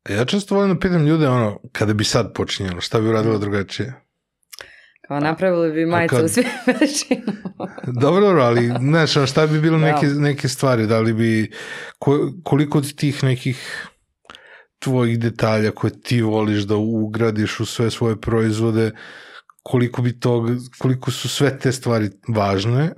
[0.09, 3.93] Ja često volim da pitam ljude, ono, kada bi sad počinjelo, šta bi uradila drugačije?
[5.07, 6.45] Kao napravili bi majice kad- u svim.
[8.01, 9.85] Dobro, dobro, ali, znaš, šta bi bilo Da.
[9.85, 11.51] neke, neke stvari, da li bi,
[11.99, 13.87] ko, koliko od tih nekih
[14.81, 18.91] tvojih detalja koje ti voliš da ugradiš u sve svoje proizvode,
[19.63, 20.49] koliko bi tog,
[20.79, 22.89] koliko su sve te stvari važne.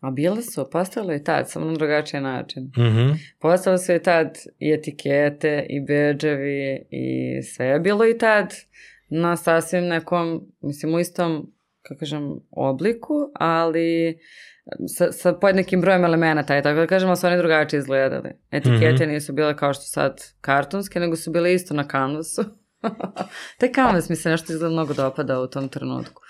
[0.00, 2.70] A bile su, postavili i tad, samo na drugačiji način.
[2.78, 3.12] Mhm.
[3.40, 8.54] Postavili su i tad i etikete, i beđevi, i sve je bilo i tad
[9.08, 14.18] na sasvim nekom, mislim, u istom kako kažem, obliku, ali
[14.96, 18.30] sa, sa podnekim brojem elemenata, je tako da kažem, ali su oni drugačije izgledali.
[18.50, 19.12] Etikete mm -hmm.
[19.12, 22.44] nisu bile kao što sad kartonske, nego su bile isto na kanvasu.
[23.58, 26.22] Taj kanvas mi se nešto izgleda mnogo dopada u tom trenutku.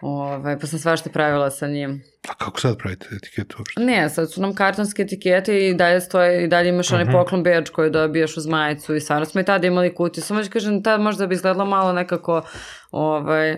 [0.00, 2.02] Ove, ovaj, pa sam svašta pravila sa njim.
[2.28, 3.80] A kako sad pravite etiketu uopšte?
[3.80, 6.94] Ne, sad su nam kartonske etikete i dalje stoje, i dalje imaš uh -huh.
[6.94, 7.12] onaj mhm.
[7.12, 10.24] poklon beč koji dobijaš uz majicu i stvarno smo i tada imali kutiju.
[10.24, 12.42] Samo ću kažem, tada možda bi izgledalo malo nekako,
[12.90, 13.56] ovaj,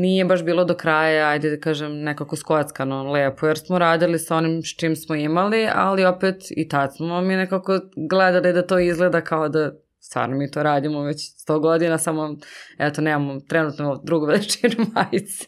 [0.00, 4.36] nije baš bilo do kraja, ajde da kažem, nekako skockano lepo, jer smo radili sa
[4.36, 8.78] onim s čim smo imali, ali opet i tad smo mi nekako gledali da to
[8.78, 11.16] izgleda kao da stvarno mi to radimo već
[11.48, 12.36] 100 godina, samo,
[12.78, 15.46] eto, nemamo trenutno drugu veličinu majice.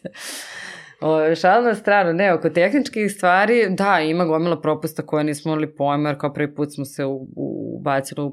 [1.01, 5.75] O, šal na stranu, ne, oko tehničkih stvari, da, ima gomila propusta koje nismo imali
[5.75, 7.60] pojma, jer kao prvi put smo se ubacili u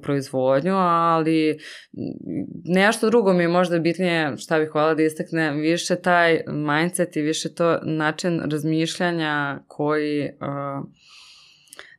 [0.02, 1.58] proizvodnju, ali
[2.64, 7.22] nešto drugo mi je možda bitnije, šta bih hvala da istakne, više taj mindset i
[7.22, 10.88] više to način razmišljanja koji, uh,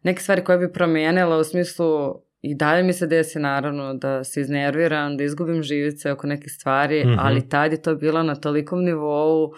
[0.04, 4.42] neke stvari koje bi promenila u smislu I dalje mi se desi naravno da se
[4.42, 7.18] iznerviram, da izgubim živice oko nekih stvari, mm -hmm.
[7.20, 9.52] ali tad je to bilo na tolikom nivou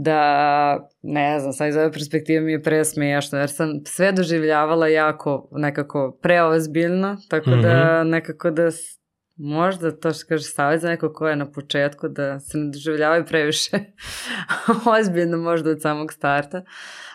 [0.00, 4.88] da, ne znam, sad iz ove perspektive mi je pre smiješno, jer sam sve doživljavala
[4.88, 7.62] jako nekako preozbiljno, tako mm -hmm.
[7.62, 8.10] da mhm.
[8.10, 8.70] nekako da
[9.36, 13.24] možda to što kaže savjet za neko ko je na početku da se ne doživljavaju
[13.24, 13.78] previše
[15.00, 16.62] ozbiljno možda od samog starta,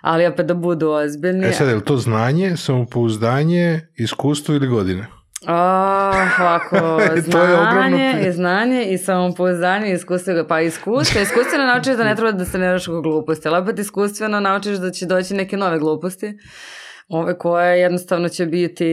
[0.01, 1.45] ali opet da budu ozbiljni.
[1.45, 5.07] E sad, je li to znanje, samopouzdanje, iskustvo ili godine?
[5.47, 5.53] O,
[6.39, 12.15] ovako, znanje, je i znanje i samopouzdanje i iskustvo, pa iskustvo, iskustveno naučiš da ne
[12.15, 15.57] treba da se ne daš oko gluposti, ali opet iskustveno naučiš da će doći neke
[15.57, 16.37] nove gluposti,
[17.07, 18.85] ove koje jednostavno će biti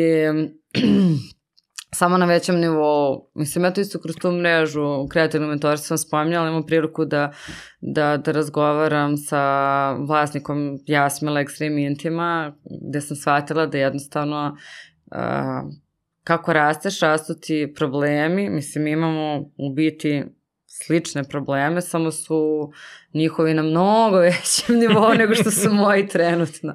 [1.98, 3.30] samo na većem nivou.
[3.34, 7.32] Mislim, ja to isto kroz tu mrežu kreativnog mentorstva sam spominjala, imam priliku da,
[7.80, 12.52] da, da razgovaram sa vlasnikom Jasmila Extreme Intima,
[12.88, 14.56] gde sam shvatila da jednostavno
[15.06, 15.72] uh,
[16.24, 20.24] kako rasteš, rastu ti problemi, mislim imamo u biti
[20.66, 22.70] slične probleme, samo su
[23.14, 26.74] njihovi na mnogo većem nivou nego što su moji trenutno.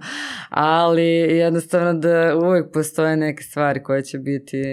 [0.49, 4.63] Ali jednostavno da uvek postoje neke stvari koje će biti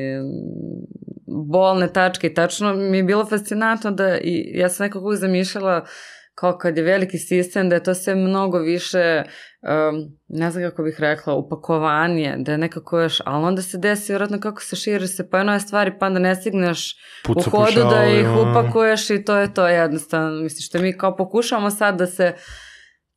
[1.52, 5.88] bolne tačke i tačno mi je bilo fascinantno da i ja sam nekako zamišljala uh,
[6.34, 9.22] kao kad je veliki sistem, da je to sve mnogo više,
[9.62, 14.12] um, ne znam kako bih rekla, upakovanje, da je nekako još, ali onda se desi
[14.12, 17.80] vjerojatno kako se širi se pa nove stvari, pa onda ne stigneš Puca u hodu
[17.90, 20.42] da ih upakuješ i to je to jednostavno.
[20.42, 22.34] Misliš, što mi kao pokušavamo sad da se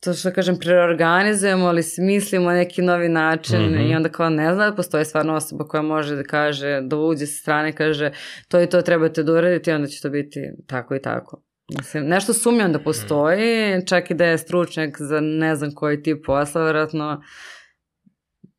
[0.06, 3.92] to što kažem, preorganizujemo, ali smislimo neki novi način mm -hmm.
[3.92, 7.26] i onda kao ne zna da postoji stvarno osoba koja može da kaže, da uđe
[7.26, 8.12] sa strane, kaže
[8.48, 11.42] to i to trebate da uradite i onda će to biti tako i tako.
[11.70, 16.26] Mislim, nešto sumnjam da postoji, čak i da je stručnjak za ne znam koji tip
[16.26, 17.22] posla, vjerojatno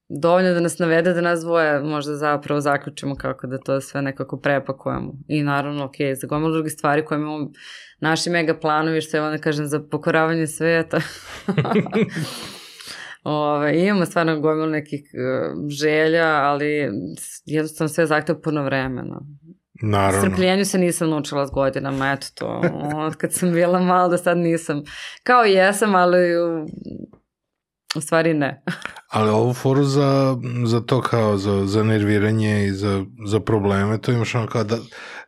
[0.09, 4.41] dovoljno da nas navede da nas dvoje možda zapravo zaključimo kako da to sve nekako
[4.41, 5.13] prepakujemo.
[5.29, 7.51] I naravno, ok, za gomilu drugih stvari koje imamo
[8.01, 11.01] naši mega planovi, što je onda kažem za pokoravanje sveta.
[13.25, 16.91] Ove, imamo stvarno gomilu nekih uh, želja, ali
[17.47, 19.21] jednostavno sve zahteva puno vremena.
[19.83, 20.21] Naravno.
[20.21, 22.63] Strpljenju se nisam naučila s godinama, eto to.
[22.97, 24.83] Od kad sam bila malo do sad nisam.
[25.23, 26.67] Kao i jesam, ali u,
[27.95, 28.63] u stvari ne.
[29.17, 34.13] ali ovu foru za, za to kao za, za nerviranje i za, za probleme, to
[34.13, 34.77] imaš ono kao da,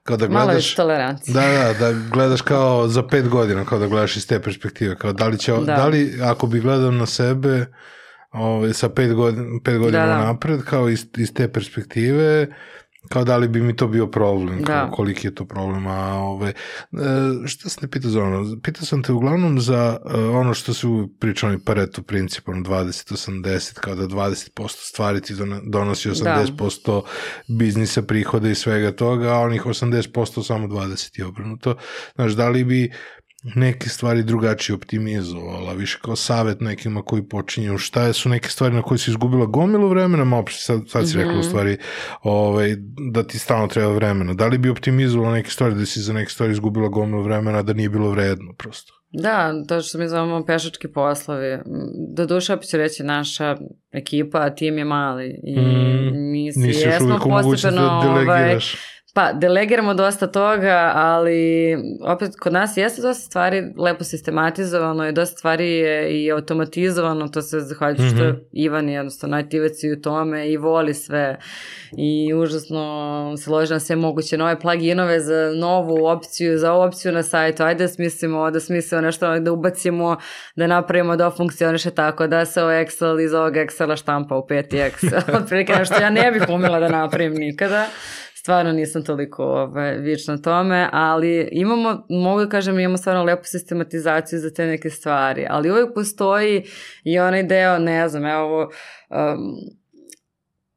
[0.02, 0.46] kao da gledaš...
[0.46, 1.34] Malo je tolerancije.
[1.34, 4.96] Da, da, da gledaš kao za pet godina, kao da gledaš iz te perspektive.
[4.96, 5.60] Kao da li će, da.
[5.60, 7.66] da li ako bi gledao na sebe
[8.32, 10.18] ove, ovaj, sa pet godina, pet godina da, da.
[10.18, 12.46] napred, kao iz, iz te perspektive,
[13.08, 14.90] kao da li bi mi to bio problem, kao da.
[14.90, 16.54] koliki je to problem, a ove, e,
[17.46, 18.56] šta sam te pitao za ono?
[18.62, 24.06] Pitao sam te uglavnom za uh, ono što su pričali Pareto principom 20-80, kao da
[24.06, 27.02] 20% stvari ti donosi 80% da.
[27.58, 31.76] biznisa, prihoda i svega toga, a onih 80% samo 20 je obrnuto.
[32.14, 32.92] Znaš, da li bi
[33.42, 38.82] neke stvari drugačije optimizovala, više kao savet nekima koji počinju, šta su neke stvari na
[38.82, 41.48] koje si izgubila gomilu vremena, malo sad, sad si mm rekla u mhm.
[41.48, 41.76] stvari
[42.22, 42.76] ovaj,
[43.12, 44.34] da ti stalno treba vremena.
[44.34, 47.72] Da li bi optimizovala neke stvari, da si za neke stvari izgubila gomilu vremena, da
[47.72, 48.92] nije bilo vredno prosto?
[49.12, 51.58] Da, to što mi zovemo pešački poslovi.
[52.16, 53.56] Do duše, opet ću reći, naša
[53.92, 57.82] ekipa, tim je mali i mm, mi se jesmo postepeno...
[57.82, 58.58] Da ovaj,
[59.18, 65.36] Pa, delegiramo dosta toga, ali opet kod nas jeste dosta stvari lepo sistematizovano i dosta
[65.36, 68.14] stvari je i automatizovano, to se zahvaljujući mm -hmm.
[68.16, 68.38] što mhm.
[68.52, 71.38] Ivan je jednostavno najtivec i u tome i voli sve
[71.96, 77.22] i užasno se loži na sve moguće nove pluginove za novu opciju, za opciju na
[77.22, 80.16] sajtu, ajde da smislimo, da smislimo nešto, da ubacimo,
[80.56, 84.90] da napravimo da funkcioniše tako, da se o Excel iz ovog Excela štampa u 5
[84.90, 87.86] Excel, otprilike nešto ja ne bih umela da napravim nikada
[88.38, 93.44] stvarno nisam toliko ovaj, vič na tome, ali imamo, mogu da kažem, imamo stvarno lepu
[93.44, 96.64] sistematizaciju za te neke stvari, ali uvijek postoji
[97.04, 99.56] i onaj deo, ne znam, evo ovo, um,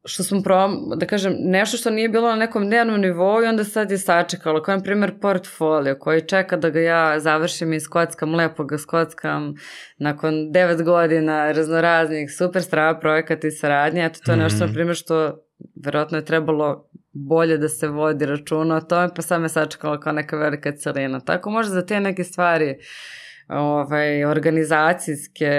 [0.04, 3.64] što smo pro, da kažem, nešto što nije bilo na nekom dnevnom nivou i onda
[3.64, 8.34] sad je sačekalo, kao na primjer portfolio koji čeka da ga ja završim i skockam,
[8.34, 9.54] lepo ga skockam
[9.98, 14.70] nakon devet godina raznoraznih super strava projekata i saradnje, eto to je nešto, mm -hmm.
[14.70, 15.38] na primjer, što
[15.84, 20.12] verovatno je trebalo bolje da se vodi računa o tome, pa sad me sačekala kao
[20.12, 21.20] neka velika celina.
[21.20, 22.78] Tako možda za te neke stvari
[23.48, 25.50] ovaj, organizacijske,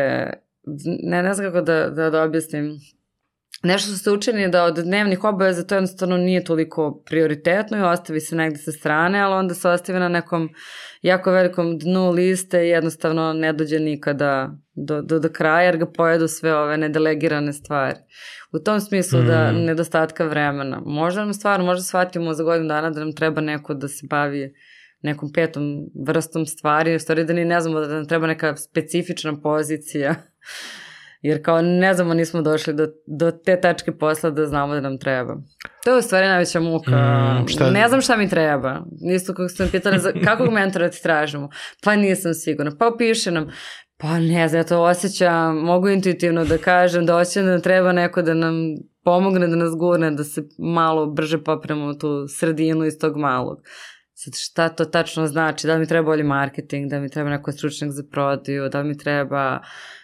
[1.04, 2.80] ne, ne znam kako da, da, da objasnim,
[3.64, 8.20] nešto što ste učeni da od dnevnih obaveza to jednostavno nije toliko prioritetno i ostavi
[8.20, 10.50] se negde sa strane, ali onda se ostavi na nekom
[11.04, 15.86] jako velikom dnu liste i jednostavno ne dođe nikada do, do, do kraja jer ga
[15.86, 18.00] pojedu sve ove nedelegirane stvari.
[18.52, 19.28] U tom smislu da mm.
[19.28, 20.82] da nedostatka vremena.
[20.86, 24.54] Možda nam stvarno, možda shvatimo za godinu dana da nam treba neko da se bavi
[25.02, 29.42] nekom petom vrstom stvari, u stvari da ni ne znamo da nam treba neka specifična
[29.42, 30.16] pozicija
[31.24, 34.98] Jer kao ne znamo, nismo došli do, do te tačke posla da znamo da nam
[34.98, 35.38] treba.
[35.84, 36.92] To je u stvari najveća muka.
[36.92, 37.72] Mm, šta...
[37.72, 38.86] Ne znam šta mi treba.
[39.16, 41.50] Isto kako sam pitala, za, kakvog mentora ti tražimo?
[41.84, 42.72] Pa nisam sigurna.
[42.80, 43.52] Pa opiše nam,
[43.98, 48.22] pa ne znam, ja to osjećam, mogu intuitivno da kažem, da osjećam da treba neko
[48.22, 48.56] da nam
[49.04, 53.58] pomogne, da nas gurne, da se malo brže popremo u tu sredinu iz tog malog.
[54.14, 55.68] Sad šta to tačno znači?
[55.68, 58.82] Da li mi treba bolji marketing, da li mi treba neko stručnjak za prodaju, da
[58.82, 59.60] li mi treba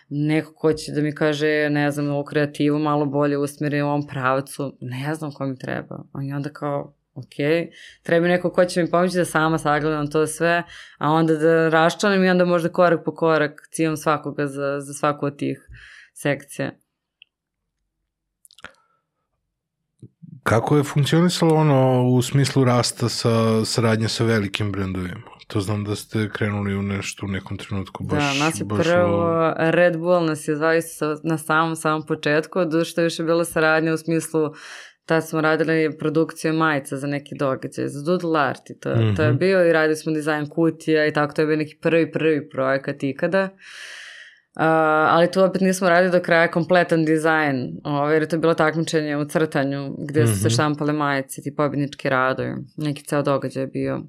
[0.09, 4.07] neko ko će da mi kaže, ne znam, ovu kreativu malo bolje usmeri u ovom
[4.07, 6.03] pravcu, ne znam ko mi treba.
[6.29, 7.35] I onda kao, ok,
[8.03, 10.63] treba mi neko ko će mi pomoći da sama sagledam to sve,
[10.97, 15.25] a onda da raščanim i onda možda korak po korak cijem svakoga za, za svaku
[15.25, 15.67] od tih
[16.13, 16.71] sekcija.
[20.43, 25.28] Kako je funkcionisalo ono u smislu rasta sa saradnje sa velikim brendovima?
[25.53, 28.23] To znam da ste krenuli u nešto u nekom trenutku baš...
[28.23, 29.53] Da, nas je baš prvo o...
[29.57, 30.73] Red Bull nas je zvao
[31.23, 34.41] na samom samom početku, do što je više bila saradnja u smislu
[35.09, 39.15] tad smo radili produkciju majica za neki događaj, za Doodle Art i to, mm -hmm.
[39.15, 39.37] to je mhm.
[39.37, 43.03] bio i radili smo dizajn kutija i tako, to je bio neki prvi, prvi projekat
[43.03, 43.43] ikada.
[44.55, 44.63] Uh,
[45.15, 49.17] ali tu opet nismo radili do kraja kompletan dizajn, ovaj, jer je to bilo takmičenje
[49.17, 50.41] u crtanju gde su mm -hmm.
[50.41, 50.53] se mhm.
[50.53, 54.01] štampale majice, ti pobjednički radovi, neki ceo događaj je bio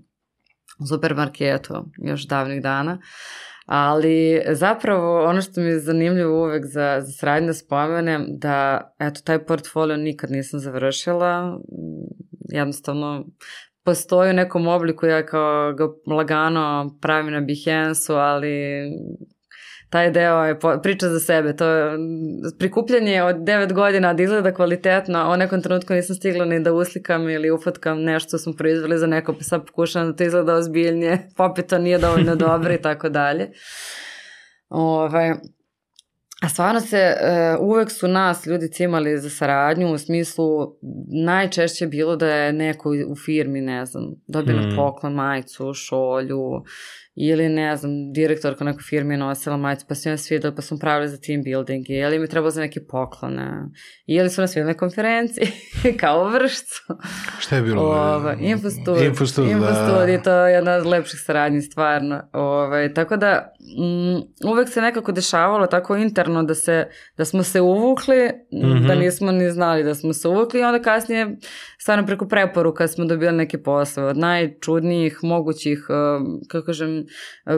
[0.87, 2.99] supermarketu još davnih dana.
[3.67, 9.21] Ali zapravo ono što mi je zanimljivo uvek za, za sradnje da spomenem da eto
[9.25, 11.61] taj portfolio nikad nisam završila.
[12.49, 13.25] Jednostavno
[13.85, 18.83] postoji u nekom obliku ja kao ga lagano pravim na Behance-u, ali
[19.91, 21.57] taj deo je priča za sebe.
[21.57, 21.99] To je
[22.59, 26.73] prikupljanje od 9 godina da izgleda kvalitetno, a u nekom trenutku nisam stigla ni da
[26.73, 31.19] uslikam ili ufotkam nešto smo proizveli za neko, pa sad pokušam da to izgleda ozbiljnije,
[31.37, 33.51] popet to nije dovoljno dobro i tako dalje.
[34.69, 35.35] Ovaj,
[36.41, 37.17] A stvarno se,
[37.59, 40.77] uh, uvek su nas ljudi cimali za saradnju u smislu
[41.25, 44.77] najčešće bilo da je neko u firmi, ne znam, dobio mm.
[44.77, 46.63] poklon majicu, šolju,
[47.15, 50.79] ili ne znam, direktorka nekoj firmi je nosila majicu, pa su nas svideli, pa smo
[50.79, 53.51] pravili za team building, ili mi je trebalo za neke poklone,
[54.07, 55.47] ili su nas videli na konferenciji,
[56.01, 56.83] kao vršcu.
[57.39, 57.83] Šta je bilo?
[57.83, 59.03] Ova, Infostud.
[59.03, 60.23] Infostud, Infostud da.
[60.23, 62.23] to je jedna od lepših saradnji, stvarno.
[62.33, 67.43] Ove, ovaj, tako da, mm, uvek se nekako dešavalo tako interno da, se, da smo
[67.43, 68.87] se uvukli, mm -hmm.
[68.87, 71.37] da nismo ni znali da smo se uvukli i onda kasnije
[71.79, 77.00] stvarno preko preporuka smo dobili neke poslove od najčudnijih mogućih, um, kako kažem,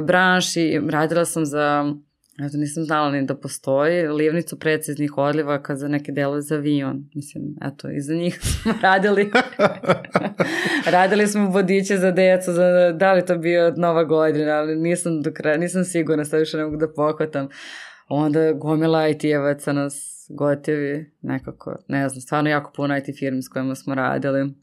[0.07, 0.81] branši.
[0.91, 1.95] Radila sam za
[2.41, 7.05] Eto, nisam znala ni da postoji livnicu preciznih odlivaka za neke delove za avion.
[7.15, 9.31] Mislim, eto, i za njih smo radili.
[10.97, 15.33] radili smo vodiće za decu, za, da li to bio nova godina, ali nisam do
[15.33, 17.49] kraja, nisam sigurna, sad više ne mogu da pokvatam.
[18.09, 23.75] Onda gomila IT-evaca nas gotivi, nekako, ne znam, stvarno jako puno IT firmi s kojima
[23.75, 24.55] smo radili.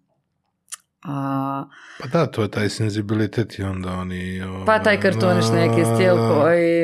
[1.04, 1.66] A,
[2.02, 4.42] pa da, to je taj senzibilitet i onda oni...
[4.42, 6.82] Ove, pa taj kartoniš neki stil koji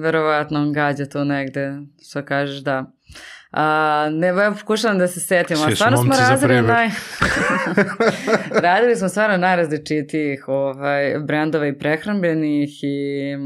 [0.00, 1.72] verovatno gađa to negde,
[2.08, 2.92] što kažeš da.
[3.50, 6.88] A, ne, ja pokušavam da se setim, a stvarno smo radili naj...
[8.68, 13.36] radili smo stvarno najrazličitijih ovaj, brendova i prehrambenih i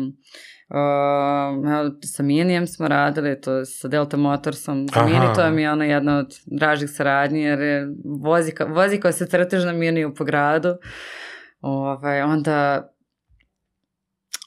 [0.70, 4.86] Uh, sa Minijem smo radili, to je sa Delta Motorsom.
[4.95, 9.12] Za Mini to je mi ona jedna od dražih saradnji, jer je vozi, vozi kao
[9.12, 10.77] se crtež na Miniju po gradu.
[11.61, 12.89] Ovaj, onda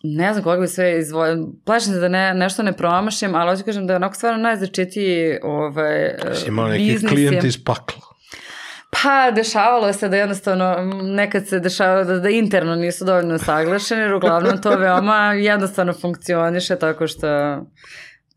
[0.03, 1.47] ne znam koga bi sve izvojio.
[1.65, 5.37] Plašim se da ne, nešto ne promašim, ali hoću kažem da je onako stvarno najzačitiji
[5.43, 8.10] ovaj, Si imao neki klijent iz pakla.
[8.91, 14.13] Pa, dešavalo se da jednostavno, nekad se dešavalo da, da interno nisu dovoljno saglašeni, jer
[14.13, 17.27] uglavnom to veoma jednostavno funkcioniše tako što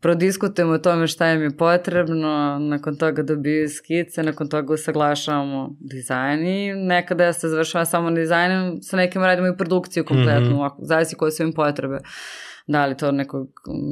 [0.01, 6.47] prodiskutujemo o tome šta im je potrebno, nakon toga dobiju skice, nakon toga usaglašavamo dizajn
[6.47, 10.71] i nekada ja se završava samo dizajnom, sa nekim radimo i produkciju kompletnu, mm -hmm.
[10.79, 11.99] zavisi koje su im potrebe.
[12.67, 13.47] Da li to nekog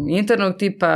[0.09, 0.87] internog tipa,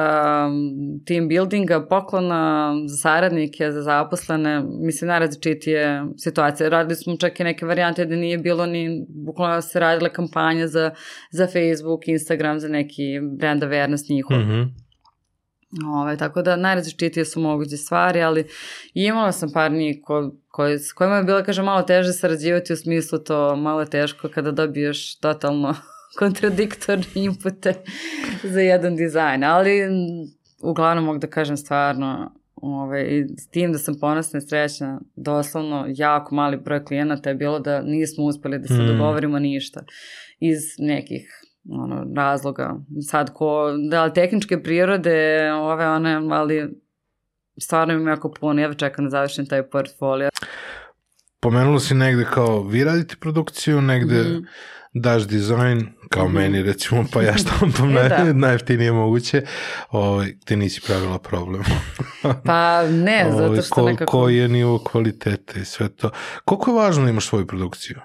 [1.05, 6.69] team buildinga, poklona za saradnike, za zaposlene, mislim najrazličitije situacije.
[6.69, 10.91] Radili smo čak i neke varijante gde nije bilo ni, bukvalno se radila kampanja za,
[11.31, 13.03] za Facebook, Instagram, za neki
[13.39, 14.37] brand awareness njihov.
[14.37, 14.87] Mm -hmm
[15.85, 18.47] Ove, tako da najrazličitije su moguće stvari, ali
[18.93, 22.75] imala sam par njih ko, koji, s kojima je bilo, kažem, malo teže sarađivati u
[22.75, 25.75] smislu to malo teško kada dobiješ totalno
[26.19, 27.73] kontradiktorne inpute
[28.43, 29.81] za jedan dizajn, ali
[30.63, 32.31] uglavnom mogu da kažem stvarno
[32.61, 37.29] Ove, ovaj, I s tim da sam ponosna i srećna, doslovno jako mali broj klijenata
[37.29, 38.87] je bilo da nismo uspeli da se mm.
[38.87, 39.83] dogovorimo ništa
[40.39, 42.75] iz nekih ono, razloga.
[43.09, 46.69] Sad ko, da li tehničke prirode, ove one, ali
[47.57, 50.29] stvarno imam jako puno, ja čekam da završim taj portfolio.
[51.47, 54.47] Pomenula si negde kao vi radite produkciju, negde mm.
[54.93, 56.33] daš dizajn, kao mm.
[56.33, 58.33] meni recimo, pa ja štampam e, da.
[58.45, 59.43] najjeftinije moguće,
[59.91, 61.63] o, ovaj, te nisi pravila problem.
[62.45, 64.11] pa ne, zato ovaj, što ko, nekako...
[64.11, 66.09] Koji je nivo kvalitete i sve to.
[66.45, 67.97] Koliko je važno da imaš svoju produkciju?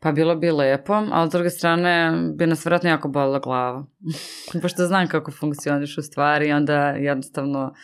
[0.00, 3.86] Pa bilo bi lepo, ali s druge strane bi nas vjerojatno jako bolila glava.
[4.62, 7.74] Pošto znam kako funkcioniš u stvari, onda jednostavno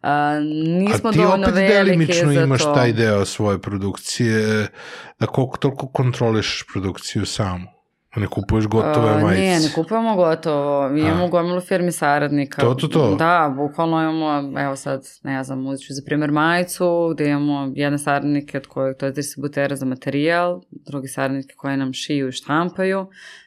[0.00, 0.38] a,
[0.78, 1.50] nismo dovoljno to.
[1.50, 4.66] A ti opet delimično imaš taj deo svoje produkcije,
[5.18, 7.76] da koliko toliko kontroliš produkciju samu.
[8.16, 9.42] Ne kupuješ gotove uh, majice?
[9.42, 10.88] Ne, ne kupujemo gotovo.
[10.88, 12.62] Mi imamo gomilu firmi saradnika.
[12.62, 13.14] To, to, to?
[13.14, 17.98] Da, bukvalno imamo, evo sad, ne znam, uzet ću za primjer majicu, gde imamo jedne
[17.98, 23.06] saradnike od kojeg, to je distributera za materijal, drugi saradnike koje nam šiju i štampaju.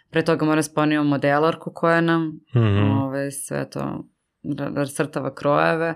[0.10, 3.04] Pre toga mora sponio modelarku koja nam mm -hmm.
[3.04, 4.04] ove, sve to
[4.76, 5.96] rasrtava krojeve.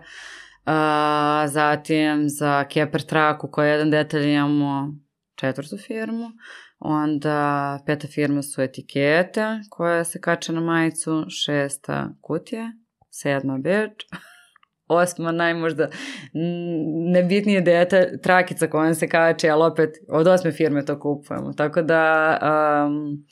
[0.66, 4.94] A, zatim za Keper traku koja je jedan detalj imamo
[5.36, 6.26] četvrtu firmu.
[6.80, 12.72] Onda peta firma su etikete koja se kače na majicu, šesta kutije,
[13.12, 13.92] sedma beč,
[14.88, 15.90] osma najmožda
[17.14, 21.54] nebitnije dete, trakica koja se kače, ali opet od osme firme to kupujemo.
[21.54, 22.38] Tako da
[22.88, 23.26] um,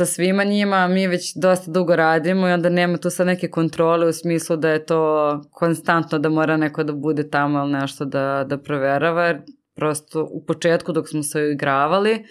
[0.00, 4.06] sa svima njima mi već dosta dugo radimo i onda nema tu sad neke kontrole
[4.08, 8.44] u smislu da je to konstantno da mora neko da bude tamo ili nešto da,
[8.48, 9.42] da proverava, jer
[9.74, 12.24] prosto u početku dok smo se igravali,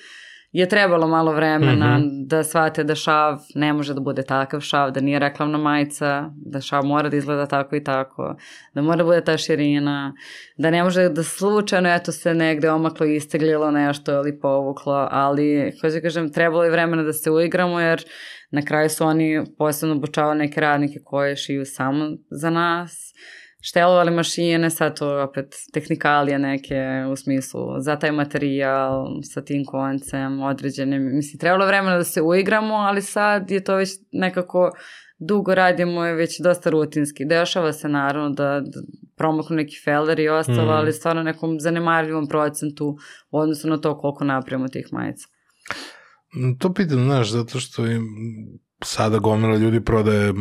[0.51, 2.27] je trebalo malo vremena mm -hmm.
[2.27, 6.61] da shvate da šav ne može da bude takav šav, da nije reklamna majica, da
[6.61, 8.35] šav mora da izgleda tako i tako,
[8.73, 10.13] da mora da bude ta širina,
[10.57, 15.71] da ne može da slučajno eto se negde omaklo i isteglilo nešto ili povuklo, ali
[15.81, 18.03] hoću da kažem trebalo je vremena da se uigramo jer
[18.51, 23.13] na kraju su oni posebno obučavali neke radnike koje šiju samo za nas
[23.61, 30.41] štelovali mašine, sad to opet tehnikalije neke u smislu za taj materijal sa tim koncem
[30.41, 31.15] određenim.
[31.15, 34.71] Mislim, trebalo vremena da se uigramo, ali sad je to već nekako
[35.19, 37.25] dugo radimo je već dosta rutinski.
[37.25, 38.81] Dešava se naravno da, da
[39.17, 40.77] promoknu neki feller i ostalo, mm.
[40.77, 42.97] ali stvarno nekom zanemarljivom procentu
[43.31, 45.27] u odnosu na to koliko napravimo tih majica.
[46.59, 48.03] To pitam, znaš, zato što im
[48.83, 50.33] sada gomila ljudi prodaje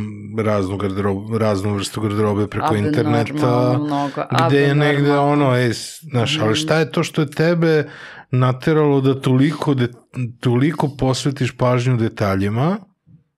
[0.45, 4.23] raznu, garderobu, raznu vrstu garderobe preko Abde interneta, mnogo.
[4.47, 7.91] gde je negde ono, ej, znaš, ali šta je to što je tebe
[8.31, 9.89] nateralo da toliko, de,
[10.41, 12.77] toliko posvetiš pažnju detaljima,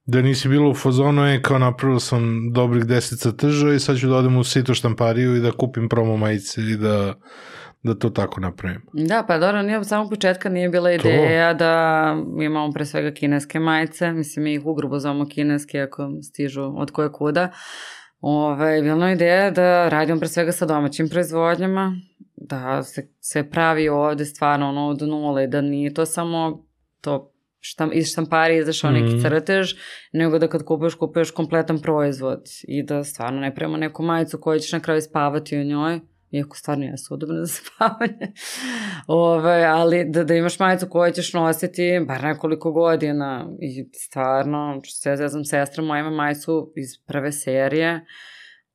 [0.06, 4.08] da nisi bilo u fazonu, ej, kao napravio sam dobrih deset crteža i sad ću
[4.08, 7.14] da odem u sito štampariju i da kupim promo majice i da
[7.82, 8.84] da to tako napravimo.
[8.92, 11.58] Da, pa dobro, nije od samog početka nije bila ideja to...
[11.58, 16.90] da imamo pre svega kineske majice, mislim mi ih ugrubo zovemo kineske ako stižu od
[16.90, 17.52] koje kuda.
[18.20, 21.96] Ove, bila je ideja da radimo pre svega sa domaćim proizvodnjama,
[22.36, 26.66] da se, se pravi ovde stvarno ono od nule, da nije to samo
[27.00, 28.94] to štam, iz štamparije izašao mm.
[28.94, 29.74] neki crtež,
[30.12, 34.60] nego da kad kupuješ, kupuješ kompletan proizvod i da stvarno ne prema neku majicu koju
[34.60, 36.00] ćeš na kraju spavati u njoj,
[36.30, 38.32] iako stvarno jesu udobne za spavanje,
[39.06, 44.96] Ove, ali da, da imaš majicu koju ćeš nositi bar nekoliko godina i stvarno, što
[45.16, 48.06] se ja znam, sestra moja ima majicu iz prve serije,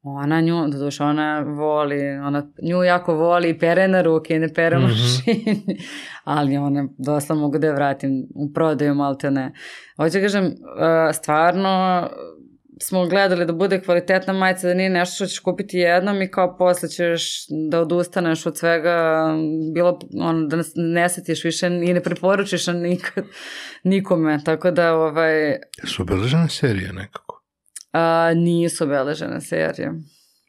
[0.07, 4.53] ona nju, doduše ona voli, ona nju jako voli i pere na ruke i ne
[4.53, 4.89] pere u Mhm.
[4.89, 5.77] mašini,
[6.23, 9.53] ali ona dosta mogu da je vratim u prodaju, malte ne.
[9.97, 10.51] Hoću kažem, uh,
[11.13, 12.07] stvarno
[12.81, 16.57] smo gledali da bude kvalitetna majica, da nije nešto što ćeš kupiti jednom i kao
[16.57, 19.25] posle ćeš da odustaneš od svega,
[19.73, 23.23] bilo ono, da ne setiš više i ne preporučiš nikad,
[23.83, 27.41] nikome, tako da ovaj, Su obeležene serije nekako?
[27.91, 29.91] a, nisu obeležene serije.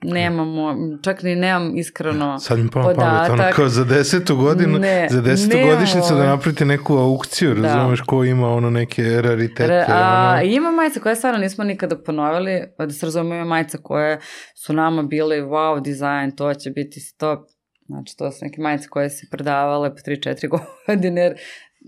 [0.02, 5.06] Nemamo, čak ni nemam iskreno Sad mi palo pamet, ono kao za desetu godinu, Ne,
[5.10, 5.74] za desetu nemamo.
[5.74, 7.62] godišnicu da napravite neku aukciju, Da.
[7.62, 9.66] razumeš, ko ima ono neke raritete.
[9.66, 10.42] Re, a, ono.
[10.44, 14.20] ima majice koje stvarno nismo nikada ponovili, da se razume, ima majice koje
[14.56, 17.38] su nama bile wow dizajn, to će biti stop.
[17.86, 20.48] Znači, to su neke majice koje se prodavale po 3-4
[20.86, 21.34] godine, jer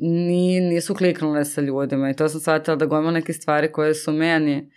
[0.00, 4.12] ni, nisu kliknule sa ljudima i to sam shvatila da gomila neke stvari koje su
[4.12, 4.70] meni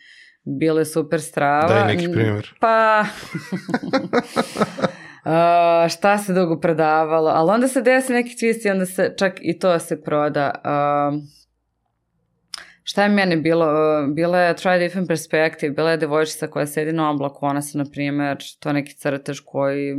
[0.44, 1.68] bile super strava.
[1.68, 2.56] Daj neki primjer.
[2.60, 3.06] Pa...
[5.26, 9.34] Uh, šta se dugo prodavalo, ali onda se desi neki twist i onda se čak
[9.42, 10.52] i to se proda.
[10.66, 11.22] Uh,
[12.84, 13.66] šta je meni bilo?
[13.66, 17.78] Uh, bila je Try Different Perspective, bila je devojčica koja sedi na oblaku, ona se,
[17.78, 19.96] na primjer, to je neki crtež koji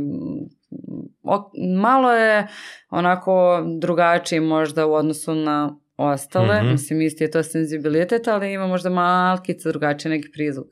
[1.23, 1.51] ok,
[1.81, 2.47] malo je
[2.89, 6.71] onako drugačiji možda u odnosu na ostale, Mhm.
[6.71, 10.67] mislim isti je to senzibilitet, ali ima možda malkice drugačiji neki prizvuk.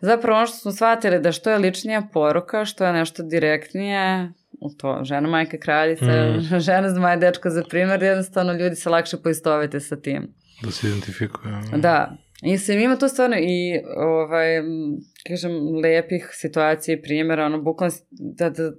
[0.00, 4.70] Zapravo ono što smo shvatili da što je ličnija poruka, što je nešto direktnije, u
[4.78, 6.58] to žena majka kraljica, Mm.
[6.68, 10.34] žena zmaja dečko za primjer, jednostavno ljudi se lakše poistovete sa tim.
[10.62, 11.52] Da se identifikuje.
[11.76, 12.16] Da.
[12.42, 14.46] I Mislim, ima tu stvarno i, ovaj,
[15.28, 18.70] kažem, lepih situacija i primjera, ono, bukvalno, da, da,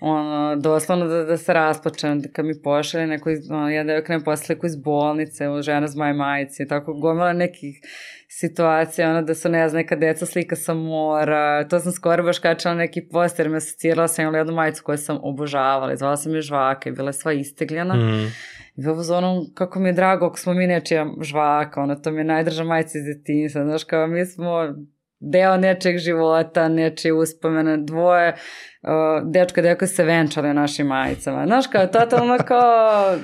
[0.00, 3.92] ono, doslovno da, da se rasplačem, da kad mi pošalje neko, iz, ono, ja da
[3.92, 7.80] joj krenem posle sliku iz bolnice, u žena z moje majice, tako gomila nekih
[8.28, 12.38] situacija, ono, da su, ne znam, neka deca slika sa mora, to sam skoro baš
[12.38, 16.42] kačala neki poster, me asocirala sam imala jednu majicu koju sam obožavala, zvala sam je
[16.42, 17.94] žvaka i bila je sva istegljena.
[17.94, 18.32] Mm.
[18.76, 22.10] I ovo za ono, kako mi je drago ako smo mi nečija žvaka, ono, to
[22.10, 24.74] mi je najdrža majica iz detinjstva, znaš, kao mi smo
[25.20, 31.46] deo nečeg života, nečije uspomene, dvoje, uh, dečko i devojka se venčali u našim majicama.
[31.46, 33.16] Znaš, kao, totalno kao,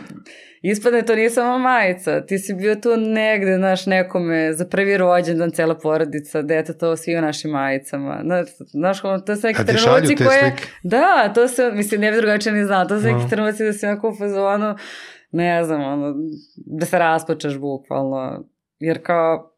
[0.63, 5.51] ispadne to nije samo majica, ti si bio tu negde, znaš, nekome, za prvi rođendan,
[5.51, 8.21] cela porodica, dete, to svi u našim majicama.
[8.25, 10.41] Znaš, znaš, to su neki šalju trenuci koje...
[10.41, 10.63] slike?
[10.83, 13.29] Da, to se, mislim, ne bi drugačije ni znao, to su neki No.
[13.29, 14.75] trenuci da si onako u fazonu,
[15.33, 16.15] ne znam, ono,
[16.57, 18.45] da se rasplačeš bukvalno,
[18.79, 19.56] jer kao,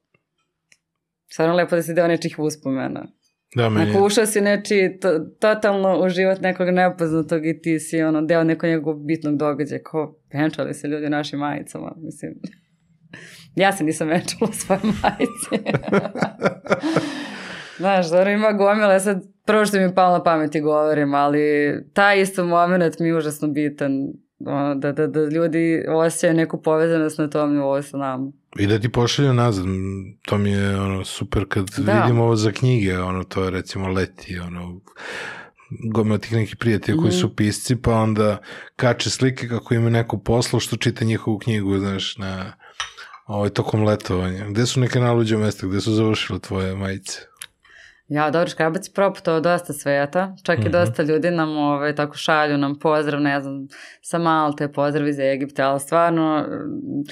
[1.32, 3.06] stvarno lepo da si deo nečih uspomena.
[3.55, 8.02] Da, meni Ako ušao si neči to, totalno u život nekog nepoznatog i ti si
[8.02, 12.34] ono, deo nekog njegovog bitnog događaja, kao venčali se ljudi u našim majicama, mislim.
[13.55, 15.70] Ja se nisam venčala u svojoj majici.
[17.78, 22.20] Znaš, stvarno ima gomila, sad prvo što mi je palo na pameti govorim, ali taj
[22.20, 23.92] isto moment mi je užasno bitan,
[24.39, 28.32] da, da, da ljudi osjećaju neku povezanost na tom nivou sa nama.
[28.59, 29.65] I da ti pošalju nazad,
[30.23, 31.93] to mi je ono, super kad Da.
[31.93, 34.81] vidim ovo za knjige, ono, to je recimo leti, ono,
[35.85, 37.16] gomila tih nekih prijatelja koji Mhm.
[37.16, 38.39] su pisci, pa onda
[38.77, 42.52] kače slike kako ima neko poslu što čita njihovu knjigu, znaš, na
[43.27, 44.48] ovaj, tokom letovanja.
[44.48, 47.20] Gde su neke naluđe mesta, gde su završile tvoje majice?
[48.09, 50.70] Ja, dobro, Škrabac je proputovao dosta sveta, čak i Mhm.
[50.70, 53.66] dosta ljudi nam ovaj, tako šalju nam pozdrav, ne znam,
[54.02, 57.02] sa Malte, pozdrav iz Egipta, ali stvarno, mm,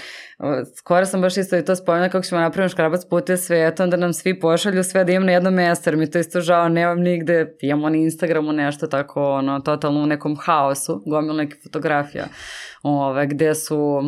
[0.77, 4.13] skoro sam baš isto i to spomenula kako ćemo napraviti Škrabac putuje svetom, da nam
[4.13, 7.57] svi pošalju sve da imam na jednom mjestu, jer mi to isto žao, nemam nigde,
[7.61, 12.25] imamo na Instagramu nešto tako, ono, totalno u nekom haosu, gomil nekih fotografija,
[12.83, 14.01] ove, gde su,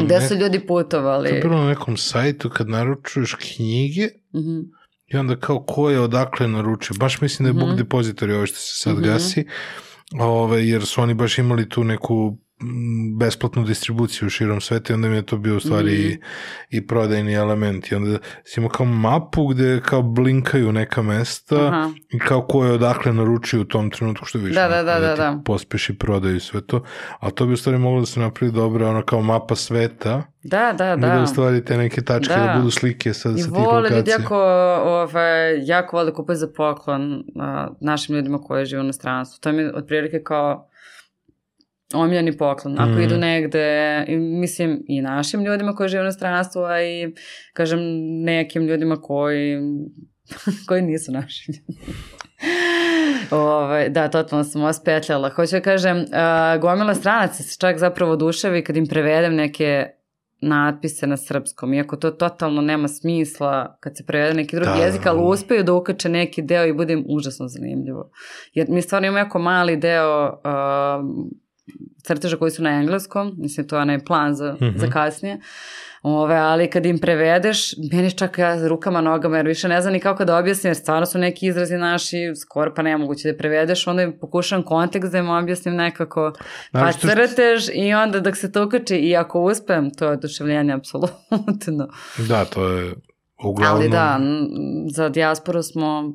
[0.00, 1.28] gde su ljudi putovali.
[1.28, 4.60] To je bilo na nekom sajtu kad naručuješ knjige Mhm.
[5.12, 6.96] I onda kao ko je odakle naručio.
[6.98, 7.82] Baš mislim da je Book Mhm.
[7.82, 9.04] Depository ovo što se sad Mhm.
[9.04, 9.44] gasi,
[10.20, 12.51] ove, jer su oni baš imali tu neku mm,
[13.12, 16.00] besplatnu distribuciju širom sveta i onda mi je to bio u stvari Mhm.
[16.02, 16.18] i,
[16.70, 21.90] i prodajni element i onda si imao kao mapu gde kao blinkaju neka mesta Aha.
[22.10, 25.16] i kao ko je odakle naručio u tom trenutku što više Da, da, da, da,
[25.16, 25.38] da.
[25.44, 26.82] pospeši prodaju i sve to,
[27.20, 30.74] a to bi u stvari moglo da se napravi dobro ono kao mapa sveta Da,
[30.78, 30.96] da, da.
[30.98, 31.22] da da.
[31.22, 32.54] u stvari te neke tačke da, Da.
[32.56, 34.14] budu slike sa, I sa tih vole ljudi lokacija.
[34.14, 34.36] jako,
[34.82, 39.40] ovaj, jako vole kupiti za poklon a, našim ljudima koji žive u inostranstvu.
[39.40, 40.68] To mi je otprilike kao
[41.94, 42.78] omiljeni poklon.
[42.78, 43.00] Ako Mhm.
[43.00, 47.14] idu negde, mislim, i našim ljudima koji žive u inostranstvu, a i,
[47.52, 47.78] kažem,
[48.24, 49.58] nekim ljudima koji,
[50.68, 51.92] koji nisu naši ljudi.
[53.30, 55.28] Ove, da, totalno sam ospetljala.
[55.30, 56.04] Hoću da kažem, uh,
[56.60, 59.86] gomila stranaca se čak zapravo oduševi kad im prevedem neke
[60.40, 64.84] natpise na srpskom, iako to totalno nema smisla kad se prevede neki drugi Da.
[64.84, 68.10] jezik, ali uspeju da ukače neki deo i bude im užasno zanimljivo.
[68.54, 71.04] Jer mi stvarno imamo jako mali deo uh,
[72.02, 74.76] crteža koji su na engleskom, mislim to je onaj plan za, Mhm.
[74.76, 75.40] za kasnije,
[76.04, 77.60] Ove, ali kad im prevedeš,
[77.92, 81.06] meni čak ja rukama, nogama, jer više ne znam ni kako da objasnim, jer stvarno
[81.06, 85.28] su neki izrazi naši, skoro pa nemoguće da prevedeš, onda im pokušam kontekst da im
[85.30, 86.32] objasnim nekako,
[86.72, 90.10] pa Znaš što- crtež i onda dok se to ukači i ako uspem, to je
[90.10, 91.88] oduševljenje, apsolutno.
[92.18, 92.94] Da, to je
[93.44, 93.76] uglavnom...
[93.76, 94.18] Ali da,
[94.88, 96.12] za dijasporu smo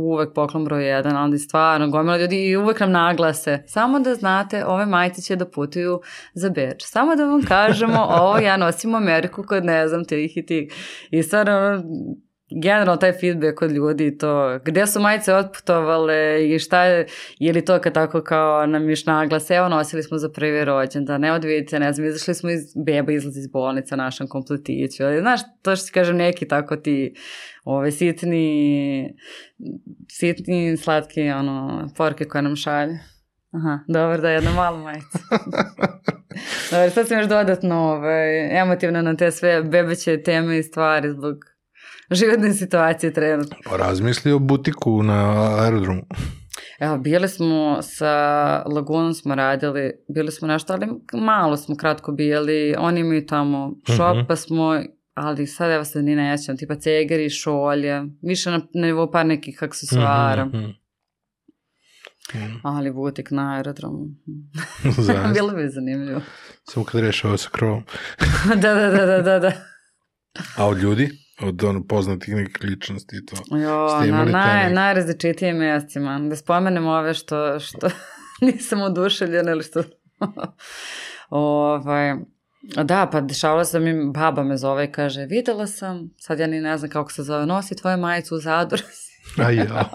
[0.00, 3.62] uvek poklon broj jedan, ali stvarno gomila ljudi i uvek nam naglase.
[3.66, 6.00] Samo da znate, ove majice će da putuju
[6.34, 6.84] za Beč.
[6.84, 10.72] Samo da vam kažemo, ovo ja nosim u Ameriku kod ne znam tih i tih.
[11.10, 11.82] I stvarno,
[12.62, 17.06] generalno taj feedback od ljudi to, gde su majice otputovale i šta je,
[17.38, 21.38] ili to kad tako kao nam još naglase, evo nosili smo za prvi rođendan, evo
[21.38, 25.40] da vidite, ne znam, izašli smo iz, beba izlazi iz bolnice našem kompletiću, ali znaš,
[25.62, 27.14] to što ti kažem neki tako ti
[27.64, 29.14] ove sitni,
[30.10, 32.98] sitni, slatki, ono, porke koje nam šalje.
[33.52, 35.18] Aha, dobro da je jedna mala majica.
[36.70, 41.53] dobro, sad sam još dodatno ovaj, emotivna na te sve bebeće teme i stvari zbog
[42.14, 43.56] životne situacije trenutno.
[43.64, 45.20] Pa razmisli o butiku na
[45.56, 46.02] aerodromu.
[46.80, 48.12] Evo, bili smo sa
[48.66, 54.16] Lagunom smo radili, bili smo nešto, ali malo smo kratko bili, oni imaju tamo šop,
[54.16, 54.26] Mhm.
[54.28, 54.82] pa smo,
[55.14, 59.62] ali sad evo se ni nećem, tipa cegeri, šolje, više na, na nivou par nekih
[59.62, 60.58] aksesuara, Mhm,
[62.34, 62.54] mhm.
[62.62, 64.06] ali butik na aerodromu.
[65.34, 66.20] Bilo bi zanimljivo.
[66.64, 67.84] Samo kad reši ovo sa krovom.
[68.62, 69.52] da, da, da, da, da, da.
[70.56, 71.10] A od ljudi?
[71.40, 73.56] Od ono, poznatih nekih ličnosti i to.
[73.56, 76.18] Jo, na naj, neke- najrazličitijim mjestima.
[76.18, 77.88] Da spomenem ove što, što
[78.46, 79.82] nisam oduševljena ili što...
[81.30, 82.14] ovaj,
[82.84, 86.46] da, pa dešavalo se da mi baba me zove i kaže, videla sam, sad ja
[86.46, 88.82] ni ne znam kako se zove, nosi tvoju majicu u Zadru.
[89.44, 89.90] A ja.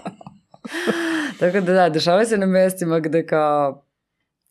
[1.38, 3.86] Tako da da, dešavalo se na mjestima gde kao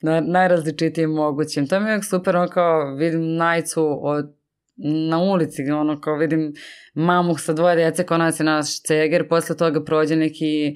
[0.02, 1.68] na najrazličitijim mogućim.
[1.68, 4.39] To mi je uvijek super, ono kao vidim najcu od
[4.84, 6.54] na ulici, ono kao vidim
[6.94, 10.76] mamu sa dvoje djece koja nosi naš ceger, posle toga prođe neki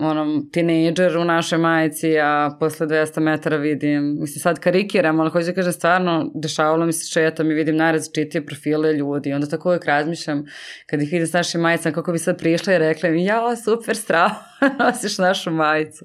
[0.00, 5.46] ono, tinejdžer u našoj majici, a posle 200 metara vidim, mislim sad karikiram, ali hoću
[5.46, 9.84] da kažem stvarno, dešavalo mi se šetam i vidim najrazličitije profile ljudi, onda tako uvijek
[9.84, 10.44] razmišljam
[10.86, 13.96] kad ih vidim s našim majicama, kako bi sad prišla i rekla mi, ja, super,
[13.96, 14.34] strava,
[14.78, 16.04] nosiš našu majicu.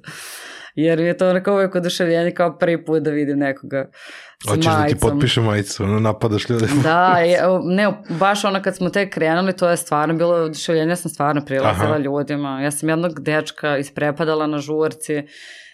[0.76, 3.90] Jer je to onako uvijek oduševljenje kao prvi put da vidim nekoga
[4.46, 5.10] s Hoćeš da ti majicom.
[5.10, 6.68] potpišem majicu, ono napadaš ljude.
[6.84, 10.96] Da, je, ne, baš ono kad smo tek krenuli, to je stvarno bilo oduševljenje, ja
[10.96, 11.98] sam stvarno prilazila Aha.
[11.98, 12.62] ljudima.
[12.62, 15.24] Ja sam jednog dečka isprepadala na žurci,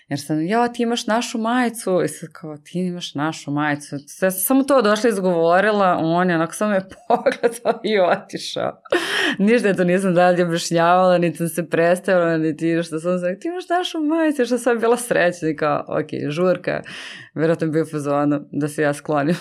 [0.10, 3.96] jer sam, ja, ti imaš našu majicu, i sad kao, ti imaš našu majicu.
[4.22, 8.82] Ja sam samo to došla izgovorila, on je onako samo me pogledao i otišao.
[9.38, 13.70] Ništa to nisam dalje objašnjavala, niti sam se predstavila, niti što sam sam, ti imaš
[13.70, 16.82] našu majicu, što sam bila srećna i kao, ok, žurka,
[17.34, 19.36] vjerojatno je bio fazonu da se ja sklonim.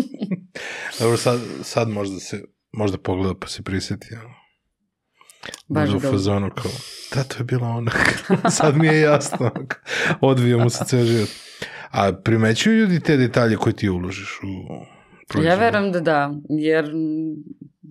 [1.00, 2.42] Dobro, sad, sad možda se
[2.72, 4.06] možda pogleda pa se prisjeti.
[5.68, 6.70] Baš u fazonu kao,
[7.14, 7.90] da, to je bila ona.
[8.58, 9.50] sad mi je jasno.
[10.20, 11.28] Odvio mu se ceo život.
[11.90, 14.46] A primećuju ljudi te detalje koje ti uložiš u
[15.28, 15.52] proizvod?
[15.52, 16.92] Ja verujem da da, jer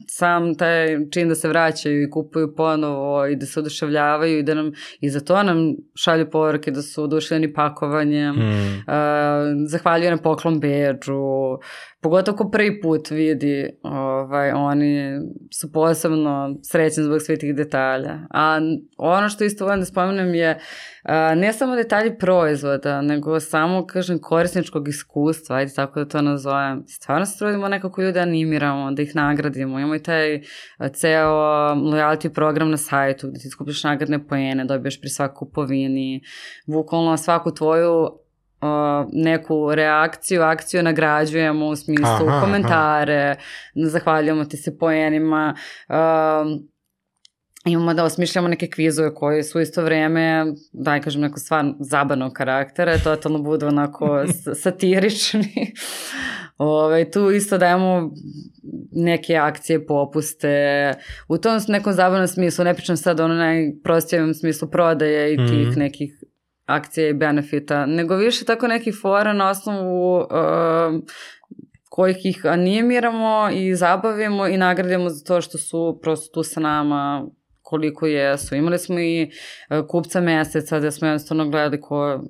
[0.08, 4.54] sam taj čin da se vraćaju i kupuju ponovo i da se oduševljavaju i da
[4.54, 5.58] nam, i za to nam
[5.96, 8.84] šalju poruke da su oduševljeni pakovanjem, Mm.
[8.88, 11.14] Uh, zahvaljuju na poklon beđu,
[12.04, 15.20] pogotovo ko prvi put vidi, ovaj, oni
[15.52, 18.20] su posebno srećni zbog svih tih detalja.
[18.30, 18.60] A
[18.98, 24.20] ono što isto volim da spomenem je uh, ne samo detalji proizvoda, nego samo, kažem,
[24.20, 26.84] korisničkog iskustva, ajde tako da to nazovem.
[26.88, 29.80] Stvarno se trudimo nekako ljude animiramo, da ih nagradimo.
[29.80, 30.42] Imamo i taj
[30.94, 31.30] ceo
[31.76, 36.22] loyalty program na sajtu gde ti skupiš nagradne poene, dobiješ pri svakoj kupovini,
[36.68, 38.23] bukvalno svaku tvoju
[38.64, 42.42] uh, neku reakciju, akciju nagrađujemo u smislu Aha, aha.
[42.42, 43.36] komentare,
[43.76, 45.56] zahvaljujemo ti se poenima,
[45.90, 46.70] um,
[47.66, 52.98] imamo da osmišljamo neke kvizove koji su isto vreme, daj kažem, neko stvarno zabavnog karaktera,
[52.98, 54.24] totalno budu onako
[54.64, 55.74] satirični.
[56.58, 58.12] Ove, tu isto dajemo
[58.92, 60.94] neke akcije, popuste,
[61.28, 65.80] u tom nekom zabavnom smislu, ne pričam sad ono najprostijem smislu prodaje i tih Mhm.
[65.80, 66.23] nekih
[66.66, 70.28] akcije i benefita, nego više tako neki fora na osnovu uh,
[71.90, 77.26] kojih ih animiramo i zabavimo i nagradimo za to što su prosto tu sa nama
[77.62, 78.56] koliko jesu.
[78.56, 79.32] Imali smo i
[79.70, 82.24] uh, kupca meseca gde smo jednostavno gledali ko,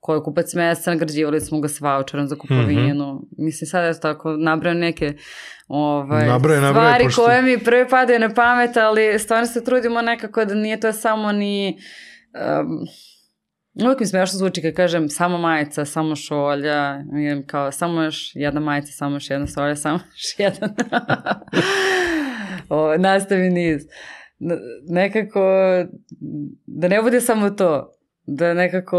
[0.00, 3.12] ko je kupac meseca, nagrađivali smo ga s voucherom za kupovinu.
[3.12, 3.26] Mm -hmm.
[3.38, 5.12] Mislim, sad je tako, nabrao neke
[5.68, 7.24] ovaj, nabraj, nabraj, stvari pošto...
[7.24, 11.32] koje mi prvi padaju na pamet, ali stvarno se trudimo nekako da nije to samo
[11.32, 11.78] ni...
[12.60, 12.86] Um,
[13.82, 17.04] Uvijek mi smiješno zvuči kad kažem samo majica, samo šolja,
[17.46, 20.74] kao samo još jedna majica, samo još jedna šolja, samo još jedan.
[22.68, 23.82] o, nastavi niz.
[24.88, 25.40] Nekako,
[26.66, 27.92] da ne bude samo to,
[28.26, 28.98] da nekako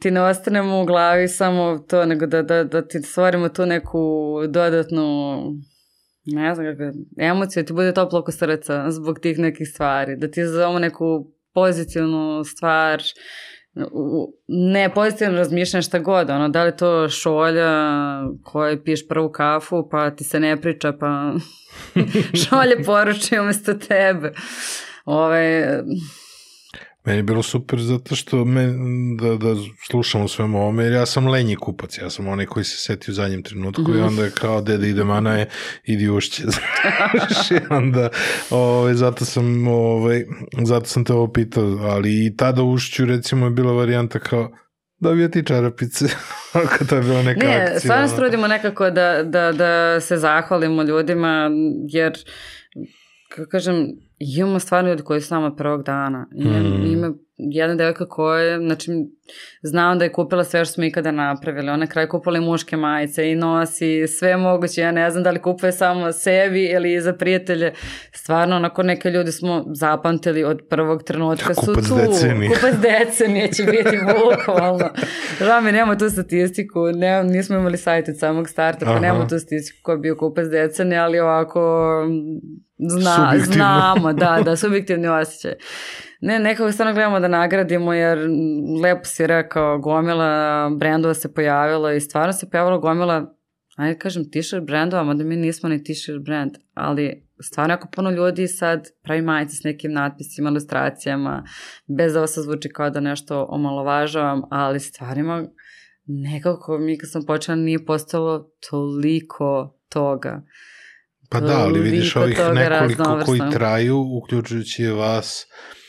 [0.00, 3.98] ti ne ostanemo u glavi samo to, nego da, da, da ti stvorimo tu neku
[4.48, 5.38] dodatnu
[6.26, 10.30] ne znam kako, emociju, da ti bude toplo oko srca zbog tih nekih stvari, da
[10.30, 13.02] ti zovemo neku pozitivnu stvar,
[14.48, 17.70] ne pozitivno razmišljanje šta god, ono, da li to šolja
[18.44, 21.32] koja piješ prvu kafu pa ti se ne priča pa
[22.44, 24.32] šolje poruči umesto tebe.
[25.04, 25.82] Ove,
[27.06, 28.66] Meni je bilo super zato što me,
[29.20, 29.60] da, da
[29.90, 33.10] slušam u svemu ovome, jer ja sam lenji kupac, ja sam onaj koji se seti
[33.10, 33.94] u zadnjem trenutku mm -hmm.
[33.94, 34.06] i mhm.
[34.06, 35.48] onda je kao deda ide mana je,
[35.84, 36.42] idi ušće.
[37.50, 38.08] I onda,
[38.50, 40.24] ovaj, zato sam, ovaj,
[40.64, 44.50] zato sam te ovo pitao, ali i tada ušću recimo je bila varijanta kao,
[44.98, 46.04] dobio ti čarapice,
[46.64, 47.74] ako to je bila neka ne, akcija.
[47.74, 51.50] Ne, stvarno se trudimo nekako da, da, da se zahvalimo ljudima,
[51.88, 52.12] jer,
[53.28, 53.86] kako kažem,
[54.18, 56.26] imamo stvarno ljudi koji su nama prvog dana.
[56.34, 56.86] Ima, mm.
[56.92, 58.90] ima jedna devojka koja, znači,
[59.62, 61.70] znam da je kupila sve što smo ikada napravili.
[61.70, 64.80] Ona je kraj kupila i muške majice i nosi sve moguće.
[64.80, 67.72] Ja ne znam da li kupuje samo sebi ili za prijatelje.
[68.12, 71.96] Stvarno, onako neke ljudi smo zapamtili od prvog trenutka su kupac tu.
[71.96, 72.48] Decenije.
[72.48, 74.90] Kupac decenije će biti bukvalno.
[75.38, 76.80] Žao mi, nemamo tu statistiku.
[76.94, 80.46] Ne, nismo imali sajt od samog starta, pa nemamo tu statistiku ko je bio kupac
[80.46, 81.60] decenije, ali ovako
[82.78, 85.54] zna, znamo, da, da, subjektivni osjećaj.
[86.20, 88.18] Ne, nekako stvarno gledamo da nagradimo jer
[88.82, 93.34] lepo si rekao, gomila brendova se pojavila i stvarno se pojavila gomila,
[93.76, 98.46] ajde kažem t-shirt brendova, mada mi nismo ni t-shirt brend, ali stvarno jako puno ljudi
[98.48, 101.44] sad pravi majice s nekim natpisima, ilustracijama,
[101.98, 105.44] bez da ovo se zvuči kao da nešto omalovažavam, ali stvarima
[106.06, 110.42] nekako mi kad sam počela nije postalo toliko toga.
[111.30, 115.85] Pa da, ali vidiš ovih nekoliko koji traju, uključujući vas, Uh,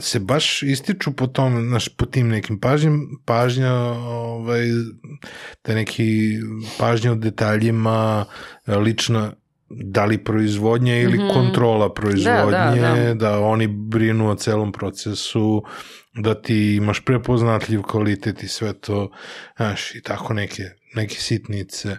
[0.00, 4.66] se baš ističu po tom, naš, po tim nekim pažnjim, pažnja, ovaj,
[5.62, 6.38] te neki
[6.78, 8.24] pažnja u detaljima,
[8.66, 9.32] lična
[9.70, 11.32] da li proizvodnja ili mm -hmm.
[11.32, 13.14] kontrola proizvodnje, da, da, da.
[13.14, 15.62] da oni brinu o celom procesu,
[16.14, 19.10] da ti imaš prepoznatljiv kvalitet i sve to,
[19.56, 20.62] znaš, i tako neke,
[20.94, 21.90] neke sitnice.
[21.90, 21.96] Uh,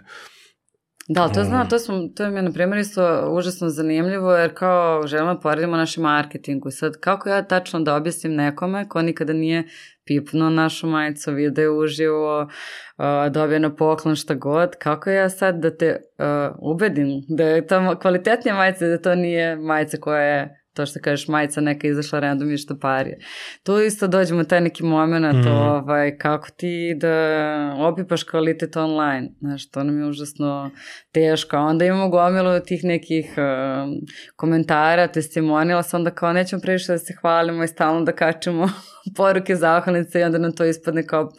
[1.08, 5.06] Da, to znam, to, smo, to mi je na primjer isto užasno zanimljivo jer kao
[5.06, 6.70] želimo da poredimo naši marketingu.
[6.70, 9.64] Sad, kako ja tačno da objasnim nekome ko nikada nije
[10.04, 15.76] pipnuo našu majicu, video uživo, uh, dobio na poklon šta god, kako ja sad da
[15.76, 20.86] te uh, ubedim da je to kvalitetnija majica, da to nije majica koja je to
[20.86, 23.18] što kažeš majica neka izašla random i što parije.
[23.62, 25.48] Tu isto dođemo taj neki moment, mm.
[25.48, 30.70] ovaj, kako ti da opipaš kvalitet online, znaš, to nam je užasno
[31.12, 31.56] teško.
[31.56, 33.92] Onda imamo gomilu tih nekih uh,
[34.36, 38.68] komentara, testimonila sam onda kao nećemo previše da se hvalimo i stalno da kačemo
[39.16, 41.30] poruke zahvalnice i onda nam to ispadne kao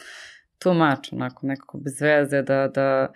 [0.60, 3.14] tu mač, onako, nekako bez veze, da, da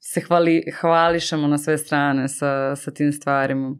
[0.00, 3.76] se hvali, hvališemo na sve strane sa, sa tim stvarima.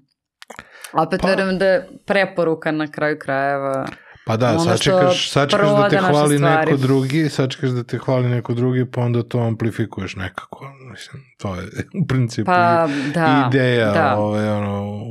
[0.95, 3.87] Opet pa, verujem da je preporuka na kraju krajeva
[4.27, 8.87] Pa da, sačekaš, sačekaš da te hvali neko drugi, sačekaš da te hvali neko drugi,
[8.91, 10.73] pa onda to amplifikuješ nekako.
[10.91, 11.63] Mislim, to je
[12.03, 14.17] u principu pa, da, ideja da.
[14.17, 15.05] Ove, ono,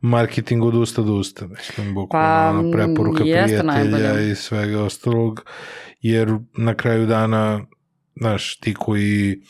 [0.00, 1.46] marketing od usta do usta.
[1.46, 4.30] Mislim, bukvalno pa, preporuka prijatelja najbolje.
[4.30, 5.44] i svega ostalog,
[6.00, 7.60] jer na kraju dana,
[8.16, 9.42] znaš, ti koji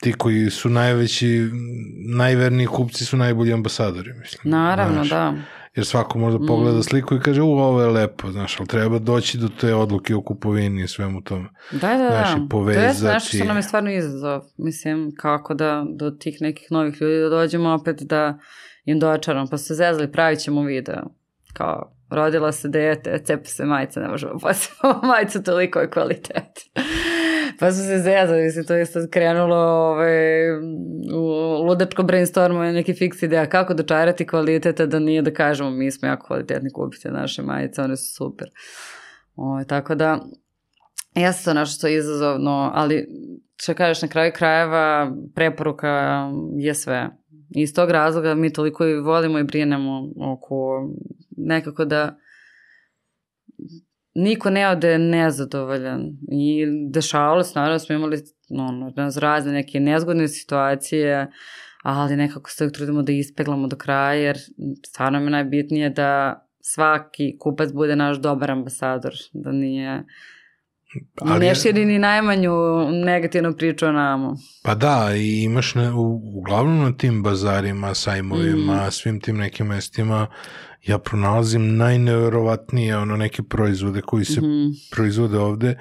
[0.00, 1.50] ti koji su najveći,
[2.08, 4.50] najverniji kupci su najbolji ambasadori, mislim.
[4.50, 5.34] Naravno, znaš, da.
[5.74, 6.82] Jer svako možda pogleda mm.
[6.82, 10.22] sliku i kaže, u, ovo je lepo, znaš, ali treba doći do te odluke o
[10.22, 11.48] kupovini i svemu tome.
[11.72, 12.46] Da, da, znaš, da.
[12.50, 13.00] Povezati.
[13.00, 14.42] To je nešto što nam je stvarno izazov.
[14.56, 18.38] Mislim, kako da do tih nekih novih ljudi da dođemo opet da
[18.84, 21.02] im dočaramo, pa se zezali, pravit ćemo video.
[21.52, 26.52] Kao, rodila se dete, cepa se majica, ne možemo posebno majicu toliko je kvalitet.
[27.58, 30.46] Pa su se zezali, mislim, to je sad krenulo ove,
[31.14, 36.08] u ludačko brainstormu neki fiks ideja kako dočarati kvaliteta da nije da kažemo mi smo
[36.08, 38.48] jako kvalitetni kupite naše majice, one su super.
[39.36, 40.20] O, tako da,
[41.14, 43.08] jeste to nešto što je izazovno, ali
[43.56, 46.22] što kažeš na kraju krajeva preporuka
[46.56, 47.08] je sve.
[47.56, 50.88] I iz tog razloga mi toliko i volimo i brinemo oko
[51.36, 52.16] nekako da
[54.16, 56.00] niko ne ode nezadovoljan
[56.32, 61.30] i dešavalo se, naravno smo imali ono, razne neke nezgodne situacije,
[61.82, 64.36] ali nekako se trudimo da ispeglamo do kraja, jer
[64.86, 70.04] stvarno mi najbitnije da svaki kupac bude naš dobar ambasador, da nije
[71.20, 72.52] Ali, ne širi ni najmanju
[73.04, 74.36] negativnu priču o nama.
[74.62, 78.90] Pa da, i imaš ne, u, uglavnom na tim bazarima, sajmovima, mm.
[78.90, 80.26] svim tim nekim mestima,
[80.86, 84.72] ja pronalazim najneverovatnije ono neke proizvode koji se mm.
[84.90, 85.78] proizvode ovde,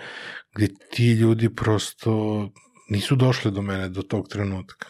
[0.55, 2.49] gde ti ljudi prosto
[2.89, 4.87] nisu došli do mene do tog trenutka.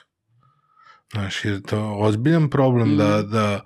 [1.11, 2.97] Znaš, je to ozbiljan problem mm.
[2.97, 3.61] da, da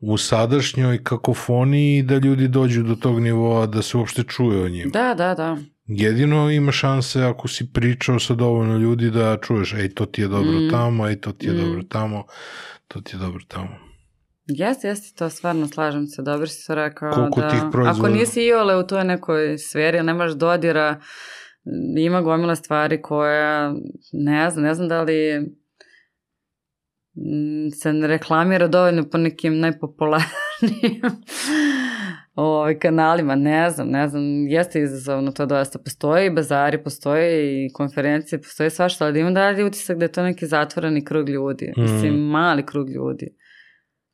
[0.00, 4.90] u sadašnjoj kakofoniji da ljudi dođu do tog nivoa da se uopšte čuje o njima.
[4.92, 5.56] Da, da, da.
[5.86, 10.28] Jedino ima šanse ako si pričao sa dovoljno ljudi da čuješ, ej, to ti je
[10.28, 10.70] dobro mm.
[10.70, 11.56] tamo, ej, to ti je mm.
[11.56, 12.24] dobro tamo,
[12.88, 13.87] to ti je dobro tamo.
[14.48, 17.12] Jeste, jeste, to stvarno slažem se, dobro si to rekao.
[17.12, 17.98] Koliko da, tih proizvoda?
[17.98, 21.00] Ako nisi iole u toj nekoj sferi, nemaš dodira,
[21.98, 23.72] ima gomila stvari koje,
[24.12, 25.48] ne znam, ne znam da li
[27.80, 31.02] se ne reklamira dovoljno po nekim najpopularnijim
[32.34, 35.78] ovaj, kanalima, ne znam, ne znam, jeste izazovno to dosta.
[35.78, 40.22] Postoje i bazari, postoje i konferencije, postoje svašta, ali imam dalje utisak da je to
[40.22, 41.72] neki zatvoreni krug ljudi.
[41.76, 41.82] Mm.
[41.82, 43.36] Mislim, mali krug ljudi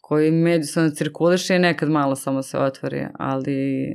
[0.07, 3.87] koji međusobno cirkuliše i nekad malo samo se otvori, ali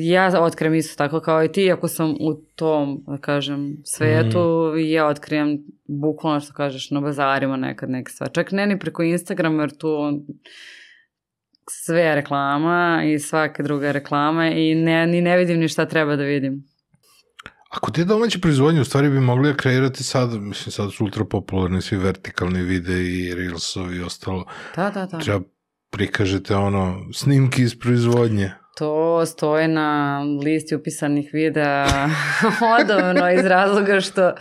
[0.00, 4.78] ja otkrijem isto tako kao i ti, ako sam u tom, da kažem, svetu, mm.
[4.78, 8.34] ja otkrijem bukvalno što kažeš na bazarima nekad neke stvari.
[8.34, 10.22] Čak ne ni preko Instagrama, jer tu
[11.70, 16.22] sve reklama i svake druge reklame i ne, ni ne vidim ni šta treba da
[16.22, 16.73] vidim.
[17.76, 21.24] Ako te domaće proizvodnje u stvari bi mogli da kreirati sad, mislim sad su ultra
[21.24, 24.44] popularni svi vertikalni videi i reelsovi i ostalo.
[24.76, 25.18] Da, da, da.
[25.18, 25.44] Treba
[25.90, 28.52] prikažete ono snimki iz proizvodnje.
[28.78, 32.08] To stoje na listi upisanih videa
[32.80, 34.32] odavno iz razloga što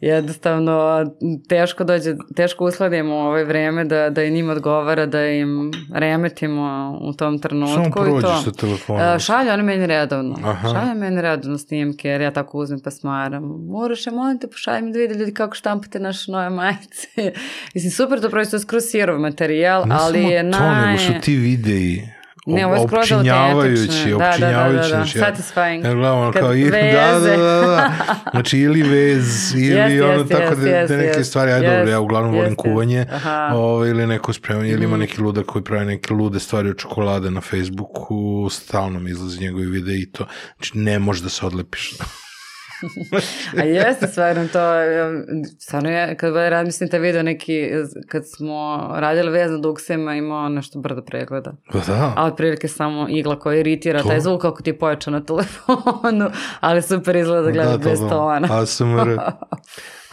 [0.00, 1.04] jednostavno
[1.48, 7.12] teško dođe, teško usladimo ovaj vreme da, da i njim odgovara, da im remetimo u
[7.12, 7.74] tom trenutku.
[7.74, 9.18] Samo prođeš sa telefonom.
[9.18, 10.36] Šalju oni meni redovno.
[10.44, 10.68] Aha.
[10.68, 13.44] Šalju meni redovno snimke, jer ja tako uzmem pa smaram.
[13.68, 17.08] Moraš, ja molim te, pošalj mi da vide ljudi kako štampate naše nove majice.
[17.74, 20.50] Mislim, super, to prosto skroz sirov materijal, ne ali je naj...
[20.50, 22.17] Ne samo to, nego su ti videi
[22.48, 25.84] Ne, ovo je skroz opčinjavajući, da, da, da, da, da, znači, satisfying.
[25.84, 27.92] Ja gledam, kao, i, da, da, da, da,
[28.30, 31.52] znači ili vez, ili yes, ono yes, tako yes, da, yes, da neke yes, stvari,
[31.52, 33.06] aj yes, dobro, ja uglavnom yes, volim yes, kuvanje,
[33.52, 35.00] o, ovaj, ili neko spremanje, ili ima mhm.
[35.00, 39.66] neki ludak koji pravi neke lude stvari od čokolade na Facebooku, stalno mi izlazi njegovi
[39.66, 40.26] videi i to,
[40.56, 41.92] znači ne može da se odlepiš.
[43.58, 44.60] A jeste stvarno to,
[45.58, 47.70] stvarno je, kad bude rad, mislim te video neki,
[48.08, 51.52] kad smo radili vez na duksima, imao nešto brdo pregleda.
[51.72, 52.12] Pa da.
[52.16, 54.08] A otprilike samo igla koja iritira to?
[54.08, 56.30] taj zvuk kako ti je pojačao na telefonu,
[56.60, 58.48] ali super izgleda da gleda da, bez tona.
[58.50, 59.18] ASMR.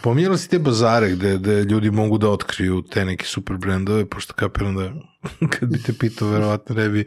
[0.02, 4.34] Pominjala si te bazare gde, gde ljudi mogu da otkriju te neke super brendove, pošto
[4.34, 4.92] kapiram da
[5.58, 7.04] kad bi te pitao, verovatno ne bi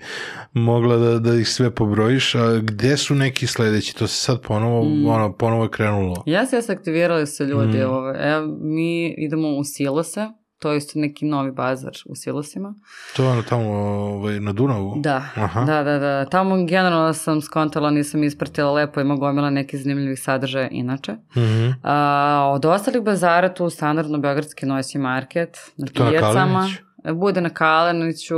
[0.53, 3.95] mogla da, da ih sve pobrojiš, a gde su neki sledeći?
[3.95, 5.07] To se sad ponovo, mm.
[5.07, 6.23] ono, ponovo je krenulo.
[6.25, 7.77] Jes, jes, aktivirali se ljudi.
[7.77, 7.89] Mm.
[7.89, 8.19] Ove.
[8.19, 10.27] Evo, mi idemo u silose,
[10.59, 12.73] to je isto neki novi bazar u silosima.
[13.15, 14.93] To je ono tamo ovaj, na Dunavu?
[14.97, 15.61] Da, Aha.
[15.61, 16.25] da, da, da.
[16.25, 21.11] Tamo generalno sam skontala, nisam ispratila lepo, ima gomila neki zanimljivih sadržaja inače.
[21.11, 21.73] Mm -hmm.
[21.83, 26.69] A, od ostalih bazara tu standardno Beogradski noći market na to pijacama.
[27.03, 28.35] Na bude na Kaleniću,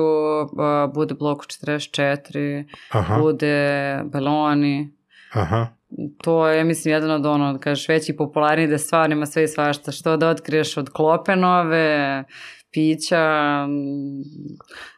[0.93, 3.17] bude bloku 44, Aha.
[3.17, 4.93] bude Beloni.
[5.33, 5.80] Aha
[6.23, 9.47] to je, mislim, jedan od ono, da kažeš, veći popularniji da stvarno ima sve i
[9.47, 12.23] svašta, što da otkriješ od klope nove,
[12.71, 13.67] pića,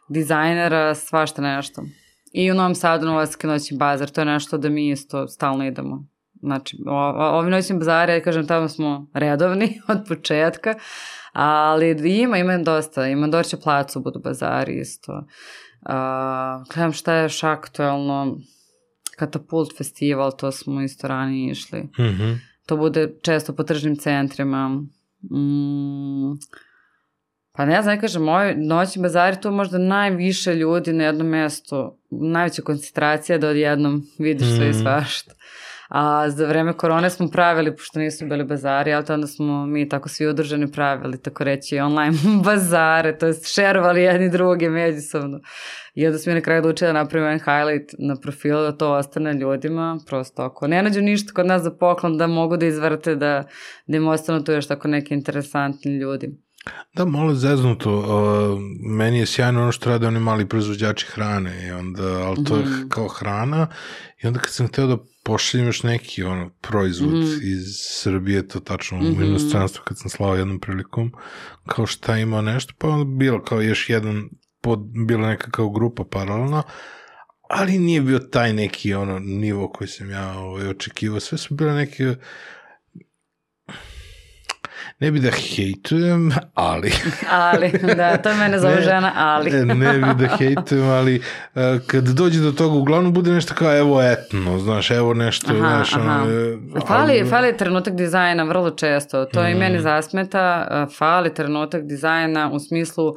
[0.08, 1.82] dizajnera, svašta nešto.
[2.32, 6.06] I u Novom Sadu Novosadske noći bazar, to je nešto da mi isto stalno idemo.
[6.40, 6.76] Znači,
[7.16, 10.74] ovi noćni ja kažem, tamo smo redovni od početka,
[11.32, 15.12] ali ima, ima dosta, ima Dorće placu, budu bazari isto.
[15.12, 18.36] Uh, gledam šta je još aktuelno,
[19.16, 21.80] Katapult festival, to smo isto ranije išli.
[21.80, 22.38] Mm -hmm.
[22.66, 24.68] To bude često po tržnim centrima.
[24.68, 26.38] Mm,
[27.52, 32.62] pa ne znam, kažem, moj noćni bazari tu možda najviše ljudi na jednom mestu, najveća
[32.62, 34.56] koncentracija da odjednom vidiš mm -hmm.
[34.56, 34.78] sve i mhm.
[34.78, 35.32] svašta.
[35.88, 40.08] A za vreme korone smo pravili, pošto nisu bili bazari, ali onda smo mi tako
[40.08, 45.40] svi udruženi pravili, tako reći, online bazare, to jest šerovali jedni druge međusobno.
[45.94, 48.92] I onda smo mi na kraju odlučili da napravimo jedan highlight na profilu da to
[48.92, 53.14] ostane ljudima, prosto ako ne nađu ništa kod nas za poklon da mogu da izvrte,
[53.14, 53.44] da,
[53.86, 56.44] da im ostanu tu još tako neki interesantni ljudi.
[56.94, 57.98] Da, malo zeznuto.
[57.98, 58.60] Uh,
[58.98, 62.62] meni je sjajno ono što rade oni mali proizvođači hrane, i onda, ali to je
[62.62, 62.88] mm.
[62.88, 63.66] kao hrana
[64.22, 68.60] i onda kad sam hteo da pošaljem još neki ono, proizvod mm iz Srbije, to
[68.60, 69.08] tačno mm -hmm.
[69.08, 69.24] u mhm.
[69.24, 71.12] inostranstvu kad sam slao jednom prilikom,
[71.66, 74.28] kao šta ima nešto, pa onda bilo kao još jedan,
[74.60, 76.62] pod, bila neka kao grupa paralelna,
[77.48, 81.20] ali nije bio taj neki ono nivo koji sam ja ovaj, očekivao.
[81.20, 82.14] Sve su bile neke
[84.98, 86.92] ne bi da hejtujem, ali...
[87.30, 89.50] ali, da, to je mene zove žena, ali.
[89.64, 91.16] ne bi da hejtujem, ali
[91.54, 95.58] uh, kad dođe do toga, uglavnom bude nešto kao evo etno, znaš, evo nešto, aha,
[95.58, 96.24] znaš, aha.
[96.86, 97.30] Fali, ali...
[97.30, 99.46] fali trenutak dizajna vrlo često, to mm.
[99.46, 103.14] i meni zasmeta, uh, fali trenutak dizajna u smislu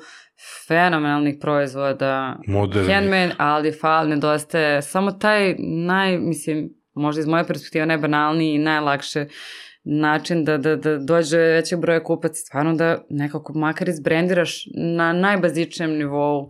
[0.68, 2.96] fenomenalnih proizvoda, Modernih.
[2.96, 9.22] handmade, ali fali, nedostaje samo taj naj, mislim, možda iz moje perspektive najbanalniji i najlakše
[9.22, 9.28] uh,
[9.90, 14.64] način da, da, da dođe većeg broja kupaca, stvarno da nekako makar izbrendiraš
[14.98, 16.50] na najbazičnijem nivou.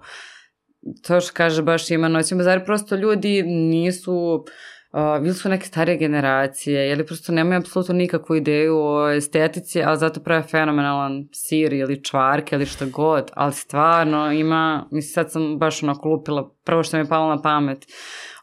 [1.07, 4.76] To što kaže baš ima noćni bazar, prosto ljudi nisu Uh,
[5.21, 10.19] bili su neke starije generacije, ili prosto nemaju apsolutno nikakvu ideju o estetici, ali zato
[10.19, 15.83] prave fenomenalan sir ili čvarke ili šta god, ali stvarno ima, mislim sad sam baš
[15.83, 17.85] onako lupila, prvo što mi je palo na pamet,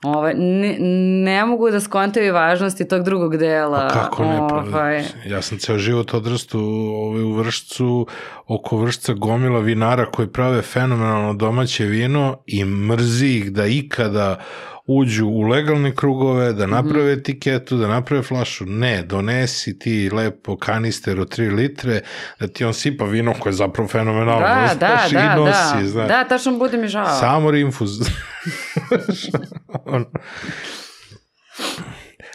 [0.05, 0.77] Ovaj, ne,
[1.25, 3.89] ne mogu da skontaju važnosti tog drugog dela.
[3.93, 4.37] Pa kako ne?
[4.37, 5.05] Pa, ovaj...
[5.27, 6.59] Ja sam ceo život odrastu
[6.95, 8.07] ovaj, u vršcu,
[8.47, 14.41] oko vršca gomila vinara koji prave fenomenalno domaće vino i mrzi ih da ikada
[14.87, 16.75] uđu u legalne krugove, da mhm.
[16.75, 17.21] naprave mm -hmm.
[17.21, 18.65] etiketu, da naprave flašu.
[18.67, 22.01] Ne, donesi ti lepo kanister od 3 litre,
[22.41, 24.41] da ti on sipa vino koje je zapravo fenomenalno.
[24.41, 25.89] Da, da, da, i nosi, da.
[25.89, 26.09] Znaš.
[26.09, 27.21] Da, tačno bude mi žao.
[27.21, 27.91] Samo rinfuz.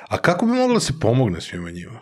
[0.10, 2.00] A kako bi mogla da se pomogne svima njima?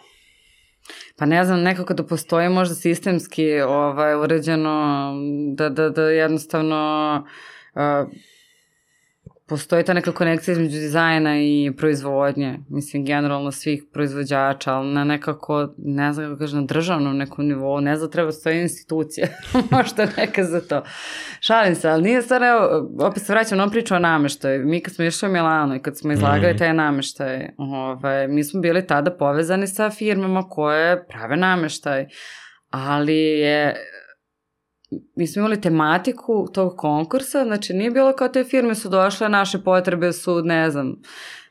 [1.18, 5.14] Pa ne znam, nekako da postoji možda sistemski ovaj, uređeno
[5.56, 7.16] da, da, da jednostavno
[7.76, 7.82] uh,
[9.48, 15.74] postoji ta neka konekcija između dizajna i proizvodnje, mislim, generalno svih proizvođača, ali na nekako,
[15.78, 19.28] ne znam kako kažem, na državnom nekom nivou, ne znam, treba stoji institucija,
[19.72, 20.84] možda neka za to.
[21.40, 24.66] Šalim se, ali nije stvarno, evo, opet se vraćam na priču o nameštaju.
[24.66, 26.58] Mi kad smo išli u Milano i kad smo izlagali mm.
[26.58, 32.06] taj nameštaj, ovaj, mi smo bili tada povezani sa firmama koje prave nameštaj,
[32.70, 33.76] ali je
[35.16, 39.64] mi smo imali tematiku tog konkursa, znači nije bilo kao te firme su došle, naše
[39.64, 41.02] potrebe su, ne znam,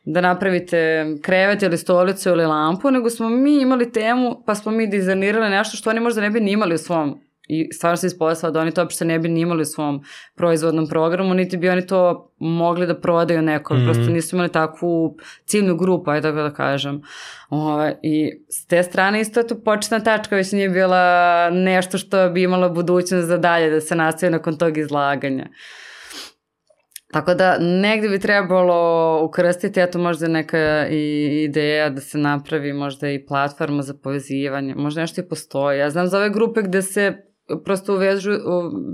[0.04, 4.86] da napravite krevet ili stolicu ili lampu, nego smo mi imali temu pa smo mi
[4.86, 8.52] dizajnirali nešto što oni možda ne bi ni imali u svom i stvarno se ispostavila
[8.52, 10.04] da oni to uopšte ne bi ni imali u svom
[10.34, 13.84] proizvodnom programu, niti bi oni to mogli da prodaju nekom, mm -hmm.
[13.84, 17.02] prosto nisu imali takvu ciljnu grupu, aj tako da kažem.
[17.50, 22.42] Ove, I s te strane isto to početna tačka već nije bila nešto što bi
[22.42, 25.46] imalo budućnost za dalje da se nastavi nakon tog izlaganja.
[27.12, 33.10] Tako da negde bi trebalo ukrstiti, eto možda neka i ideja da se napravi možda
[33.10, 35.78] i platforma za povezivanje, možda nešto i postoji.
[35.78, 37.25] Ja znam za ove grupe gde se
[37.64, 38.30] prosto uvežu,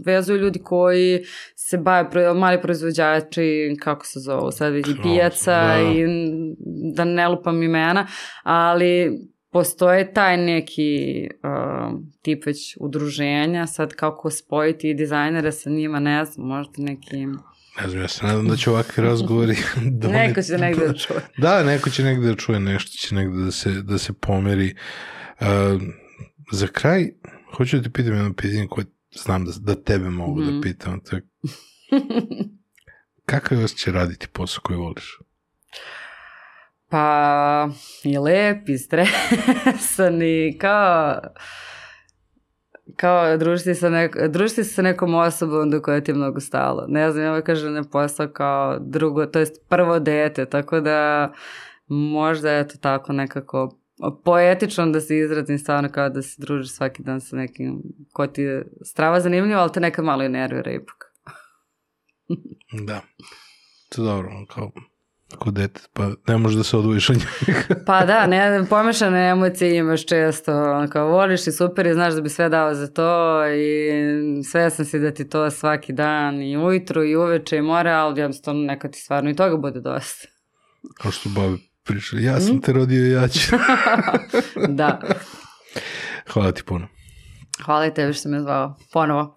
[0.06, 1.24] vezuju ljudi koji
[1.56, 5.80] se bave, mali proizvođači, kako se zovu, sad vidi pijaca da.
[5.80, 6.04] i
[6.94, 8.06] da ne lupam imena,
[8.42, 9.18] ali
[9.52, 16.46] postoje taj neki uh, tip već udruženja, sad kako spojiti dizajnere sa njima, ne znam,
[16.46, 17.26] možda neki...
[17.80, 19.56] Ne znam, ja se nadam da će ovakvi razgovori...
[20.00, 20.28] doneti...
[20.28, 21.20] neko će negde da čuje.
[21.38, 24.74] Da, neko će negde da čuje, nešto će negde da se, da se pomeri.
[25.40, 25.46] Uh,
[26.52, 27.10] za kraj,
[27.56, 28.86] Hoću da ti pitam jedno pitanje koje
[29.22, 30.60] znam da, da tebe mogu mm da mhm.
[30.60, 31.00] pitam.
[31.00, 31.28] To je...
[33.26, 35.18] Kakav je osjećaj raditi posao koji voliš?
[36.88, 37.68] Pa,
[38.04, 41.20] i lep, i stresan, i kao
[42.96, 46.84] kao družiti sa, neko, družiti sa nekom osobom do koja ti je mnogo stalo.
[46.88, 51.32] Ne znam, ja kaže ne posao kao drugo, to jest prvo dete, tako da
[51.88, 53.78] možda je to tako nekako
[54.24, 58.42] poetično da se izrazim stvarno kao da se družiš svaki dan sa nekim ko ti
[58.42, 61.12] je strava zanimljiva, ali te nekad malo i nervira ipak.
[62.88, 63.00] da.
[63.88, 64.72] To je dobro, kao
[65.34, 67.60] ako dete, pa ne možeš da se odvojiš od njega.
[67.86, 70.52] pa da, ne, pomešane emocije imaš često,
[70.92, 73.90] kao voliš i super i znaš da bi sve dao za to i
[74.44, 78.20] sve sam si da ti to svaki dan i ujutru i uveče i mora, ali
[78.20, 80.28] jednostavno nekad ti stvarno i toga bude dosta.
[81.02, 83.56] Kao što bavi pričali, ja sam te rodio, ja ću.
[84.78, 85.00] da.
[86.32, 86.88] Hvala ti puno.
[87.64, 88.76] Hvala i tebi što me zvao.
[88.92, 89.36] Ponovo.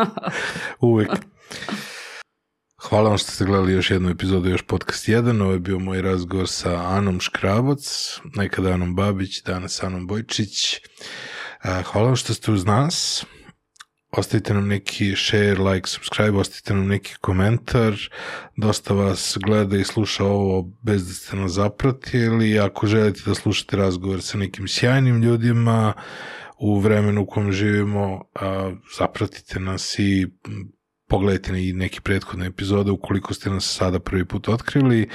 [0.80, 1.08] Uvek.
[2.88, 5.42] Hvala vam što ste gledali još jednu epizodu, još podcast 1.
[5.42, 10.80] Ovo je bio moj razgovor sa Anom Škraboc, nekada Anom Babić, danas Anom Bojčić.
[11.62, 13.26] Hvala vam što ste uz nas.
[14.16, 17.94] Ostavite nam neki share, like, subscribe, ostavite nam neki komentar.
[18.56, 22.58] Dosta vas gleda i sluša ovo bez da ste nas zapratili.
[22.58, 25.92] Ako želite da slušate razgovor sa nekim sjajnim ljudima
[26.58, 28.24] u vremenu u kojem živimo,
[28.98, 30.26] zapratite nas i
[31.08, 35.08] pogledajte i neki prethodne epizode ukoliko ste nas sada prvi put otkrili.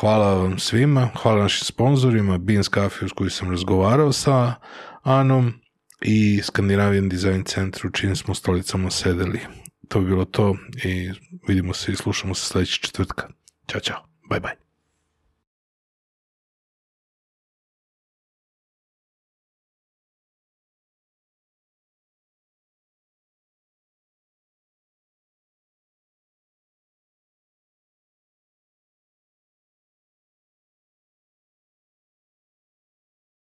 [0.00, 4.54] Hvala vam svima, hvala našim sponsorima, Beans Cafe uz koju sam razgovarao sa
[5.02, 5.63] Anom
[6.04, 9.40] i Skandinavijan Design Centru čim smo stolicama sedeli.
[9.88, 11.10] To bi bilo to i
[11.48, 13.28] vidimo se i slušamo se sledećeg četvrtka.
[13.70, 14.06] Ćao, čao.
[14.30, 14.63] Bye, bye.